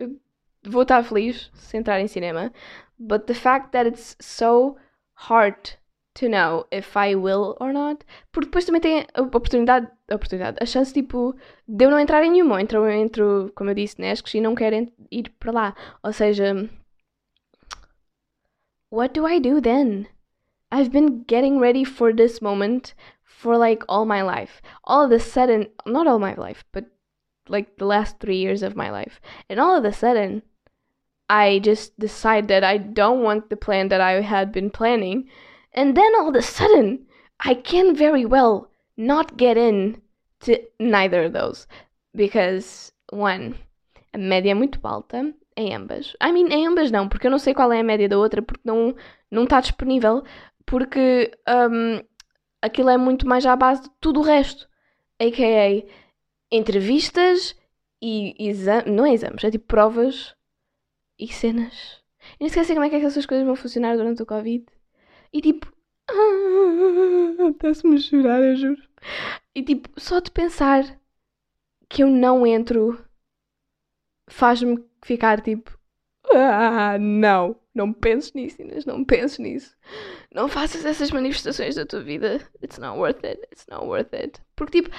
vou 0.65 0.83
estar 0.83 1.03
feliz 1.03 1.51
se 1.55 1.77
entrar 1.77 2.01
em 2.01 2.09
cinema. 2.09 2.53
But 2.99 3.27
the 3.27 3.35
fact 3.35 3.73
that 3.73 3.89
it's 3.89 4.17
so 4.21 4.77
hard 5.15 5.77
to 6.15 6.29
know 6.29 6.67
if 6.71 6.97
I 6.97 7.15
will 7.15 7.57
or 7.61 7.73
not. 7.73 8.05
Porque 8.31 8.47
depois 8.47 8.65
também 8.65 8.81
tem 8.81 9.07
a 9.15 9.23
oportunidade, 9.23 9.89
a 10.11 10.15
oportunidade, 10.15 10.59
a 10.61 10.67
chance 10.67 10.93
tipo 10.93 11.35
de 11.67 11.85
eu 11.85 11.91
não 11.91 11.99
entrar 11.99 12.25
em 12.25 12.31
nenhuma. 12.31 12.61
Entro, 12.61 12.89
entro 12.89 13.53
como 13.55 13.71
eu 13.71 13.75
disse, 13.75 14.01
Nescos 14.01 14.35
e 14.35 14.41
não 14.41 14.55
quero 14.55 14.91
ir 15.11 15.31
para 15.39 15.53
lá. 15.53 15.75
Ou 16.03 16.13
seja, 16.13 16.69
what 18.91 19.19
do 19.19 19.27
I 19.29 19.41
do 19.41 19.61
then? 19.61 20.07
I've 20.71 20.91
been 20.91 21.25
getting 21.29 21.59
ready 21.59 21.85
for 21.85 22.15
this 22.15 22.41
moment 22.41 22.95
for 23.25 23.59
like 23.59 23.85
all 23.89 24.07
my 24.07 24.23
life. 24.23 24.63
All 24.85 25.05
of 25.05 25.15
a 25.15 25.19
sudden, 25.19 25.71
not 25.87 26.09
all 26.09 26.19
my 26.19 26.35
life, 26.35 26.65
but 26.73 26.87
like 27.53 27.77
the 27.77 27.87
last 27.87 28.19
three 28.19 28.39
years 28.39 28.63
of 28.63 28.75
my 28.75 28.91
life. 28.91 29.21
And 29.49 29.61
all 29.61 29.77
of 29.77 29.85
a 29.85 29.93
sudden, 29.93 30.43
I 31.29 31.61
just 31.61 31.99
decide 31.99 32.49
that 32.49 32.65
I 32.65 32.79
don't 32.79 33.23
want 33.23 33.51
the 33.51 33.57
plan 33.57 33.89
that 33.89 34.01
I 34.01 34.23
had 34.23 34.51
been 34.51 34.71
planning 34.71 35.29
And 35.75 35.97
then 35.97 36.15
all 36.17 36.29
of 36.29 36.35
a 36.35 36.43
sudden, 36.43 37.07
I 37.41 37.55
can 37.55 37.97
very 37.97 38.25
well 38.25 38.71
not 38.97 39.37
get 39.37 39.57
in 39.57 40.03
to 40.41 40.59
neither 40.79 41.25
of 41.25 41.33
those. 41.33 41.67
Because, 42.15 42.93
one, 43.11 43.55
a 44.13 44.19
média 44.19 44.51
é 44.51 44.55
muito 44.55 44.79
alta 44.83 45.33
em 45.57 45.75
ambas. 45.75 46.15
I 46.21 46.31
mean, 46.31 46.53
em 46.53 46.67
ambas 46.67 46.91
não, 46.91 47.09
porque 47.09 47.27
eu 47.27 47.31
não 47.31 47.39
sei 47.39 47.55
qual 47.55 47.73
é 47.73 47.81
a 47.81 47.85
média 47.85 48.09
da 48.09 48.19
outra, 48.19 48.43
porque 48.43 48.63
não 48.65 48.95
não 49.31 49.45
está 49.45 49.61
disponível, 49.61 50.23
porque 50.67 51.31
um, 51.49 52.03
aquilo 52.61 52.91
é 52.91 52.99
muito 52.99 53.27
mais 53.27 53.47
à 53.47 53.57
base 53.57 53.85
de 53.85 53.91
tudo 53.99 54.21
o 54.21 54.23
resto. 54.23 54.69
A.K.A. 55.19 55.87
entrevistas 56.53 57.57
e 58.01 58.35
exames, 58.39 58.93
não 58.93 59.07
é 59.07 59.15
exames, 59.15 59.43
é 59.43 59.51
tipo 59.51 59.67
provas 59.67 60.37
e 61.19 61.27
cenas. 61.33 62.03
E 62.39 62.41
não 62.41 62.47
esqueci 62.47 62.75
como 62.75 62.85
é 62.85 62.91
que 62.91 62.97
essas 62.97 63.27
coisas 63.27 63.47
vão 63.47 63.57
funcionar 63.57 63.97
durante 63.97 64.23
o 64.23 64.27
Covid. 64.27 64.65
E 65.33 65.41
tipo. 65.41 65.73
Até-se-me 67.49 67.99
chorar, 67.99 68.43
eu 68.43 68.57
juro. 68.57 68.83
E 69.55 69.63
tipo, 69.63 69.89
só 69.99 70.21
de 70.21 70.31
pensar 70.31 71.01
que 71.89 72.03
eu 72.03 72.09
não 72.09 72.47
entro 72.47 73.03
faz-me 74.29 74.85
ficar 75.05 75.41
tipo. 75.41 75.79
Ah, 76.35 76.97
não, 76.99 77.57
não 77.75 77.93
penses 77.93 78.33
nisso, 78.33 78.63
Inês, 78.63 78.85
não 78.85 79.05
penses 79.05 79.39
nisso. 79.39 79.77
Não 80.33 80.49
faças 80.49 80.85
essas 80.85 81.11
manifestações 81.11 81.75
da 81.75 81.85
tua 81.85 82.03
vida. 82.03 82.41
It's 82.63 82.79
not 82.79 82.99
worth 82.99 83.25
it, 83.25 83.43
it's 83.53 83.67
not 83.69 83.85
worth 83.85 84.15
it. 84.15 84.41
Porque 84.57 84.83
tipo, 84.83 84.95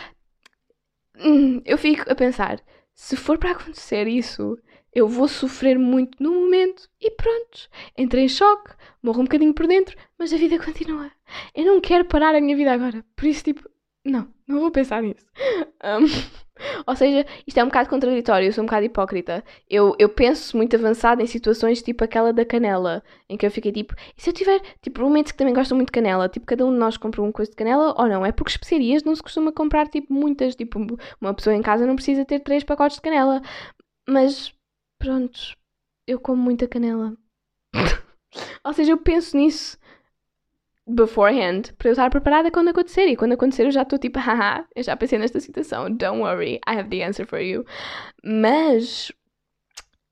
hum, 1.19 1.61
eu 1.65 1.77
fico 1.77 2.11
a 2.11 2.15
pensar, 2.15 2.61
se 2.93 3.15
for 3.15 3.37
para 3.37 3.51
acontecer 3.51 4.07
isso, 4.07 4.57
eu 4.93 5.07
vou 5.07 5.27
sofrer 5.27 5.77
muito 5.79 6.21
no 6.21 6.33
momento 6.33 6.87
e 7.01 7.09
pronto. 7.11 7.69
Entrei 7.97 8.25
em 8.25 8.29
choque, 8.29 8.71
morro 9.01 9.21
um 9.21 9.25
bocadinho 9.25 9.53
por 9.53 9.67
dentro, 9.67 9.97
mas 10.17 10.31
a 10.31 10.37
vida 10.37 10.63
continua. 10.63 11.11
Eu 11.55 11.65
não 11.65 11.81
quero 11.81 12.05
parar 12.05 12.35
a 12.35 12.41
minha 12.41 12.55
vida 12.55 12.71
agora. 12.71 13.03
Por 13.15 13.25
isso, 13.25 13.43
tipo, 13.43 13.67
não, 14.05 14.27
não 14.47 14.59
vou 14.59 14.71
pensar 14.71 15.01
nisso. 15.01 15.25
Um, 15.83 16.05
Ou 16.87 16.95
seja, 16.95 17.25
isto 17.45 17.57
é 17.57 17.63
um 17.63 17.67
bocado 17.67 17.89
contraditório, 17.89 18.47
eu 18.47 18.53
sou 18.53 18.63
um 18.63 18.67
bocado 18.67 18.85
hipócrita. 18.85 19.43
Eu, 19.69 19.95
eu 19.99 20.09
penso 20.09 20.55
muito 20.55 20.75
avançada 20.75 21.21
em 21.21 21.27
situações 21.27 21.81
tipo 21.81 22.03
aquela 22.03 22.31
da 22.31 22.45
canela, 22.45 23.03
em 23.29 23.37
que 23.37 23.45
eu 23.45 23.51
fiquei 23.51 23.71
tipo, 23.71 23.95
e 24.17 24.21
se 24.21 24.29
eu 24.29 24.33
tiver, 24.33 24.61
tipo, 24.81 25.01
momentos 25.01 25.31
que 25.31 25.37
também 25.37 25.53
gostam 25.53 25.75
muito 25.75 25.89
de 25.89 25.93
canela, 25.93 26.29
tipo, 26.29 26.45
cada 26.45 26.65
um 26.65 26.71
de 26.71 26.77
nós 26.77 26.97
compra 26.97 27.21
um 27.21 27.31
coisa 27.31 27.51
de 27.51 27.57
canela 27.57 27.95
ou 27.97 28.07
não? 28.07 28.25
É 28.25 28.31
porque 28.31 28.51
especiarias 28.51 29.03
não 29.03 29.15
se 29.15 29.23
costuma 29.23 29.51
comprar, 29.51 29.87
tipo, 29.87 30.13
muitas, 30.13 30.55
tipo, 30.55 30.79
uma 31.19 31.33
pessoa 31.33 31.55
em 31.55 31.61
casa 31.61 31.85
não 31.85 31.95
precisa 31.95 32.25
ter 32.25 32.39
três 32.39 32.63
pacotes 32.63 32.97
de 32.97 33.01
canela. 33.01 33.41
Mas, 34.07 34.53
pronto, 34.99 35.57
eu 36.07 36.19
como 36.19 36.41
muita 36.41 36.67
canela. 36.67 37.15
ou 38.63 38.73
seja, 38.73 38.91
eu 38.91 38.97
penso 38.97 39.37
nisso 39.37 39.77
beforehand 40.87 41.73
para 41.77 41.89
eu 41.89 41.93
estar 41.93 42.09
preparada 42.09 42.51
quando 42.51 42.69
acontecer. 42.69 43.07
E 43.07 43.15
quando 43.15 43.33
acontecer, 43.33 43.65
eu 43.65 43.71
já 43.71 43.83
estou 43.83 43.97
tipo, 43.99 44.19
haha, 44.19 44.65
eu 44.75 44.83
já 44.83 44.95
pensei 44.95 45.17
nesta 45.17 45.39
situação. 45.39 45.89
Don't 45.89 46.21
worry, 46.21 46.59
I 46.67 46.77
have 46.77 46.89
the 46.89 47.03
answer 47.03 47.25
for 47.25 47.39
you. 47.39 47.65
Mas 48.23 49.11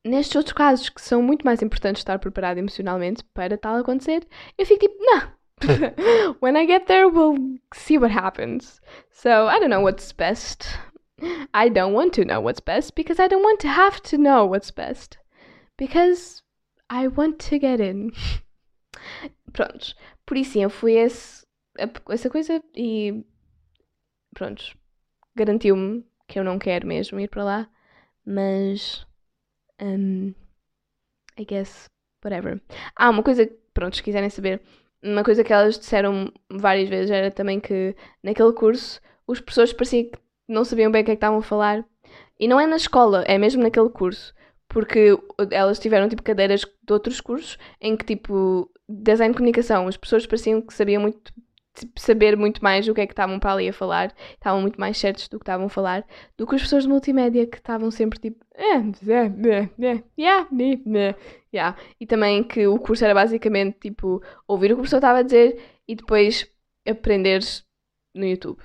nestes 0.04 0.36
outros 0.36 0.54
casos 0.54 0.90
que 0.90 1.02
são 1.02 1.22
muito 1.22 1.46
mais 1.46 1.62
importantes 1.62 2.02
estar 2.02 2.20
preparado 2.20 2.58
emocionalmente 2.58 3.24
para 3.34 3.58
tal 3.58 3.78
acontecer, 3.78 4.28
eu 4.58 4.66
fico 4.66 4.80
tipo, 4.80 4.96
não. 5.00 5.42
When 6.42 6.58
I 6.58 6.66
get 6.66 6.88
there, 6.88 7.08
we'll 7.08 7.60
see 7.74 7.98
what 7.98 8.12
happens. 8.12 8.82
So 9.12 9.48
I 9.48 9.60
don't 9.60 9.70
know 9.70 9.84
what's 9.84 10.12
best. 10.12 10.66
I 11.54 11.70
don't 11.70 11.94
want 11.94 12.14
to 12.16 12.26
know 12.26 12.42
what's 12.42 12.60
best 12.60 12.96
because 12.96 13.20
I 13.20 13.28
don't 13.28 13.44
want 13.44 13.60
to 13.62 13.68
have 13.68 14.02
to 14.10 14.18
know 14.18 14.46
what's 14.46 14.72
best. 14.72 15.20
Because 15.78 16.42
I 16.90 17.08
want 17.08 17.38
to 17.50 17.60
get 17.60 17.80
in. 17.80 18.12
Prontos. 19.54 19.94
Por 20.32 20.38
isso, 20.38 20.58
eu 20.58 20.70
fui 20.70 20.94
esse, 20.94 21.46
essa 22.10 22.30
coisa 22.30 22.64
e. 22.74 23.22
Prontos. 24.34 24.74
Garantiu-me 25.36 26.06
que 26.26 26.40
eu 26.40 26.44
não 26.46 26.58
quero 26.58 26.88
mesmo 26.88 27.20
ir 27.20 27.28
para 27.28 27.44
lá. 27.44 27.70
Mas. 28.26 29.06
Um, 29.82 30.34
I 31.38 31.44
guess. 31.44 31.90
Whatever. 32.24 32.62
Ah, 32.96 33.10
uma 33.10 33.22
coisa. 33.22 33.46
Pronto, 33.74 33.98
se 33.98 34.02
quiserem 34.02 34.30
saber. 34.30 34.62
Uma 35.04 35.22
coisa 35.22 35.44
que 35.44 35.52
elas 35.52 35.78
disseram 35.78 36.32
várias 36.50 36.88
vezes 36.88 37.12
era 37.12 37.30
também 37.30 37.60
que 37.60 37.94
naquele 38.24 38.54
curso 38.54 39.02
os 39.28 39.42
professores 39.42 39.74
pareciam 39.74 40.12
que 40.12 40.20
não 40.48 40.64
sabiam 40.64 40.94
bem 40.94 41.02
o 41.02 41.06
que 41.06 41.12
é 41.12 41.16
que 41.16 41.18
estavam 41.18 41.40
a 41.40 41.44
falar. 41.44 41.86
E 42.40 42.48
não 42.48 42.58
é 42.58 42.66
na 42.66 42.78
escola, 42.78 43.26
é 43.28 43.38
mesmo 43.38 43.62
naquele 43.62 43.90
curso. 43.90 44.34
Porque 44.72 45.18
elas 45.52 45.80
tiveram 45.80 46.08
tipo 46.08 46.24
cadeiras 46.24 46.62
de 46.62 46.94
outros 46.94 47.20
cursos 47.20 47.58
em 47.82 47.98
que 47.98 48.06
tipo 48.06 48.72
design 48.88 49.34
de 49.34 49.38
comunicação, 49.38 49.86
as 49.86 49.98
pessoas 49.98 50.26
pareciam 50.26 50.62
que 50.62 50.74
sabiam 50.74 51.02
muito 51.02 51.34
tipo, 51.74 52.00
saber 52.00 52.38
muito 52.38 52.64
mais 52.64 52.88
o 52.88 52.94
que 52.94 53.02
é 53.02 53.06
que 53.06 53.12
estavam 53.12 53.38
para 53.38 53.52
ali 53.52 53.68
a 53.68 53.74
falar, 53.74 54.14
estavam 54.34 54.62
muito 54.62 54.80
mais 54.80 54.98
certos 54.98 55.28
do 55.28 55.38
que 55.38 55.44
estavam 55.44 55.66
a 55.66 55.70
falar, 55.70 56.06
do 56.38 56.48
que 56.48 56.56
as 56.56 56.62
pessoas 56.62 56.84
de 56.84 56.90
multimédia 56.90 57.46
que 57.46 57.58
estavam 57.58 57.92
sempre 57.92 58.18
tipo, 58.18 58.46
yeah. 61.54 61.78
E 62.00 62.06
também 62.06 62.42
que 62.42 62.66
o 62.68 62.80
curso 62.80 63.04
era 63.04 63.14
basicamente 63.14 63.78
tipo 63.80 64.22
ouvir 64.48 64.68
o 64.68 64.70
que 64.70 64.74
o 64.74 64.78
professor 64.78 64.98
estava 64.98 65.20
a 65.20 65.24
dizer 65.24 65.62
e 65.86 65.96
depois 65.96 66.50
aprenderes 66.88 67.66
no 68.16 68.26
YouTube. 68.26 68.62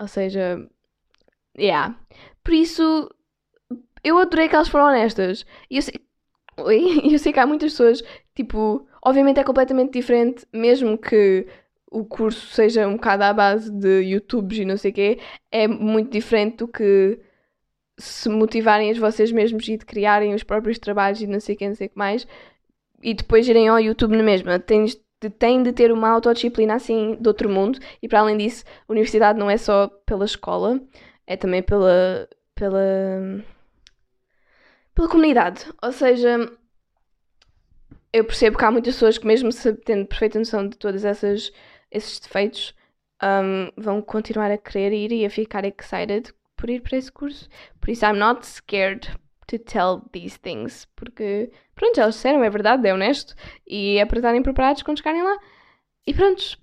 Ou 0.00 0.06
seja, 0.06 0.64
yeah. 1.58 1.98
Por 2.42 2.52
isso, 2.54 3.08
eu 4.04 4.18
adorei 4.18 4.48
que 4.48 4.54
elas 4.54 4.68
foram 4.68 4.86
honestas. 4.86 5.44
E 5.70 5.76
eu 5.76 5.82
sei, 5.82 5.94
eu 7.12 7.18
sei 7.18 7.32
que 7.32 7.40
há 7.40 7.46
muitas 7.46 7.72
pessoas, 7.72 8.02
tipo, 8.34 8.86
Obviamente 9.04 9.38
é 9.38 9.44
completamente 9.44 9.92
diferente, 9.92 10.46
mesmo 10.50 10.96
que 10.96 11.46
o 11.90 12.04
curso 12.06 12.54
seja 12.54 12.88
um 12.88 12.94
bocado 12.94 13.24
à 13.24 13.32
base 13.34 13.70
de 13.70 14.00
YouTubes 14.00 14.58
e 14.58 14.64
não 14.64 14.78
sei 14.78 14.90
o 14.90 14.94
quê, 14.94 15.18
é 15.52 15.68
muito 15.68 16.10
diferente 16.10 16.56
do 16.56 16.68
que 16.68 17.20
se 17.98 18.28
motivarem 18.30 18.90
a 18.90 18.94
vocês 18.94 19.30
mesmos 19.30 19.68
e 19.68 19.76
de 19.76 19.84
criarem 19.84 20.34
os 20.34 20.42
próprios 20.42 20.78
trabalhos 20.78 21.20
e 21.20 21.26
não 21.26 21.38
sei 21.38 21.54
o 21.54 21.58
que, 21.58 21.68
não 21.68 21.74
sei 21.74 21.86
o 21.88 21.90
que 21.90 21.98
mais, 21.98 22.26
e 23.02 23.12
depois 23.12 23.46
irem 23.46 23.68
ao 23.68 23.78
YouTube 23.78 24.16
na 24.16 24.22
mesma. 24.22 24.58
Tens 24.58 24.98
tem 25.38 25.62
de 25.62 25.72
ter 25.72 25.92
uma 25.92 26.10
autodisciplina 26.10 26.74
assim 26.74 27.16
de 27.20 27.28
outro 27.28 27.48
mundo, 27.48 27.78
e 28.02 28.08
para 28.08 28.20
além 28.20 28.36
disso, 28.38 28.64
a 28.88 28.92
universidade 28.92 29.38
não 29.38 29.50
é 29.50 29.56
só 29.56 29.88
pela 30.06 30.24
escola, 30.24 30.80
é 31.26 31.36
também 31.36 31.62
pela. 31.62 32.28
pela. 32.54 32.80
Pela 34.94 35.08
comunidade. 35.08 35.66
Ou 35.82 35.92
seja, 35.92 36.50
eu 38.12 38.24
percebo 38.24 38.56
que 38.56 38.64
há 38.64 38.70
muitas 38.70 38.94
pessoas 38.94 39.18
que, 39.18 39.26
mesmo 39.26 39.50
tendo 39.84 40.06
perfeita 40.06 40.38
noção 40.38 40.68
de 40.68 40.76
todos 40.76 41.04
esses 41.04 41.52
defeitos, 42.20 42.74
um, 43.22 43.70
vão 43.76 44.00
continuar 44.00 44.50
a 44.50 44.58
querer 44.58 44.92
ir 44.92 45.12
e 45.12 45.26
a 45.26 45.30
ficar 45.30 45.64
excited 45.64 46.32
por 46.56 46.70
ir 46.70 46.80
para 46.80 46.96
esse 46.96 47.10
curso. 47.10 47.48
Por 47.80 47.90
isso, 47.90 48.04
I'm 48.04 48.18
not 48.18 48.46
scared 48.46 49.10
to 49.48 49.58
tell 49.58 50.02
these 50.12 50.38
things. 50.38 50.86
Porque, 50.96 51.50
pronto, 51.74 52.00
eles 52.00 52.14
disseram, 52.14 52.44
é 52.44 52.50
verdade, 52.50 52.86
é 52.88 52.94
honesto. 52.94 53.34
E 53.66 53.98
é 53.98 54.04
para 54.06 54.18
estarem 54.18 54.42
preparados 54.42 54.82
quando 54.82 54.98
chegarem 54.98 55.22
lá. 55.22 55.36
E 56.06 56.14
pronto. 56.14 56.58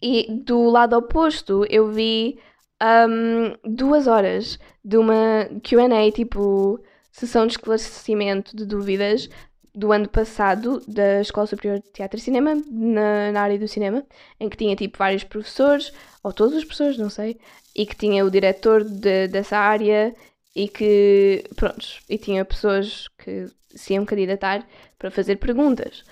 E 0.00 0.26
do 0.44 0.70
lado 0.70 0.96
oposto, 0.96 1.64
eu 1.68 1.90
vi 1.90 2.38
um, 2.82 3.54
duas 3.64 4.06
horas 4.06 4.58
de 4.84 4.96
uma 4.96 5.48
QA, 5.62 6.10
tipo 6.12 6.82
sessão 7.14 7.46
de 7.46 7.52
esclarecimento 7.52 8.56
de 8.56 8.66
dúvidas 8.66 9.28
do 9.72 9.92
ano 9.92 10.08
passado 10.08 10.82
da 10.86 11.20
Escola 11.20 11.46
Superior 11.46 11.78
de 11.78 11.90
Teatro 11.92 12.18
e 12.18 12.20
Cinema, 12.20 12.56
na, 12.68 13.30
na 13.30 13.40
área 13.40 13.58
do 13.58 13.68
cinema, 13.68 14.04
em 14.38 14.48
que 14.48 14.56
tinha 14.56 14.74
tipo 14.74 14.98
vários 14.98 15.22
professores, 15.22 15.92
ou 16.24 16.32
todos 16.32 16.56
os 16.56 16.64
professores, 16.64 16.98
não 16.98 17.08
sei, 17.08 17.38
e 17.74 17.86
que 17.86 17.94
tinha 17.94 18.24
o 18.24 18.30
diretor 18.30 18.82
de, 18.82 19.28
dessa 19.28 19.56
área 19.56 20.14
e 20.56 20.66
que, 20.68 21.44
pronto, 21.54 21.86
e 22.08 22.18
tinha 22.18 22.44
pessoas 22.44 23.06
que 23.18 23.46
se 23.74 23.94
iam 23.94 24.04
candidatar 24.04 24.66
para 24.98 25.10
fazer 25.10 25.36
perguntas. 25.36 26.02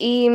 E 0.00 0.28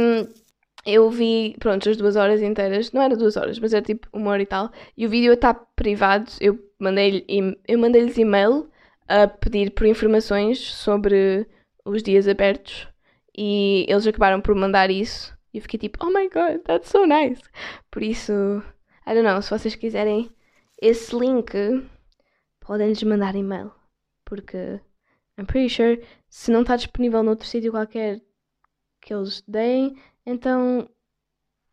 eu 0.85 1.09
vi, 1.09 1.55
pronto, 1.59 1.89
as 1.89 1.97
duas 1.97 2.15
horas 2.15 2.41
inteiras, 2.41 2.93
não 2.93 3.01
era 3.01 3.17
duas 3.17 3.35
horas, 3.35 3.59
mas 3.59 3.73
era 3.73 3.83
tipo 3.83 4.07
uma 4.13 4.31
hora 4.31 4.41
e 4.41 4.45
tal, 4.45 4.71
e 4.97 5.05
o 5.05 5.09
vídeo 5.09 5.33
está 5.33 5.53
privado, 5.53 6.31
eu 6.39 6.57
mandei-lhes 6.79 7.25
eu 7.67 7.77
mandei 7.77 8.09
e-mail 8.15 8.69
a 9.07 9.27
pedir 9.27 9.71
por 9.71 9.85
informações 9.85 10.59
sobre 10.59 11.47
os 11.85 12.01
dias 12.01 12.27
abertos 12.27 12.87
e 13.37 13.85
eles 13.89 14.07
acabaram 14.07 14.41
por 14.41 14.55
mandar 14.55 14.89
isso 14.89 15.35
e 15.53 15.57
eu 15.57 15.61
fiquei 15.61 15.79
tipo, 15.79 16.03
oh 16.05 16.09
my 16.09 16.27
god, 16.29 16.61
that's 16.63 16.89
so 16.89 17.05
nice. 17.05 17.41
Por 17.91 18.01
isso, 18.01 18.33
I 19.05 19.13
don't 19.13 19.23
know, 19.23 19.41
se 19.41 19.51
vocês 19.51 19.75
quiserem 19.75 20.31
esse 20.81 21.15
link, 21.15 21.53
podem-lhes 22.59 23.03
mandar 23.03 23.35
e-mail. 23.35 23.71
Porque 24.25 24.81
I'm 25.37 25.45
pretty 25.45 25.69
sure 25.69 26.03
se 26.27 26.51
não 26.51 26.61
está 26.61 26.75
disponível 26.75 27.21
noutro 27.21 27.47
sítio 27.47 27.71
qualquer 27.71 28.19
que 29.01 29.13
eles 29.13 29.43
deem, 29.47 29.95
então 30.25 30.89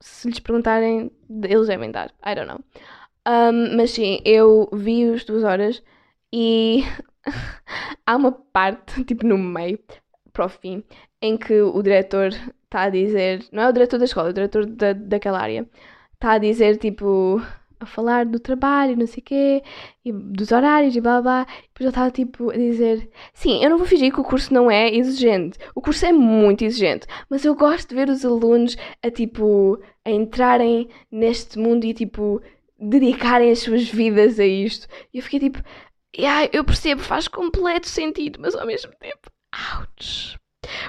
se 0.01 0.29
lhes 0.29 0.41
perguntarem, 0.41 1.11
eles 1.45 1.69
devem 1.69 1.91
dar. 1.91 2.13
I 2.25 2.35
don't 2.35 2.49
know. 2.49 2.61
Um, 3.27 3.77
mas 3.77 3.93
sim, 3.93 4.21
eu 4.25 4.69
vi 4.73 5.07
os 5.07 5.25
duas 5.25 5.45
horas 5.45 5.83
e 6.33 6.83
há 8.07 8.17
uma 8.17 8.33
parte, 8.33 9.03
tipo 9.05 9.27
no 9.27 9.39
meio, 9.39 9.79
para 10.33 10.47
o 10.47 10.49
fim, 10.49 10.83
em 11.21 11.37
que 11.37 11.61
o 11.61 11.83
diretor 11.83 12.29
está 12.65 12.83
a 12.83 12.91
dizer, 12.91 13.45
não 13.53 13.65
é 13.65 13.69
o 13.69 13.73
diretor 13.73 13.99
da 13.99 14.05
escola, 14.05 14.29
é 14.29 14.31
o 14.31 14.35
diretor 14.35 14.67
da, 14.67 14.93
daquela 14.93 15.41
área, 15.41 15.69
está 16.15 16.33
a 16.33 16.39
dizer 16.39 16.77
tipo, 16.77 17.43
a 17.81 17.87
falar 17.87 18.27
do 18.27 18.39
trabalho, 18.39 18.97
não 18.97 19.07
sei 19.07 19.21
o 19.21 19.25
quê, 19.25 19.63
e 20.05 20.13
dos 20.13 20.53
horários 20.53 20.95
e 20.95 21.01
blá 21.01 21.21
blá, 21.21 21.47
e 21.49 21.63
depois 21.63 21.81
ele 21.81 21.89
estava 21.89 22.11
tipo 22.11 22.51
a 22.51 22.57
dizer, 22.57 23.11
sim, 23.33 23.63
eu 23.63 23.71
não 23.71 23.79
vou 23.79 23.87
fingir 23.87 24.13
que 24.13 24.21
o 24.21 24.25
curso 24.25 24.53
não 24.55 24.71
é 24.71 24.95
exigente, 24.95 25.59
o 25.75 25.81
curso 25.81 26.07
é 26.07 26.13
muito 26.13 26.65
exigente, 26.65 27.07
mas 27.29 27.45
eu 27.45 27.55
gosto 27.55 27.89
de 27.89 27.95
ver 27.95 28.09
os 28.09 28.25
alunos 28.25 28.77
a 29.03 29.11
tipo, 29.11 29.81
a 30.05 30.11
entrarem 30.11 30.89
neste 31.11 31.59
mundo 31.59 31.85
e 31.85 31.95
tipo, 31.95 32.41
dedicarem 32.81 33.51
as 33.51 33.59
suas 33.59 33.89
vidas 33.89 34.41
a 34.41 34.47
isto. 34.47 34.89
E 35.13 35.19
eu 35.19 35.23
fiquei 35.23 35.39
tipo, 35.39 35.63
yeah, 36.17 36.49
eu 36.53 36.65
percebo, 36.65 37.01
faz 37.03 37.29
completo 37.29 37.89
sentido, 37.89 38.39
mas 38.41 38.55
ao 38.55 38.67
mesmo 38.67 38.93
tempo, 38.99 39.31
ouch. 39.79 40.39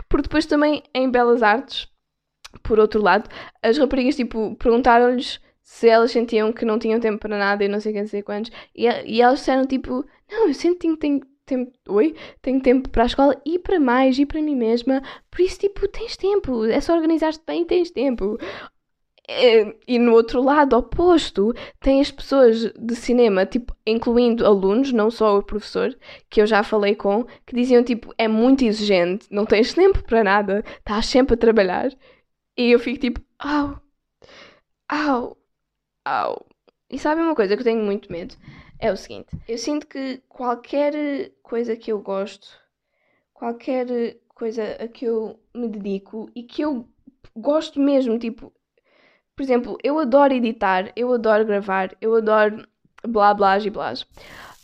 Porque 0.09 0.23
depois 0.23 0.45
também 0.45 0.83
em 0.93 1.09
Belas 1.09 1.41
Artes, 1.43 1.87
por 2.63 2.79
outro 2.79 3.01
lado, 3.01 3.29
as 3.63 3.77
raparigas 3.77 4.15
tipo 4.15 4.55
perguntaram-lhes 4.55 5.39
se 5.63 5.87
elas 5.87 6.11
sentiam 6.11 6.51
que 6.51 6.65
não 6.65 6.77
tinham 6.77 6.99
tempo 6.99 7.19
para 7.19 7.37
nada 7.37 7.63
e 7.63 7.67
não 7.67 7.79
sei 7.79 7.93
quem 7.93 8.05
sei 8.05 8.21
quantos, 8.21 8.51
e, 8.75 8.85
e 9.05 9.21
elas 9.21 9.39
disseram 9.39 9.65
tipo, 9.65 10.05
não, 10.29 10.47
eu 10.47 10.53
sinto 10.53 10.79
que 10.79 10.97
tenho 10.97 11.21
tempo, 11.45 11.71
oi, 11.89 12.15
tenho 12.41 12.61
tempo 12.61 12.89
para 12.89 13.03
a 13.03 13.05
escola 13.05 13.41
e 13.45 13.59
para 13.59 13.79
mais 13.79 14.17
e 14.19 14.25
para 14.25 14.41
mim 14.41 14.55
mesma, 14.55 15.01
por 15.29 15.41
isso 15.41 15.59
tipo, 15.59 15.87
tens 15.87 16.17
tempo, 16.17 16.65
é 16.65 16.79
só 16.81 16.93
organizar-te 16.95 17.41
bem 17.45 17.61
e 17.63 17.65
tens 17.65 17.91
tempo. 17.91 18.37
É, 19.27 19.75
e 19.87 19.97
no 19.99 20.13
outro 20.13 20.41
lado 20.41 20.75
oposto, 20.75 21.53
tem 21.79 22.01
as 22.01 22.11
pessoas 22.11 22.71
de 22.73 22.95
cinema, 22.95 23.45
tipo, 23.45 23.75
incluindo 23.85 24.45
alunos, 24.45 24.91
não 24.91 25.09
só 25.09 25.37
o 25.37 25.43
professor, 25.43 25.97
que 26.29 26.41
eu 26.41 26.47
já 26.47 26.63
falei 26.63 26.95
com, 26.95 27.23
que 27.45 27.55
diziam 27.55 27.83
tipo, 27.83 28.13
é 28.17 28.27
muito 28.27 28.65
exigente, 28.65 29.27
não 29.31 29.45
tens 29.45 29.73
tempo 29.73 30.03
para 30.03 30.23
nada, 30.23 30.63
estás 30.79 31.05
sempre 31.05 31.35
a 31.35 31.37
trabalhar. 31.37 31.91
E 32.57 32.71
eu 32.71 32.79
fico 32.79 32.99
tipo, 32.99 33.21
au, 33.39 33.79
au, 34.89 35.37
au. 36.05 36.45
E 36.89 36.99
sabe 36.99 37.21
uma 37.21 37.35
coisa 37.35 37.55
que 37.55 37.61
eu 37.61 37.65
tenho 37.65 37.83
muito 37.83 38.11
medo? 38.11 38.35
é 38.81 38.91
o 38.91 38.97
seguinte: 38.97 39.29
eu 39.47 39.57
sinto 39.57 39.87
que 39.87 40.17
qualquer 40.27 41.31
coisa 41.43 41.77
que 41.77 41.91
eu 41.91 42.01
gosto, 42.01 42.49
qualquer 43.31 44.17
coisa 44.29 44.63
a 44.83 44.87
que 44.87 45.05
eu 45.05 45.39
me 45.55 45.69
dedico 45.69 46.29
e 46.35 46.43
que 46.43 46.63
eu 46.63 46.89
gosto 47.35 47.79
mesmo, 47.79 48.17
tipo, 48.17 48.51
por 49.41 49.45
exemplo, 49.45 49.77
eu 49.83 49.97
adoro 49.97 50.35
editar, 50.35 50.91
eu 50.95 51.11
adoro 51.11 51.43
gravar, 51.43 51.97
eu 51.99 52.13
adoro 52.13 52.63
blá 53.03 53.33
blá 53.33 53.57
e 53.57 53.71
blás, 53.71 54.05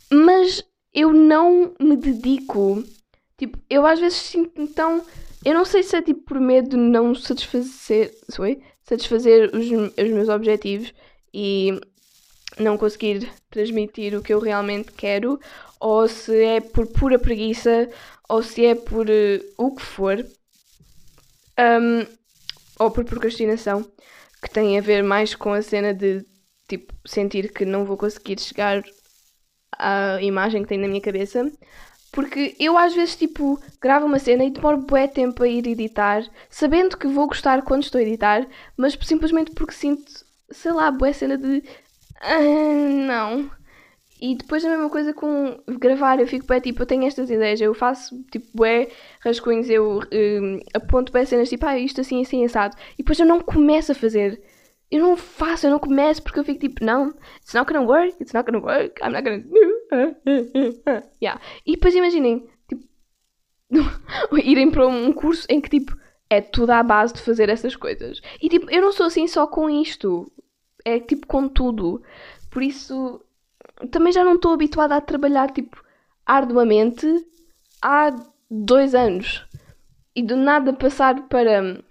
mas 0.08 0.64
eu 0.94 1.12
não 1.12 1.74
me 1.80 1.96
dedico. 1.96 2.84
Tipo, 3.36 3.58
eu 3.68 3.84
às 3.84 3.98
vezes 3.98 4.18
sinto 4.18 4.62
então. 4.62 5.04
Eu 5.44 5.52
não 5.52 5.64
sei 5.64 5.82
se 5.82 5.96
é 5.96 6.00
tipo 6.00 6.20
por 6.20 6.38
medo 6.38 6.70
de 6.70 6.76
não 6.76 7.12
satisfazer. 7.12 8.16
Sorry, 8.28 8.62
satisfazer 8.84 9.50
os, 9.52 9.66
os 9.66 10.10
meus 10.12 10.28
objetivos 10.28 10.94
e 11.34 11.80
não 12.56 12.78
conseguir 12.78 13.28
transmitir 13.50 14.14
o 14.14 14.22
que 14.22 14.32
eu 14.32 14.38
realmente 14.38 14.92
quero, 14.92 15.40
ou 15.80 16.06
se 16.06 16.40
é 16.40 16.60
por 16.60 16.86
pura 16.86 17.18
preguiça, 17.18 17.90
ou 18.28 18.44
se 18.44 18.64
é 18.64 18.76
por 18.76 19.08
uh, 19.08 19.44
o 19.56 19.74
que 19.74 19.82
for, 19.82 20.24
um, 21.58 22.06
ou 22.78 22.92
por 22.92 23.04
procrastinação, 23.04 23.84
que 24.42 24.50
tem 24.50 24.78
a 24.78 24.80
ver 24.80 25.02
mais 25.02 25.34
com 25.34 25.52
a 25.52 25.62
cena 25.62 25.92
de 25.94 26.24
tipo 26.68 26.94
sentir 27.06 27.52
que 27.52 27.64
não 27.64 27.84
vou 27.84 27.96
conseguir 27.96 28.38
chegar 28.40 28.82
à 29.76 30.20
imagem 30.22 30.62
que 30.62 30.68
tenho 30.68 30.82
na 30.82 30.88
minha 30.88 31.00
cabeça. 31.00 31.50
Porque 32.12 32.56
eu 32.58 32.78
às 32.78 32.94
vezes 32.94 33.16
tipo 33.16 33.60
gravo 33.80 34.06
uma 34.06 34.18
cena 34.18 34.44
e 34.44 34.50
demoro 34.50 34.78
bué 34.78 35.06
tempo 35.06 35.42
a 35.42 35.48
ir 35.48 35.66
editar, 35.66 36.24
sabendo 36.48 36.96
que 36.96 37.06
vou 37.06 37.26
gostar 37.26 37.62
quando 37.62 37.82
estou 37.82 37.98
a 37.98 38.02
editar, 38.02 38.46
mas 38.76 38.96
simplesmente 39.02 39.50
porque 39.52 39.74
sinto, 39.74 40.10
sei 40.50 40.72
lá, 40.72 40.90
bué 40.90 41.12
cena 41.12 41.36
de 41.36 41.62
ah, 42.20 42.40
não. 42.40 43.50
E 44.20 44.34
depois 44.34 44.64
a 44.64 44.68
mesma 44.68 44.90
coisa 44.90 45.12
com 45.14 45.60
gravar, 45.78 46.20
eu 46.20 46.26
fico 46.26 46.46
bem 46.46 46.60
tipo, 46.60 46.82
eu 46.82 46.86
tenho 46.86 47.04
estas 47.04 47.30
ideias, 47.30 47.60
eu 47.60 47.72
faço 47.74 48.20
tipo 48.30 48.46
bué 48.54 48.88
rascunhos, 49.20 49.70
eu 49.70 50.00
um, 50.12 50.60
aponto 50.74 51.12
bem 51.12 51.24
cenas 51.24 51.48
tipo, 51.48 51.64
ah, 51.66 51.78
isto 51.78 52.00
assim, 52.00 52.20
assim, 52.22 52.44
assado. 52.44 52.76
E 52.94 52.98
depois 52.98 53.18
eu 53.18 53.26
não 53.26 53.40
começo 53.40 53.92
a 53.92 53.94
fazer. 53.94 54.42
Eu 54.90 55.02
não 55.02 55.16
faço, 55.16 55.66
eu 55.66 55.70
não 55.70 55.78
começo 55.78 56.22
porque 56.22 56.40
eu 56.40 56.44
fico 56.44 56.60
tipo, 56.60 56.84
não, 56.84 57.14
it's 57.40 57.52
not 57.54 57.70
gonna 57.70 57.86
work, 57.86 58.16
it's 58.20 58.32
not 58.32 58.50
gonna 58.50 58.64
work, 58.64 59.00
I'm 59.02 59.12
not 59.12 59.22
gonna 59.22 59.38
do. 59.38 61.02
yeah. 61.22 61.40
E 61.66 61.72
depois 61.72 61.94
imaginem, 61.94 62.48
tipo, 62.68 62.84
irem 64.42 64.70
para 64.70 64.86
um 64.86 65.12
curso 65.12 65.46
em 65.50 65.60
que 65.60 65.68
tipo, 65.68 65.96
é 66.30 66.40
tudo 66.40 66.70
à 66.70 66.82
base 66.82 67.14
de 67.14 67.22
fazer 67.22 67.48
essas 67.48 67.76
coisas. 67.76 68.20
E 68.40 68.48
tipo, 68.48 68.70
eu 68.70 68.80
não 68.80 68.92
sou 68.92 69.06
assim 69.06 69.26
só 69.26 69.46
com 69.46 69.68
isto 69.68 70.30
é 70.84 70.98
tipo 70.98 71.26
com 71.26 71.48
tudo. 71.48 72.02
Por 72.50 72.62
isso, 72.62 73.20
também 73.90 74.12
já 74.12 74.24
não 74.24 74.34
estou 74.34 74.52
habituada 74.52 74.96
a 74.96 75.00
trabalhar 75.00 75.50
tipo 75.50 75.82
arduamente 76.26 77.06
há 77.82 78.14
dois 78.50 78.94
anos. 78.94 79.46
E 80.14 80.22
do 80.22 80.36
nada 80.36 80.72
passar 80.72 81.28
para 81.28 81.82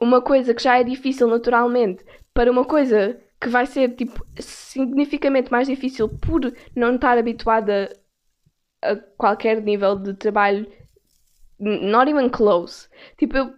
uma 0.00 0.22
coisa 0.22 0.54
que 0.54 0.62
já 0.62 0.78
é 0.78 0.84
difícil 0.84 1.28
naturalmente 1.28 2.04
para 2.32 2.50
uma 2.50 2.64
coisa 2.64 3.20
que 3.40 3.48
vai 3.48 3.66
ser 3.66 3.94
tipo 3.96 4.24
significativamente 4.38 5.50
mais 5.50 5.66
difícil 5.66 6.08
por 6.08 6.40
não 6.74 6.94
estar 6.94 7.18
habituada 7.18 7.94
a 8.82 8.96
qualquer 9.16 9.62
nível 9.62 9.96
de 9.96 10.14
trabalho 10.14 10.66
not 11.60 12.08
even 12.08 12.28
close. 12.30 12.88
Tipo, 13.18 13.36
eu 13.36 13.54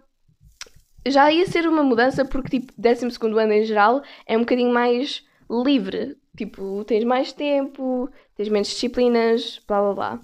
já 1.11 1.31
ia 1.31 1.45
ser 1.45 1.67
uma 1.67 1.83
mudança 1.83 2.25
porque, 2.25 2.59
tipo, 2.59 2.73
12 2.77 3.05
ano 3.21 3.53
em 3.53 3.63
geral 3.63 4.01
é 4.27 4.35
um 4.37 4.41
bocadinho 4.41 4.73
mais 4.73 5.25
livre. 5.49 6.17
Tipo, 6.35 6.83
tens 6.85 7.03
mais 7.03 7.31
tempo, 7.31 8.09
tens 8.35 8.49
menos 8.49 8.67
disciplinas, 8.69 9.61
blá 9.67 9.81
blá 9.81 9.93
blá. 9.93 10.21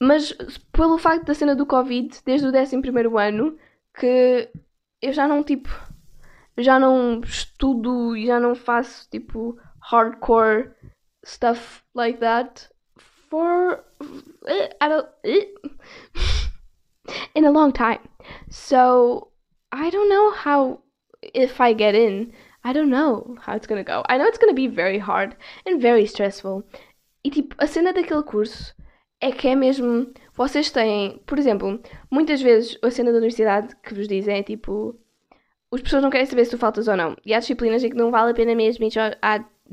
Mas 0.00 0.32
pelo 0.72 0.98
facto 0.98 1.26
da 1.26 1.34
cena 1.34 1.54
do 1.54 1.66
Covid, 1.66 2.18
desde 2.24 2.46
o 2.46 2.50
11 2.50 2.76
ano, 3.18 3.58
que 3.98 4.50
eu 5.02 5.12
já 5.12 5.28
não, 5.28 5.42
tipo, 5.42 5.68
já 6.58 6.78
não 6.78 7.20
estudo 7.20 8.16
e 8.16 8.26
já 8.26 8.40
não 8.40 8.54
faço, 8.54 9.08
tipo, 9.10 9.58
hardcore 9.80 10.70
stuff 11.24 11.82
like 11.94 12.18
that 12.20 12.68
for. 13.28 13.84
I 14.80 14.88
don't. 14.88 15.08
in 17.34 17.44
a 17.44 17.50
long 17.50 17.72
time. 17.72 17.98
So 18.50 19.28
I 19.72 19.90
don't 19.90 20.08
know 20.08 20.30
how 20.30 20.80
if 21.22 21.60
I 21.60 21.74
get 21.74 21.94
in. 21.94 22.32
I 22.64 22.72
don't 22.72 22.88
know 22.88 23.36
how 23.46 23.56
it's 23.56 23.66
gonna 23.66 23.84
go. 23.84 24.02
I 24.08 24.16
know 24.16 24.26
it's 24.26 24.38
gonna 24.38 24.54
be 24.54 24.68
very 24.68 24.98
hard 24.98 25.36
and 25.66 25.80
very 25.80 26.04
stressful. 26.04 26.64
E 27.22 27.30
tipo, 27.30 27.54
a 27.58 27.66
cena 27.66 27.92
daquele 27.92 28.22
curso 28.22 28.74
é 29.20 29.30
que 29.30 29.48
é 29.48 29.54
mesmo. 29.54 30.12
Vocês 30.34 30.70
têm, 30.70 31.20
por 31.26 31.38
exemplo, 31.38 31.80
muitas 32.10 32.40
vezes 32.40 32.78
a 32.82 32.90
cena 32.90 33.12
da 33.12 33.18
universidade 33.18 33.76
que 33.82 33.94
vos 33.94 34.08
dizem 34.08 34.38
é 34.38 34.42
tipo. 34.42 34.96
As 35.72 35.82
pessoas 35.82 36.02
não 36.02 36.10
querem 36.10 36.26
saber 36.26 36.44
se 36.44 36.52
tu 36.52 36.58
faltas 36.58 36.86
ou 36.86 36.96
não. 36.96 37.16
E 37.26 37.34
há 37.34 37.40
disciplinas 37.40 37.82
em 37.82 37.90
que 37.90 37.96
não 37.96 38.10
vale 38.10 38.30
a 38.30 38.34
pena 38.34 38.54
mesmo 38.54 38.84
ir 38.84 38.90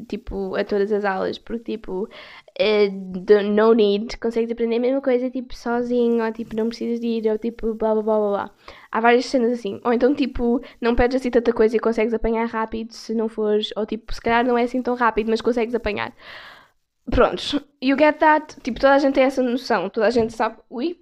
tipo, 0.08 0.56
a 0.56 0.64
todas 0.64 0.92
as 0.92 1.06
aulas, 1.06 1.38
porque 1.38 1.74
tipo, 1.74 2.10
uh, 2.62 3.44
no 3.44 3.74
need, 3.74 4.18
consegues 4.18 4.52
aprender 4.52 4.78
a 4.78 4.80
mesma 4.80 5.02
coisa 5.02 5.30
tipo 5.30 5.56
sozinho, 5.56 6.24
ou 6.24 6.32
tipo, 6.32 6.56
não 6.56 6.68
precisas 6.68 7.00
de 7.00 7.08
ir, 7.08 7.32
ou 7.32 7.38
tipo, 7.38 7.74
blá 7.74 7.94
blá 7.94 8.04
blá 8.04 8.18
blá. 8.18 8.52
Há 8.92 9.00
várias 9.00 9.26
cenas 9.26 9.52
assim. 9.52 9.80
Ou 9.84 9.94
então, 9.94 10.14
tipo, 10.14 10.62
não 10.80 10.96
perdes 10.96 11.22
assim 11.22 11.32
tanta 11.32 11.54
coisa 11.54 11.76
e 11.76 11.80
consegues 11.80 12.14
apanhar 12.14 12.46
rápido 12.48 12.94
se 12.94 13.14
não 13.14 13.28
fores. 13.30 13.72
Ou 13.76 13.86
tipo, 13.86 14.14
se 14.14 14.22
calhar 14.22 14.46
não 14.46 14.58
é 14.58 14.64
assim 14.64 14.82
tão 14.82 14.96
rápido, 14.96 15.30
mas 15.30 15.42
consegues 15.42 15.74
apanhar. 15.76 16.14
Prontos. 17.10 17.60
You 17.82 17.98
get 17.98 18.18
that? 18.20 18.60
Tipo, 18.62 18.80
toda 18.80 18.94
a 18.96 19.00
gente 19.00 19.16
tem 19.16 19.24
essa 19.24 19.42
noção. 19.42 19.90
Toda 19.90 20.08
a 20.08 20.12
gente 20.12 20.34
sabe. 20.34 20.58
Ui. 20.70 21.00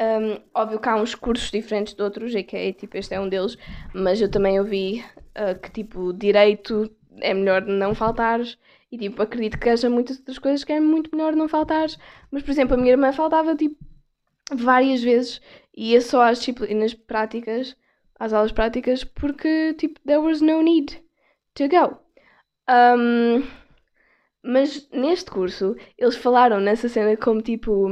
Um, 0.00 0.40
óbvio 0.54 0.78
que 0.78 0.88
há 0.88 0.94
uns 0.96 1.14
cursos 1.14 1.50
diferentes 1.50 1.92
de 1.94 2.02
outros, 2.02 2.32
e 2.34 2.44
que 2.44 2.56
é, 2.56 2.72
tipo, 2.72 2.96
este 2.96 3.14
é 3.14 3.20
um 3.20 3.28
deles. 3.28 3.56
Mas 3.94 4.20
eu 4.20 4.30
também 4.30 4.60
ouvi 4.60 5.04
uh, 5.36 5.58
que, 5.60 5.70
tipo, 5.70 6.12
direito 6.12 6.90
é 7.20 7.34
melhor 7.34 7.62
não 7.62 7.94
faltares. 7.94 8.58
E, 8.90 8.98
tipo, 8.98 9.20
acredito 9.22 9.58
que 9.58 9.68
haja 9.68 9.90
muitas 9.90 10.18
outras 10.18 10.38
coisas 10.38 10.64
que 10.64 10.72
é 10.72 10.80
muito 10.80 11.10
melhor 11.14 11.36
não 11.36 11.48
faltares. 11.48 11.98
Mas, 12.30 12.42
por 12.42 12.50
exemplo, 12.50 12.74
a 12.74 12.76
minha 12.78 12.92
irmã 12.92 13.12
faltava, 13.12 13.54
tipo, 13.54 13.76
várias 14.52 15.02
vezes 15.02 15.40
ia 15.76 16.00
só 16.00 16.22
às 16.22 16.38
disciplinas 16.38 16.94
práticas, 16.94 17.76
às 18.18 18.32
aulas 18.32 18.52
práticas, 18.52 19.04
porque 19.04 19.74
tipo, 19.74 20.00
there 20.00 20.18
was 20.18 20.40
no 20.40 20.62
need 20.62 21.00
to 21.54 21.68
go. 21.68 21.98
Um, 22.68 23.46
mas 24.42 24.88
neste 24.90 25.30
curso 25.30 25.76
eles 25.96 26.16
falaram 26.16 26.60
nessa 26.60 26.88
cena 26.88 27.16
como 27.16 27.40
tipo 27.42 27.88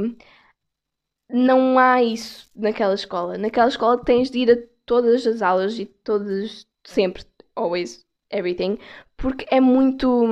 não 1.29 1.77
há 1.77 2.01
isso 2.03 2.49
naquela 2.55 2.93
escola. 2.93 3.37
Naquela 3.37 3.67
escola 3.67 4.03
tens 4.03 4.29
de 4.29 4.39
ir 4.39 4.51
a 4.51 4.57
todas 4.85 5.25
as 5.27 5.41
aulas 5.41 5.77
e 5.77 5.85
todas, 5.85 6.65
sempre, 6.85 7.23
always, 7.55 8.05
everything, 8.29 8.77
porque 9.17 9.45
é 9.51 9.59
muito 9.59 10.25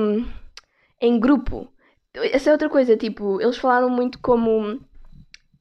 em 1.01 1.19
grupo. 1.19 1.67
Essa 2.13 2.49
é 2.49 2.53
outra 2.53 2.69
coisa, 2.69 2.95
tipo, 2.95 3.41
eles 3.41 3.57
falaram 3.57 3.89
muito 3.89 4.19
como 4.19 4.79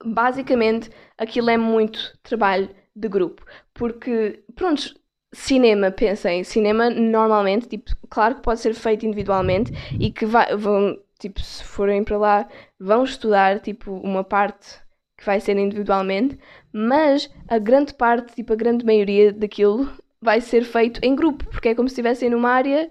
basicamente 0.04 0.90
aquilo 1.18 1.50
é 1.50 1.56
muito 1.56 2.16
trabalho 2.22 2.68
de 2.94 3.08
grupo. 3.08 3.44
Porque, 3.72 4.44
pronto, 4.54 4.94
cinema, 5.32 5.90
pensem, 5.90 6.44
cinema 6.44 6.88
normalmente, 6.90 7.68
tipo, 7.68 7.90
claro 8.08 8.36
que 8.36 8.42
pode 8.42 8.60
ser 8.60 8.74
feito 8.74 9.04
individualmente 9.06 9.72
e 9.98 10.10
que 10.10 10.24
vai, 10.26 10.56
vão, 10.56 10.98
tipo, 11.18 11.40
se 11.40 11.64
forem 11.64 12.04
para 12.04 12.18
lá, 12.18 12.48
vão 12.78 13.04
estudar, 13.04 13.60
tipo, 13.60 13.92
uma 13.92 14.22
parte 14.22 14.78
que 15.16 15.24
vai 15.24 15.40
ser 15.40 15.56
individualmente, 15.58 16.38
mas 16.72 17.30
a 17.48 17.58
grande 17.58 17.94
parte, 17.94 18.34
tipo, 18.34 18.52
a 18.52 18.56
grande 18.56 18.84
maioria 18.84 19.32
daquilo 19.32 19.90
vai 20.20 20.40
ser 20.40 20.64
feito 20.64 21.00
em 21.02 21.14
grupo, 21.14 21.44
porque 21.46 21.68
é 21.68 21.74
como 21.74 21.88
se 21.88 21.92
estivessem 21.92 22.30
numa 22.30 22.50
área, 22.50 22.90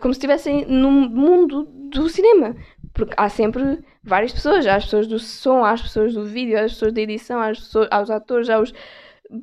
como 0.00 0.14
se 0.14 0.18
estivessem 0.18 0.66
num 0.66 1.08
mundo 1.08 1.64
do 1.64 2.08
cinema. 2.08 2.54
Porque 2.92 3.14
há 3.16 3.28
sempre 3.28 3.82
várias 4.02 4.32
pessoas. 4.32 4.66
Há 4.66 4.76
as 4.76 4.84
pessoas 4.84 5.06
do 5.06 5.18
som, 5.18 5.64
há 5.64 5.72
as 5.72 5.82
pessoas 5.82 6.14
do 6.14 6.24
vídeo, 6.24 6.58
há 6.58 6.62
as 6.62 6.72
pessoas 6.72 6.92
da 6.92 7.00
edição, 7.00 7.40
há, 7.40 7.48
as 7.50 7.58
pessoas, 7.60 7.88
há 7.90 8.00
os 8.00 8.10
atores, 8.10 8.50
há 8.50 8.60
os. 8.60 8.72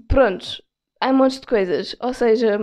Prontos. 0.07 0.61
Há 0.99 1.09
um 1.09 1.13
monte 1.13 1.39
de 1.39 1.47
coisas. 1.47 1.95
Ou 2.01 2.13
seja, 2.13 2.59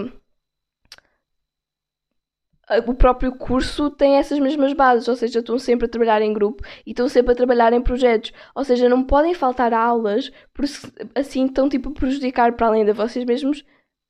o 2.86 2.94
próprio 2.94 3.32
curso 3.36 3.90
tem 3.90 4.16
essas 4.16 4.38
mesmas 4.38 4.72
bases, 4.72 5.08
ou 5.08 5.16
seja, 5.16 5.40
estão 5.40 5.58
sempre 5.58 5.86
a 5.86 5.88
trabalhar 5.88 6.22
em 6.22 6.32
grupo 6.32 6.62
e 6.86 6.90
estão 6.90 7.08
sempre 7.08 7.32
a 7.32 7.36
trabalhar 7.36 7.72
em 7.72 7.82
projetos, 7.82 8.32
ou 8.54 8.64
seja, 8.64 8.88
não 8.88 9.04
podem 9.04 9.34
faltar 9.34 9.72
aulas, 9.72 10.32
porque 10.52 10.72
assim 11.14 11.46
estão 11.46 11.68
tipo 11.68 11.90
a 11.90 11.92
prejudicar 11.92 12.54
para 12.54 12.68
além 12.68 12.84
de 12.84 12.92
vocês 12.92 13.24
mesmos 13.24 13.64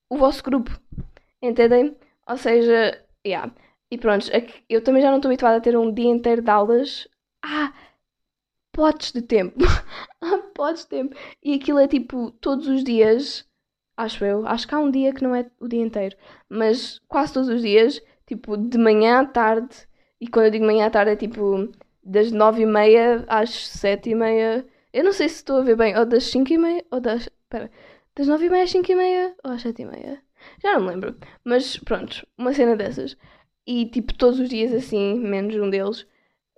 o 0.09 0.17
vosso 0.17 0.43
grupo, 0.43 0.71
entendem? 1.43 1.97
Ou 2.29 2.37
seja, 2.37 3.04
yeah. 3.27 3.53
E 3.91 3.99
pronto, 3.99 4.27
eu 4.69 4.83
também 4.83 5.03
já 5.03 5.11
não 5.11 5.19
estou 5.19 5.29
habituada 5.29 5.57
a 5.59 5.61
ter 5.61 5.77
um 5.77 5.93
dia 5.93 6.11
inteiro 6.11 6.43
de 6.43 6.51
aulas. 6.51 7.09
Ah, 7.43 7.73
potes 8.73 9.13
de 9.13 9.23
tempo. 9.23 9.59
ah, 10.21 10.39
potes 10.55 10.83
de 10.85 10.91
tempo. 10.91 11.17
E 11.43 11.55
aquilo 11.55 11.79
é 11.79 11.87
tipo 11.89 12.31
todos 12.33 12.67
os 12.67 12.83
dias, 12.83 13.47
acho 13.97 14.25
eu. 14.25 14.47
Acho 14.47 14.67
que 14.67 14.75
há 14.75 14.79
um 14.79 14.91
dia 14.91 15.13
que 15.15 15.23
não 15.23 15.35
é 15.35 15.49
o 15.61 15.69
dia 15.69 15.83
inteiro, 15.83 16.17
mas 16.49 17.01
quase 17.09 17.33
todos 17.33 17.49
os 17.49 17.63
dias, 17.63 18.03
tipo 18.27 18.57
de 18.57 18.79
manhã 18.79 19.21
à 19.21 19.27
tarde. 19.27 19.89
E 20.21 20.27
quando 20.29 20.47
eu 20.47 20.51
digo 20.53 20.67
manhã 20.67 20.87
à 20.87 20.91
tarde 20.91 21.13
é 21.13 21.17
tipo 21.17 21.71
das 22.03 22.33
nove 22.33 22.63
e 22.63 22.67
meia 22.67 23.25
às 23.29 23.51
sete 23.51 24.11
e 24.11 24.15
meia. 24.15 24.67
Eu 24.93 25.05
não 25.05 25.13
sei 25.13 25.29
se 25.29 25.37
estou 25.37 25.59
a 25.59 25.63
ver 25.63 25.77
bem, 25.77 25.97
ou 25.97 26.07
das 26.07 26.25
cinco 26.25 26.53
e 26.53 26.59
meia, 26.59 26.85
ou 26.91 27.01
das. 27.01 27.23
Espera, 27.23 27.71
das 28.17 28.27
nove 28.29 28.47
e 28.47 28.51
meia 28.51 28.65
às 28.65 28.71
cinco 28.71 28.91
e 28.93 28.97
meia, 28.97 29.37
ou 29.45 29.53
às 29.53 29.63
sete 29.63 29.83
e 29.83 29.85
meia. 29.87 30.24
Já 30.65 30.75
não 30.75 30.87
me 30.87 30.91
lembro. 30.91 31.17
Mas 31.45 31.77
pronto, 31.77 32.27
uma 32.39 32.53
cena 32.53 32.75
dessas. 32.75 33.17
E 33.67 33.87
tipo, 33.87 34.15
todos 34.15 34.41
os 34.41 34.49
dias 34.49 34.73
assim, 34.73 35.19
menos 35.21 35.55
um 35.57 35.69
deles. 35.71 36.07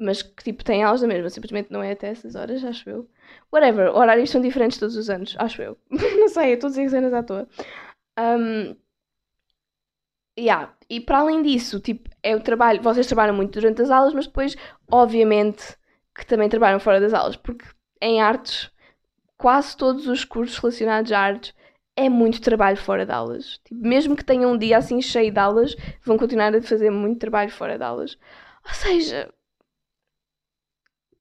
Mas 0.01 0.23
que 0.23 0.45
tipo, 0.45 0.65
tem 0.65 0.85
aulas 0.85 1.01
da 1.01 1.07
mesma, 1.07 1.31
simplesmente 1.31 1.73
não 1.73 1.83
é 1.83 1.93
até 1.93 2.09
essas 2.09 2.35
horas, 2.35 2.63
acho 2.65 2.89
eu. 2.89 3.09
Whatever, 3.53 3.95
horários 3.97 4.31
são 4.31 4.41
diferentes 4.41 4.79
todos 4.79 4.97
os 4.97 5.09
anos, 5.11 5.35
acho 5.39 5.63
eu. 5.63 5.79
não 5.91 6.29
sei, 6.29 6.51
eu 6.51 6.55
estou 6.55 6.69
a 6.69 6.71
dizer 6.71 6.91
cenas 6.91 7.15
à 7.15 7.23
toa. 7.23 7.49
Um, 8.19 8.77
yeah. 10.39 10.75
E 10.89 11.01
para 11.01 11.19
além 11.21 11.43
disso, 11.43 11.81
tipo, 11.81 12.11
é 12.23 12.37
o 12.37 12.41
trabalho, 12.41 12.83
vocês 12.83 13.07
trabalham 13.07 13.35
muito 13.35 13.59
durante 13.59 13.83
as 13.83 13.91
aulas, 13.91 14.15
mas 14.15 14.27
depois, 14.27 14.55
obviamente, 14.91 15.77
que 16.15 16.27
também 16.27 16.49
trabalham 16.49 16.79
fora 16.79 17.01
das 17.01 17.15
aulas, 17.15 17.37
porque 17.37 17.65
em 18.01 18.21
artes, 18.21 18.71
quase 19.39 19.77
todos 19.77 20.07
os 20.07 20.25
cursos 20.25 20.59
relacionados 20.59 21.11
a 21.13 21.19
artes 21.19 21.55
é 21.97 22.09
muito 22.09 22.41
trabalho 22.41 22.77
fora 22.77 23.07
de 23.07 23.13
aulas. 23.13 23.59
Tipo, 23.65 23.81
mesmo 23.81 24.15
que 24.15 24.25
tenham 24.25 24.53
um 24.53 24.59
dia 24.59 24.79
assim 24.79 25.01
cheio 25.01 25.33
de 25.33 25.39
aulas, 25.39 25.75
vão 26.05 26.19
continuar 26.19 26.55
a 26.55 26.63
fazer 26.63 26.91
muito 26.91 27.19
trabalho 27.19 27.51
fora 27.51 27.79
de 27.79 27.85
aulas. 27.85 28.19
Ou 28.67 28.75
seja, 28.75 29.33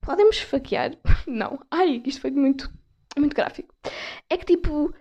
podemos 0.01 0.37
esfaquear? 0.37 0.91
Não. 1.25 1.59
Ai, 1.71 2.01
isto 2.05 2.21
foi 2.21 2.31
muito, 2.31 2.71
muito 3.17 3.35
gráfico. 3.35 3.73
É 4.29 4.37
que 4.37 4.45
tipo, 4.45 4.93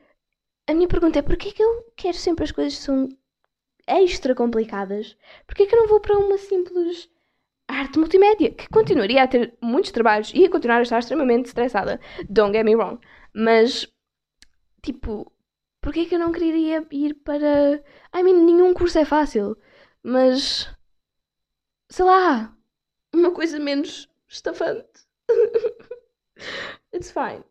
a 0.68 0.74
minha 0.74 0.88
pergunta 0.88 1.18
é 1.18 1.22
porquê 1.22 1.50
que 1.52 1.62
eu 1.62 1.92
quero 1.96 2.16
sempre 2.16 2.44
as 2.44 2.52
coisas 2.52 2.76
que 2.78 2.84
são 2.84 3.08
extra 3.86 4.34
complicadas? 4.34 5.16
Porquê 5.46 5.66
que 5.66 5.74
eu 5.74 5.80
não 5.80 5.88
vou 5.88 6.00
para 6.00 6.16
uma 6.16 6.38
simples 6.38 7.10
arte 7.68 7.98
multimédia? 7.98 8.50
Que 8.52 8.68
continuaria 8.68 9.22
a 9.22 9.28
ter 9.28 9.56
muitos 9.60 9.90
trabalhos 9.90 10.32
e 10.34 10.44
a 10.44 10.50
continuar 10.50 10.78
a 10.78 10.82
estar 10.82 10.98
extremamente 11.00 11.46
estressada. 11.46 12.00
Don't 12.30 12.56
get 12.56 12.64
me 12.64 12.74
wrong. 12.74 12.98
Mas, 13.34 13.86
tipo, 14.82 15.33
Porquê 15.84 16.06
que 16.06 16.14
eu 16.14 16.18
não 16.18 16.32
queria 16.32 16.82
ir 16.90 17.12
para. 17.12 17.84
I 18.16 18.22
mean, 18.22 18.46
nenhum 18.46 18.72
curso 18.72 18.98
é 18.98 19.04
fácil. 19.04 19.54
Mas. 20.02 20.66
Sei 21.90 22.04
lá. 22.06 22.56
Uma 23.14 23.30
coisa 23.32 23.60
menos 23.60 24.08
estafante. 24.26 25.06
It's 26.90 27.10
fine. 27.10 27.44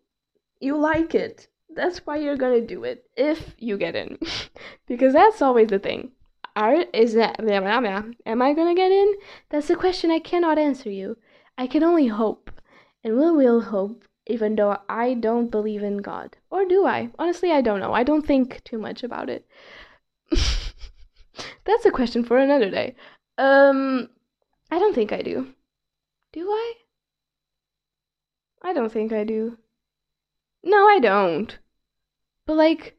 You 0.60 0.80
like 0.80 1.16
it. 1.16 1.48
That's 1.76 2.02
why 2.08 2.18
you're 2.18 2.36
gonna 2.36 2.62
do 2.62 2.84
it. 2.86 3.06
If 3.16 3.56
you 3.60 3.78
get 3.78 3.96
in. 3.96 4.18
because 4.88 5.14
that's 5.14 5.44
always 5.44 5.68
the 5.68 5.78
thing. 5.78 6.12
Are 6.56 6.88
is 6.92 7.14
that 7.14 7.40
am 7.40 8.42
I 8.42 8.54
gonna 8.56 8.74
get 8.74 8.92
in? 8.92 9.14
That's 9.50 9.70
a 9.70 9.76
question 9.76 10.10
I 10.10 10.18
cannot 10.18 10.58
answer 10.58 10.90
you. 10.90 11.18
I 11.56 11.68
can 11.68 11.84
only 11.84 12.08
hope. 12.08 12.50
And 13.04 13.16
we 13.16 13.30
will 13.30 13.62
hope 13.62 14.06
even 14.28 14.56
though 14.56 14.78
I 14.88 15.14
don't 15.14 15.52
believe 15.52 15.84
in 15.84 15.98
God. 15.98 16.38
Or 16.50 16.66
do 16.66 16.86
I? 16.86 17.10
Honestly, 17.20 17.52
I 17.52 17.62
don't 17.62 17.80
know. 17.80 17.94
I 17.94 18.04
don't 18.04 18.26
think 18.26 18.64
too 18.64 18.78
much 18.78 19.04
about 19.04 19.30
it. 19.30 19.46
That's 21.66 21.86
a 21.86 21.92
question 21.92 22.24
for 22.24 22.38
another 22.38 22.70
day. 22.70 22.96
Um, 23.38 24.10
I 24.72 24.80
don't 24.80 24.96
think 24.96 25.12
I 25.12 25.22
do. 25.22 25.54
Do 26.32 26.48
I? 26.50 26.74
I 28.64 28.74
don't 28.74 28.92
think 28.92 29.12
I 29.12 29.24
do. 29.24 29.58
No, 30.64 30.88
I 30.88 31.00
don't. 31.00 31.58
But 32.46 32.56
like, 32.56 32.96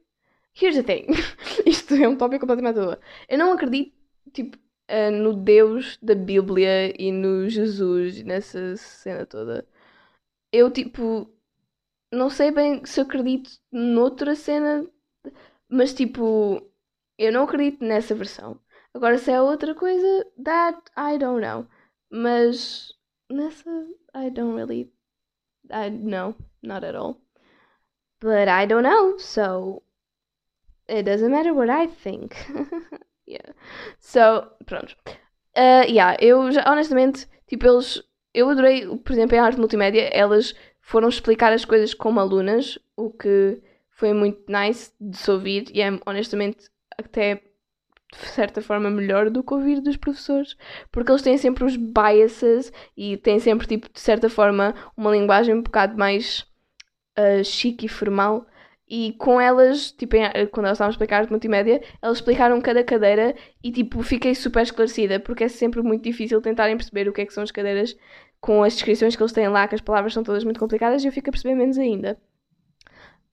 here's 0.52 0.76
the 0.76 0.82
thing. 0.82 1.14
Isto 1.66 1.94
é 1.94 2.08
um 2.08 2.16
tópico 2.16 2.46
completamente 2.46 2.78
à 2.78 2.98
Eu 3.28 3.38
não 3.38 3.52
acredito, 3.52 3.94
tipo, 4.32 4.58
uh, 4.90 5.10
no 5.10 5.32
Deus 5.32 5.98
da 6.02 6.14
Bíblia 6.14 6.94
e 7.00 7.10
no 7.10 7.48
Jesus, 7.48 8.22
nessa 8.22 8.76
cena 8.76 9.24
toda 9.24 9.66
eu 10.54 10.70
tipo 10.70 11.28
não 12.12 12.30
sei 12.30 12.52
bem 12.52 12.84
se 12.86 13.00
acredito 13.00 13.50
noutra 13.72 14.36
cena, 14.36 14.86
mas 15.68 15.92
tipo, 15.92 16.62
eu 17.18 17.32
não 17.32 17.44
acredito 17.44 17.84
nessa 17.84 18.14
versão. 18.14 18.60
Agora 18.94 19.18
se 19.18 19.32
é 19.32 19.40
outra 19.40 19.74
coisa, 19.74 20.26
that 20.44 20.80
I 20.96 21.18
don't 21.18 21.40
know. 21.40 21.66
Mas 22.10 22.92
nessa 23.28 23.68
I 24.14 24.30
don't 24.30 24.54
really 24.54 24.92
I 25.70 25.90
no, 25.90 26.36
not 26.62 26.86
at 26.86 26.94
all. 26.94 27.20
But 28.20 28.48
I 28.48 28.66
don't 28.66 28.84
know, 28.84 29.18
so 29.18 29.82
it 30.88 31.02
doesn't 31.02 31.32
matter 31.32 31.52
what 31.52 31.68
I 31.68 31.88
think. 31.88 32.36
yeah. 33.26 33.52
So, 33.98 34.52
pronto. 34.66 34.94
Uh, 35.56 35.84
yeah, 35.88 36.16
eu 36.20 36.50
já, 36.52 36.64
honestamente, 36.70 37.26
tipo, 37.48 37.66
eles 37.66 38.02
eu 38.34 38.50
adorei, 38.50 38.86
por 38.98 39.12
exemplo, 39.12 39.36
em 39.36 39.38
arte 39.38 39.58
multimédia, 39.58 40.10
elas 40.12 40.54
foram 40.80 41.08
explicar 41.08 41.52
as 41.52 41.64
coisas 41.64 41.94
como 41.94 42.20
alunas, 42.20 42.78
o 42.96 43.10
que 43.10 43.62
foi 43.90 44.12
muito 44.12 44.42
nice 44.48 44.92
de 45.00 45.16
se 45.16 45.30
ouvir 45.30 45.70
e 45.72 45.80
é 45.80 45.88
honestamente 46.04 46.68
até 46.98 47.36
de 48.12 48.28
certa 48.28 48.60
forma 48.60 48.90
melhor 48.90 49.30
do 49.30 49.42
que 49.42 49.54
ouvir 49.54 49.80
dos 49.80 49.96
professores, 49.96 50.56
porque 50.92 51.10
eles 51.10 51.22
têm 51.22 51.38
sempre 51.38 51.64
os 51.64 51.76
biases 51.76 52.72
e 52.96 53.16
têm 53.16 53.38
sempre, 53.38 53.66
tipo, 53.66 53.92
de 53.92 54.00
certa 54.00 54.28
forma, 54.28 54.74
uma 54.96 55.10
linguagem 55.10 55.54
um 55.54 55.62
bocado 55.62 55.96
mais 55.96 56.46
uh, 57.18 57.44
chique 57.44 57.86
e 57.86 57.88
formal 57.88 58.46
e 58.86 59.14
com 59.14 59.40
elas, 59.40 59.90
tipo, 59.90 60.14
quando 60.52 60.66
elas 60.66 60.76
estavam 60.76 60.90
a 60.90 60.92
explicar 60.92 61.18
arte 61.20 61.30
multimédia, 61.30 61.82
elas 62.02 62.18
explicaram 62.18 62.60
cada 62.60 62.84
cadeira 62.84 63.34
e, 63.62 63.72
tipo, 63.72 64.02
fiquei 64.02 64.34
super 64.34 64.62
esclarecida, 64.62 65.18
porque 65.18 65.44
é 65.44 65.48
sempre 65.48 65.82
muito 65.82 66.04
difícil 66.04 66.40
tentarem 66.42 66.76
perceber 66.76 67.08
o 67.08 67.12
que 67.12 67.22
é 67.22 67.26
que 67.26 67.32
são 67.32 67.42
as 67.42 67.50
cadeiras 67.50 67.96
com 68.44 68.62
as 68.62 68.74
descrições 68.74 69.16
que 69.16 69.22
eles 69.22 69.32
têm 69.32 69.48
lá, 69.48 69.66
que 69.66 69.74
as 69.74 69.80
palavras 69.80 70.12
são 70.12 70.22
todas 70.22 70.44
muito 70.44 70.60
complicadas 70.60 71.02
e 71.02 71.06
eu 71.08 71.12
fico 71.12 71.30
a 71.30 71.32
perceber 71.32 71.54
menos 71.54 71.78
ainda. 71.78 72.20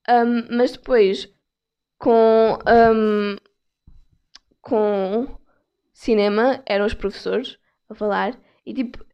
Um, 0.08 0.56
mas 0.56 0.72
depois, 0.72 1.30
com, 1.98 2.58
um, 2.66 3.36
com 4.62 5.28
cinema, 5.92 6.62
eram 6.64 6.86
os 6.86 6.94
professores 6.94 7.58
a 7.90 7.94
falar 7.94 8.40
e, 8.64 8.72
tipo, 8.72 9.04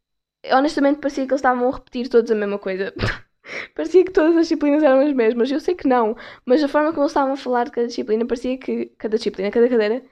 honestamente 0.53 1.01
parecia 1.01 1.27
que 1.27 1.33
eles 1.33 1.41
estavam 1.41 1.69
a 1.69 1.75
repetir 1.75 2.09
todos 2.09 2.31
a 2.31 2.35
mesma 2.37 2.61
coisa. 2.61 2.95
parecia 3.75 4.05
que 4.05 4.13
todas 4.13 4.37
as 4.37 4.43
disciplinas 4.43 4.85
eram 4.85 5.01
as 5.01 5.13
mesmas. 5.13 5.51
Eu 5.51 5.59
sei 5.59 5.75
que 5.75 5.89
não, 5.89 6.17
mas 6.47 6.63
a 6.63 6.69
forma 6.69 6.91
como 6.91 7.03
eles 7.03 7.11
estavam 7.11 7.33
a 7.33 7.37
falar 7.37 7.65
de 7.65 7.73
cada 7.73 7.89
disciplina 7.89 8.25
parecia 8.25 8.57
que. 8.57 8.87
Cada 8.99 9.17
disciplina, 9.17 9.51
cada 9.51 9.69
cadeira, 9.69 10.05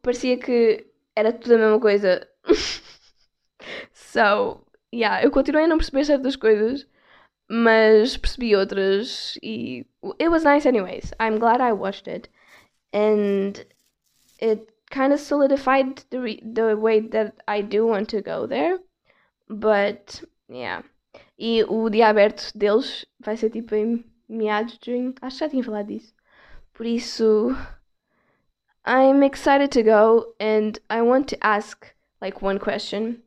parecia 0.00 0.38
que 0.38 0.86
era 1.14 1.34
tudo 1.34 1.56
a 1.56 1.58
mesma 1.58 1.80
coisa. 1.80 2.26
so, 3.92 4.63
yeah, 4.94 5.22
eu 5.22 5.30
continuei 5.30 5.64
a 5.64 5.68
não 5.68 5.78
perceber 5.78 6.04
certas 6.04 6.36
coisas, 6.36 6.86
mas 7.48 8.16
percebi 8.16 8.54
outras 8.56 9.36
e. 9.42 9.86
It 10.20 10.28
was 10.28 10.44
nice, 10.44 10.66
anyways. 10.66 11.12
I'm 11.20 11.38
glad 11.38 11.60
I 11.60 11.72
watched 11.72 12.08
it. 12.08 12.28
And 12.92 13.64
it 14.40 14.72
kind 14.90 15.12
of 15.12 15.20
solidified 15.20 16.04
the, 16.10 16.40
the 16.42 16.76
way 16.76 17.00
that 17.00 17.34
I 17.48 17.62
do 17.62 17.86
want 17.86 18.08
to 18.10 18.22
go 18.22 18.46
there. 18.46 18.78
But, 19.48 20.22
yeah. 20.48 20.82
E 21.38 21.64
o 21.64 21.90
dia 21.90 22.08
aberto 22.08 22.52
deles 22.54 23.04
vai 23.20 23.36
ser 23.36 23.50
tipo 23.50 23.74
em 23.74 24.04
meados 24.28 24.78
de 24.78 24.92
junho. 24.92 25.14
Acho 25.20 25.38
que 25.38 25.44
já 25.44 25.48
tinha 25.48 25.64
falado 25.64 25.88
disso. 25.88 26.14
Por 26.72 26.86
isso, 26.86 27.56
I'm 28.86 29.22
excited 29.24 29.70
to 29.72 29.82
go 29.82 30.34
and 30.40 30.78
I 30.90 31.02
want 31.02 31.28
to 31.28 31.36
ask 31.40 31.94
like 32.20 32.42
one 32.42 32.58
question 32.58 33.22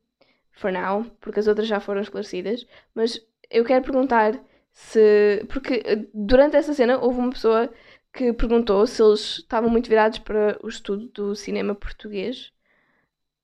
for 0.58 0.72
now, 0.72 1.06
porque 1.22 1.40
as 1.40 1.48
outras 1.48 1.68
já 1.68 1.80
foram 1.80 2.02
esclarecidas. 2.02 2.66
Mas 2.94 3.20
eu 3.50 3.64
quero 3.64 3.84
perguntar 3.84 4.40
se. 4.74 5.46
Porque 5.50 6.08
durante 6.14 6.56
essa 6.58 6.74
cena 6.74 7.00
houve 7.00 7.20
uma 7.20 7.32
pessoa 7.32 7.70
que 8.14 8.34
perguntou 8.34 8.86
se 8.88 9.02
eles 9.02 9.40
estavam 9.40 9.70
muito 9.70 9.90
virados 9.90 10.20
para 10.20 10.58
o 10.64 10.68
estudo 10.68 11.08
do 11.10 11.36
cinema 11.36 11.76
português 11.76 12.52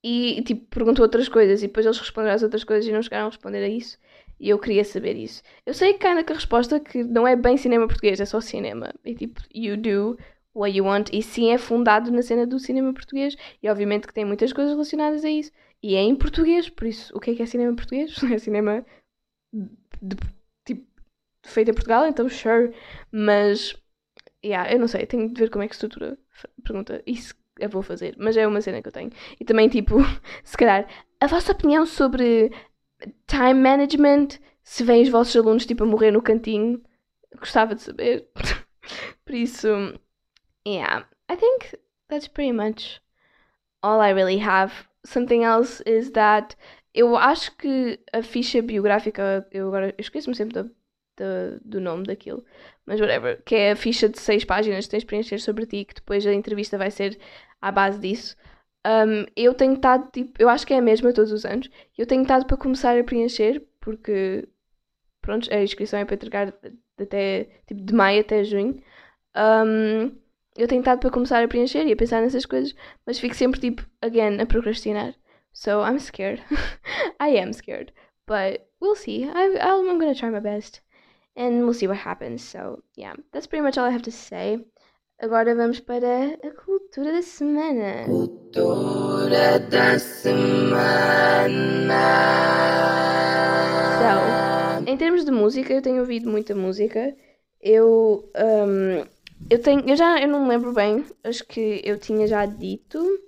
e 0.03 0.41
tipo 0.43 0.66
perguntou 0.68 1.03
outras 1.03 1.30
coisas 1.30 1.64
e 1.64 1.68
depois 1.68 1.86
eles 1.86 1.97
responderam 1.97 2.36
às 2.36 2.43
outras 2.43 2.64
coisas 2.64 2.86
e 2.88 2.91
não 2.91 3.01
chegaram 3.01 3.28
a 3.28 3.30
responder 3.30 3.64
a 3.64 3.70
isso. 3.70 3.97
E 4.39 4.49
eu 4.49 4.59
queria 4.59 4.84
saber 4.84 5.16
isso. 5.16 5.41
Eu 5.66 5.74
sei 5.74 5.93
que 5.93 6.05
ainda 6.05 6.24
que 6.24 6.34
a 6.34 6.36
resposta 6.36 6.80
que 6.80 7.03
não 7.03 7.28
é 7.28 7.36
bem 7.36 7.55
cinema 7.57 7.88
português, 7.88 8.20
é 8.20 8.26
só 8.26 8.41
cinema. 8.41 8.93
E 9.05 9.16
tipo, 9.16 9.41
you 9.53 9.78
do 9.78 10.18
what 10.53 10.76
you 10.76 10.86
want. 10.86 11.09
E 11.14 11.22
sim, 11.24 11.51
é 11.51 11.57
fundado 11.57 12.11
na 12.11 12.22
cena 12.22 12.45
do 12.45 12.59
cinema 12.59 12.93
português. 12.93 13.36
E 13.61 13.70
obviamente 13.70 14.07
que 14.07 14.14
tem 14.14 14.26
muitas 14.26 14.51
coisas 14.51 14.74
relacionadas 14.74 15.24
a 15.24 15.30
isso. 15.30 15.51
E 15.84 15.96
é 15.96 16.02
em 16.02 16.16
português, 16.16 16.70
por 16.70 16.88
isso, 16.88 17.16
o 17.16 17.20
que 17.20 17.32
é 17.32 17.36
que 17.36 17.44
é 17.44 17.46
cinema 17.46 17.76
português? 17.76 18.16
É 18.32 18.38
cinema 18.40 18.86
de, 19.52 20.16
tipo, 20.66 20.88
feito 21.44 21.72
em 21.72 21.74
Portugal, 21.74 22.08
então 22.08 22.30
sure. 22.30 22.74
Mas, 23.12 23.76
yeah, 24.44 24.72
eu 24.72 24.80
não 24.80 24.88
sei, 24.88 25.06
tenho 25.06 25.28
de 25.28 25.40
ver 25.40 25.50
como 25.50 25.64
é 25.64 25.68
que 25.68 25.74
estrutura 25.74 26.18
pergunta. 26.64 27.04
Isso 27.06 27.36
eu 27.60 27.70
vou 27.70 27.84
fazer, 27.84 28.16
mas 28.18 28.38
é 28.38 28.48
uma 28.48 28.62
cena 28.62 28.82
que 28.82 28.88
eu 28.88 28.92
tenho. 28.94 29.12
E 29.40 29.46
também, 29.46 29.68
tipo, 29.70 29.98
se 30.44 30.58
calhar, 30.58 30.88
a 31.20 31.28
vossa 31.28 31.52
opinião 31.52 31.86
sobre 31.86 32.50
time 33.28 33.54
management, 33.54 34.40
se 34.64 34.84
vêm 34.84 35.04
os 35.04 35.10
vossos 35.10 35.36
alunos 35.36 35.66
tipo 35.66 35.84
a 35.84 35.88
morrer 35.88 36.12
no 36.12 36.22
cantinho, 36.22 36.82
gostava 37.38 37.76
de 37.76 37.82
saber. 37.82 38.28
Por 39.26 39.36
isso, 39.36 39.68
yeah, 40.66 41.06
I 41.30 41.36
think 41.36 41.78
that's 42.10 42.28
pretty 42.28 42.54
much 42.54 43.02
all 43.82 44.02
I 44.02 44.12
really 44.14 44.40
have. 44.40 44.74
Something 45.06 45.43
else 45.43 45.84
is 45.86 46.12
that 46.12 46.56
Eu 46.93 47.16
acho 47.18 47.56
que 47.58 47.99
a 48.14 48.22
ficha 48.22 48.62
biográfica, 48.62 49.47
eu 49.51 49.68
agora 49.68 49.95
esqueço-me 49.97 50.36
sempre 50.36 50.62
do, 51.18 51.60
do 51.64 51.82
nome 51.82 52.04
daquilo, 52.06 52.45
mas 52.86 52.99
whatever, 53.01 53.41
que 53.43 53.56
é 53.56 53.72
a 53.72 53.76
ficha 53.76 54.08
de 54.08 54.20
seis 54.20 54.45
páginas 54.45 54.86
que 54.86 54.91
tens 54.91 55.01
de 55.01 55.08
preencher 55.08 55.39
sobre 55.39 55.66
ti, 55.66 55.86
que 55.86 55.95
depois 55.95 56.26
a 56.26 56.34
entrevista 56.34 56.78
vai 56.78 56.91
ser 56.91 57.20
à 57.62 57.72
base 57.72 57.99
disso. 57.99 58.36
Um, 58.86 59.26
eu 59.36 59.54
tenho 59.56 59.74
estado, 59.74 60.10
tipo, 60.12 60.34
eu 60.39 60.49
acho 60.49 60.68
que 60.68 60.74
é 60.74 60.78
a 60.78 60.82
mesma 60.82 61.14
todos 61.14 61.32
os 61.32 61.45
anos, 61.45 61.70
eu 61.97 62.06
tenho 62.06 62.22
estado 62.22 62.45
para 62.45 62.58
começar 62.58 62.97
a 62.99 63.04
preencher, 63.04 63.66
porque, 63.82 64.47
pronto, 65.22 65.51
a 65.54 65.64
inscrição 65.64 65.99
é 65.99 66.06
para 66.06 66.16
entregar 66.16 66.54
até, 66.99 67.45
tipo, 67.68 67.82
de 67.82 67.93
maio 67.93 68.22
até 68.22 68.43
junho. 68.43 68.82
Um, 69.36 70.12
eu 70.56 70.68
tenho 70.68 70.82
estado 70.82 70.99
para 70.99 71.10
começar 71.10 71.43
a 71.43 71.47
preencher 71.47 71.86
e 71.88 71.91
a 71.91 71.95
pensar 71.95 72.22
nessas 72.22 72.45
coisas, 72.45 72.76
mas 73.06 73.20
fico 73.20 73.36
sempre, 73.36 73.60
tipo, 73.60 73.86
again, 74.01 74.39
a 74.41 74.45
procrastinar. 74.45 75.16
So 75.54 75.82
I'm 75.82 75.99
scared. 75.99 76.41
I 77.20 77.38
am 77.38 77.54
scared. 77.54 77.91
But 78.26 78.68
we'll 78.80 78.95
see. 78.95 79.26
I, 79.26 79.58
I'm 79.60 79.99
gonna 79.99 80.16
try 80.16 80.30
my 80.30 80.39
best. 80.39 80.82
And 81.36 81.64
we'll 81.64 81.74
see 81.74 81.88
what 81.88 81.97
happens. 81.97 82.43
So, 82.43 82.84
yeah, 82.95 83.14
that's 83.32 83.47
pretty 83.47 83.64
much 83.64 83.78
all 83.78 83.86
I 83.86 83.91
have 83.91 84.04
to 84.04 84.12
say. 84.12 84.60
Agora 85.22 85.56
vamos 85.56 85.80
para 85.80 86.38
a 86.43 86.51
cultura 86.51 87.12
da 87.14 87.22
semana. 87.22 88.06
Cultura 88.06 89.60
da 89.60 89.97
semana. 89.99 91.14
So, 93.99 94.89
em 94.89 94.97
termos 94.97 95.24
de 95.24 95.32
música, 95.32 95.74
eu 95.74 95.82
tenho 95.82 95.99
ouvido 95.99 96.30
muita 96.30 96.54
música. 96.54 97.16
Eu, 97.62 98.30
um, 98.36 99.06
eu 99.50 99.62
tenho, 99.62 99.89
eu 99.89 99.96
já, 99.96 100.20
eu 100.22 100.28
não 100.28 100.48
lembro 100.48 100.74
bem. 100.74 101.06
Acho 101.24 101.46
que 101.46 101.82
eu 101.84 101.98
tinha 101.98 102.28
já 102.28 102.46
dito. 102.46 103.20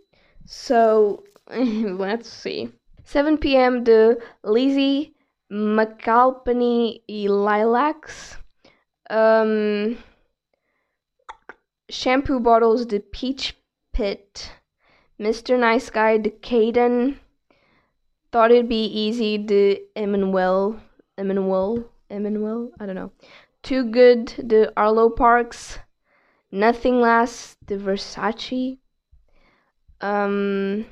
So, 0.46 1.24
let's 2.00 2.28
see. 2.28 2.74
7 3.04 3.38
p.m. 3.38 3.82
de 3.82 4.18
Lizzie, 4.44 5.16
McAlpany 5.50 7.04
e 7.08 7.28
Lilacs. 7.28 8.40
Um, 9.12 9.96
shampoo 11.90 12.40
bottles 12.40 12.86
de 12.86 13.00
Peach 13.00 13.56
Pit. 13.94 14.52
Mr. 15.20 15.58
Nice 15.58 15.90
Guy 15.90 16.18
de 16.18 16.32
Caden. 16.32 17.20
Thought 18.32 18.52
It'd 18.52 18.68
Be 18.68 18.86
Easy 18.86 19.38
de 19.38 19.88
Emmanuel. 19.96 20.80
Emmanuel? 21.18 21.86
Emmanuel? 22.10 22.72
I 22.80 22.86
don't 22.86 22.96
know. 22.96 23.12
Too 23.64 23.86
Good 23.86 24.48
de 24.48 24.72
Arlo 24.76 25.10
Parks. 25.10 25.80
Nothing 26.56 27.02
Lasts 27.02 27.58
the 27.68 27.76
Versace. 27.76 28.78
Um, 30.00 30.86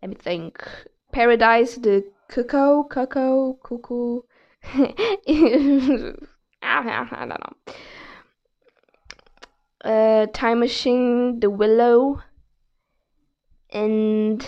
let 0.00 0.08
me 0.08 0.14
think. 0.14 0.62
Paradise 1.10 1.74
the 1.74 2.04
Cuckoo, 2.28 2.84
Cuckoo, 2.90 3.54
Cuckoo. 3.54 4.20
I 4.72 6.14
don't 6.62 7.28
know. 7.28 7.74
Uh, 9.84 10.26
Time 10.32 10.60
Machine, 10.60 11.40
The 11.40 11.50
Willow, 11.50 12.22
and 13.70 14.46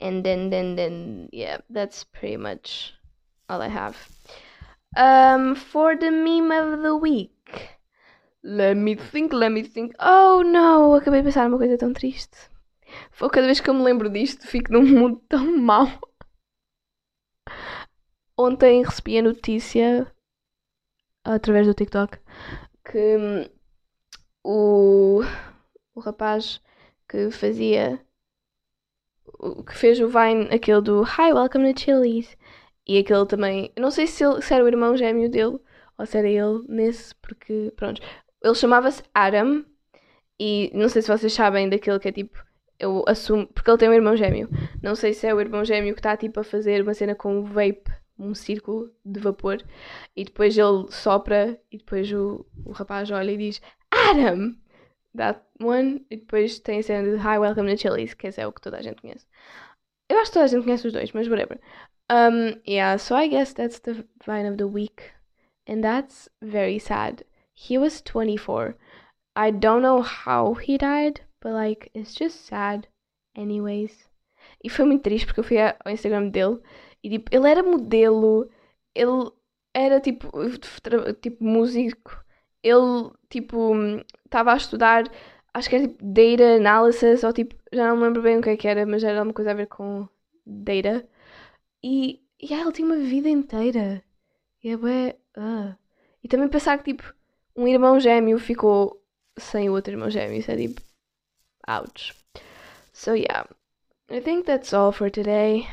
and 0.00 0.24
then 0.24 0.50
then 0.50 0.74
then 0.74 1.28
yeah, 1.32 1.58
that's 1.70 2.02
pretty 2.02 2.36
much 2.36 2.92
all 3.48 3.62
I 3.62 3.68
have. 3.68 3.96
Um, 4.96 5.54
for 5.54 5.94
the 5.94 6.10
meme 6.10 6.50
of 6.50 6.82
the 6.82 6.96
week, 6.96 7.30
let 8.42 8.76
me 8.76 8.96
think, 8.96 9.32
let 9.32 9.50
me 9.50 9.62
think. 9.62 9.94
Oh 9.98 10.42
no, 10.42 10.94
acabei 10.94 11.20
de 11.20 11.26
pensar 11.26 11.48
numa 11.48 11.58
coisa 11.58 11.78
tão 11.78 11.92
triste. 11.92 12.36
Foi 13.12 13.30
cada 13.30 13.46
vez 13.46 13.60
que 13.60 13.70
eu 13.70 13.74
me 13.74 13.82
lembro 13.82 14.10
disto, 14.10 14.46
fico 14.46 14.72
num 14.72 14.82
mundo 14.82 15.22
tão 15.28 15.56
mau. 15.56 15.86
Ontem 18.36 18.82
recebi 18.82 19.18
a 19.18 19.22
notícia 19.22 20.12
através 21.24 21.66
do 21.66 21.74
TikTok 21.74 22.18
que 22.84 23.16
hum, 23.16 23.44
o, 24.42 25.20
o 25.94 26.00
rapaz 26.00 26.60
que 27.08 27.30
fazia 27.30 28.04
que 29.66 29.74
fez 29.74 30.00
o 30.00 30.08
Vine, 30.08 30.48
aquele 30.54 30.80
do 30.80 31.02
Hi, 31.02 31.32
welcome 31.32 31.72
to 31.72 31.80
Chili's. 31.80 32.36
E 32.86 32.98
aquele 32.98 33.26
também, 33.26 33.72
não 33.78 33.90
sei 33.90 34.06
se, 34.06 34.24
ele, 34.24 34.42
se 34.42 34.52
era 34.52 34.64
o 34.64 34.68
irmão 34.68 34.96
gêmeo 34.96 35.30
dele 35.30 35.58
ou 35.98 36.06
se 36.06 36.18
era 36.18 36.28
ele 36.28 36.64
nesse, 36.68 37.14
porque 37.16 37.72
pronto. 37.76 38.00
Ele 38.42 38.54
chamava-se 38.54 39.02
Adam 39.14 39.64
e 40.38 40.70
não 40.74 40.88
sei 40.88 41.02
se 41.02 41.08
vocês 41.08 41.32
sabem 41.32 41.68
daquele 41.68 41.98
que 41.98 42.08
é 42.08 42.12
tipo, 42.12 42.42
eu 42.78 43.04
assumo, 43.06 43.46
porque 43.48 43.70
ele 43.70 43.78
tem 43.78 43.88
um 43.88 43.94
irmão 43.94 44.16
gêmeo. 44.16 44.48
Não 44.82 44.94
sei 44.94 45.12
se 45.12 45.26
é 45.26 45.34
o 45.34 45.40
irmão 45.40 45.64
gêmeo 45.64 45.94
que 45.94 46.00
está 46.00 46.16
tipo 46.16 46.40
a 46.40 46.44
fazer 46.44 46.82
uma 46.82 46.94
cena 46.94 47.14
com 47.14 47.40
um 47.40 47.44
vape, 47.44 47.90
um 48.18 48.34
círculo 48.34 48.90
de 49.04 49.20
vapor, 49.20 49.62
e 50.16 50.24
depois 50.24 50.56
ele 50.56 50.90
sopra 50.90 51.60
e 51.70 51.78
depois 51.78 52.10
o, 52.12 52.46
o 52.64 52.72
rapaz 52.72 53.10
olha 53.10 53.30
e 53.30 53.36
diz 53.36 53.60
Adam! 53.90 54.56
That 55.16 55.40
one. 55.60 56.06
E 56.10 56.16
depois 56.16 56.60
tem 56.60 56.78
a 56.78 56.82
cena 56.82 57.10
de 57.10 57.16
Hi, 57.16 57.38
Welcome 57.38 57.74
to 57.74 57.80
Chili's, 57.80 58.14
que 58.14 58.28
esse 58.28 58.40
é 58.40 58.46
o 58.46 58.52
que 58.52 58.60
toda 58.60 58.78
a 58.78 58.82
gente 58.82 59.00
conhece. 59.00 59.26
Eu 60.08 60.18
acho 60.18 60.30
que 60.30 60.34
toda 60.34 60.44
a 60.44 60.48
gente 60.48 60.64
conhece 60.64 60.86
os 60.86 60.92
dois, 60.92 61.12
mas 61.12 61.28
whatever. 61.28 61.60
Um, 62.10 62.60
yeah, 62.66 62.96
so 62.96 63.16
I 63.16 63.28
guess 63.28 63.52
that's 63.52 63.80
the 63.80 64.04
vine 64.24 64.48
of 64.48 64.56
the 64.56 64.66
week. 64.66 65.02
And 65.68 65.82
that's 65.82 66.28
very 66.40 66.78
sad. 66.78 67.24
He 67.68 67.78
was 67.78 68.00
24. 68.02 68.76
I 69.36 69.50
don't 69.50 69.82
know 69.82 70.02
how 70.02 70.54
he 70.54 70.78
died, 70.78 71.20
but 71.40 71.52
like, 71.52 71.90
it's 71.94 72.14
just 72.14 72.46
sad. 72.46 72.88
Anyways. 73.36 74.08
E 74.64 74.68
foi 74.68 74.84
muito 74.84 75.02
triste 75.02 75.26
porque 75.26 75.40
eu 75.40 75.44
fui 75.44 75.58
ao 75.58 75.92
Instagram 75.92 76.28
dele 76.30 76.60
e 77.02 77.10
tipo, 77.10 77.34
ele 77.34 77.48
era 77.48 77.62
modelo, 77.62 78.50
ele 78.94 79.30
era 79.74 80.00
tipo, 80.00 80.30
tipo 81.22 81.44
músico 81.44 82.24
ele, 82.62 83.10
tipo, 83.28 83.74
estava 84.24 84.52
a 84.52 84.56
estudar, 84.56 85.04
acho 85.54 85.68
que 85.68 85.76
era 85.76 85.88
tipo 85.88 86.04
Data 86.04 86.56
Analysis, 86.56 87.24
ou 87.24 87.32
tipo, 87.32 87.56
já 87.72 87.88
não 87.88 87.96
me 87.96 88.02
lembro 88.04 88.22
bem 88.22 88.38
o 88.38 88.42
que 88.42 88.50
é 88.50 88.56
que 88.56 88.68
era, 88.68 88.86
mas 88.86 89.02
era 89.02 89.18
alguma 89.18 89.34
coisa 89.34 89.52
a 89.52 89.54
ver 89.54 89.66
com 89.66 90.08
Data. 90.46 91.08
E, 91.82 92.22
e 92.40 92.46
yeah, 92.46 92.64
ele 92.64 92.72
tinha 92.72 92.86
uma 92.86 92.96
vida 92.98 93.28
inteira. 93.28 94.02
E 94.62 94.70
é 94.70 94.76
bué, 94.76 95.16
uh. 95.36 95.74
E 96.22 96.28
também 96.28 96.48
pensar 96.48 96.78
que, 96.78 96.84
tipo, 96.94 97.14
um 97.56 97.66
irmão 97.66 97.98
gêmeo 98.00 98.38
ficou 98.38 99.02
sem 99.38 99.68
o 99.68 99.72
outro 99.72 99.92
irmão 99.92 100.10
gêmeo, 100.10 100.38
isso 100.38 100.50
é 100.50 100.56
tipo, 100.56 100.80
ouch. 101.68 102.14
So 102.92 103.14
yeah, 103.14 103.48
I 104.10 104.20
think 104.20 104.46
that's 104.46 104.72
all 104.72 104.92
for 104.92 105.10
today. 105.10 105.66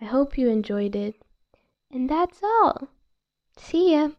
I 0.00 0.04
hope 0.04 0.40
you 0.40 0.50
enjoyed 0.50 0.96
it. 0.96 1.18
And 1.92 2.08
that's 2.08 2.42
all. 2.42 2.88
See 3.56 3.92
ya! 3.92 4.10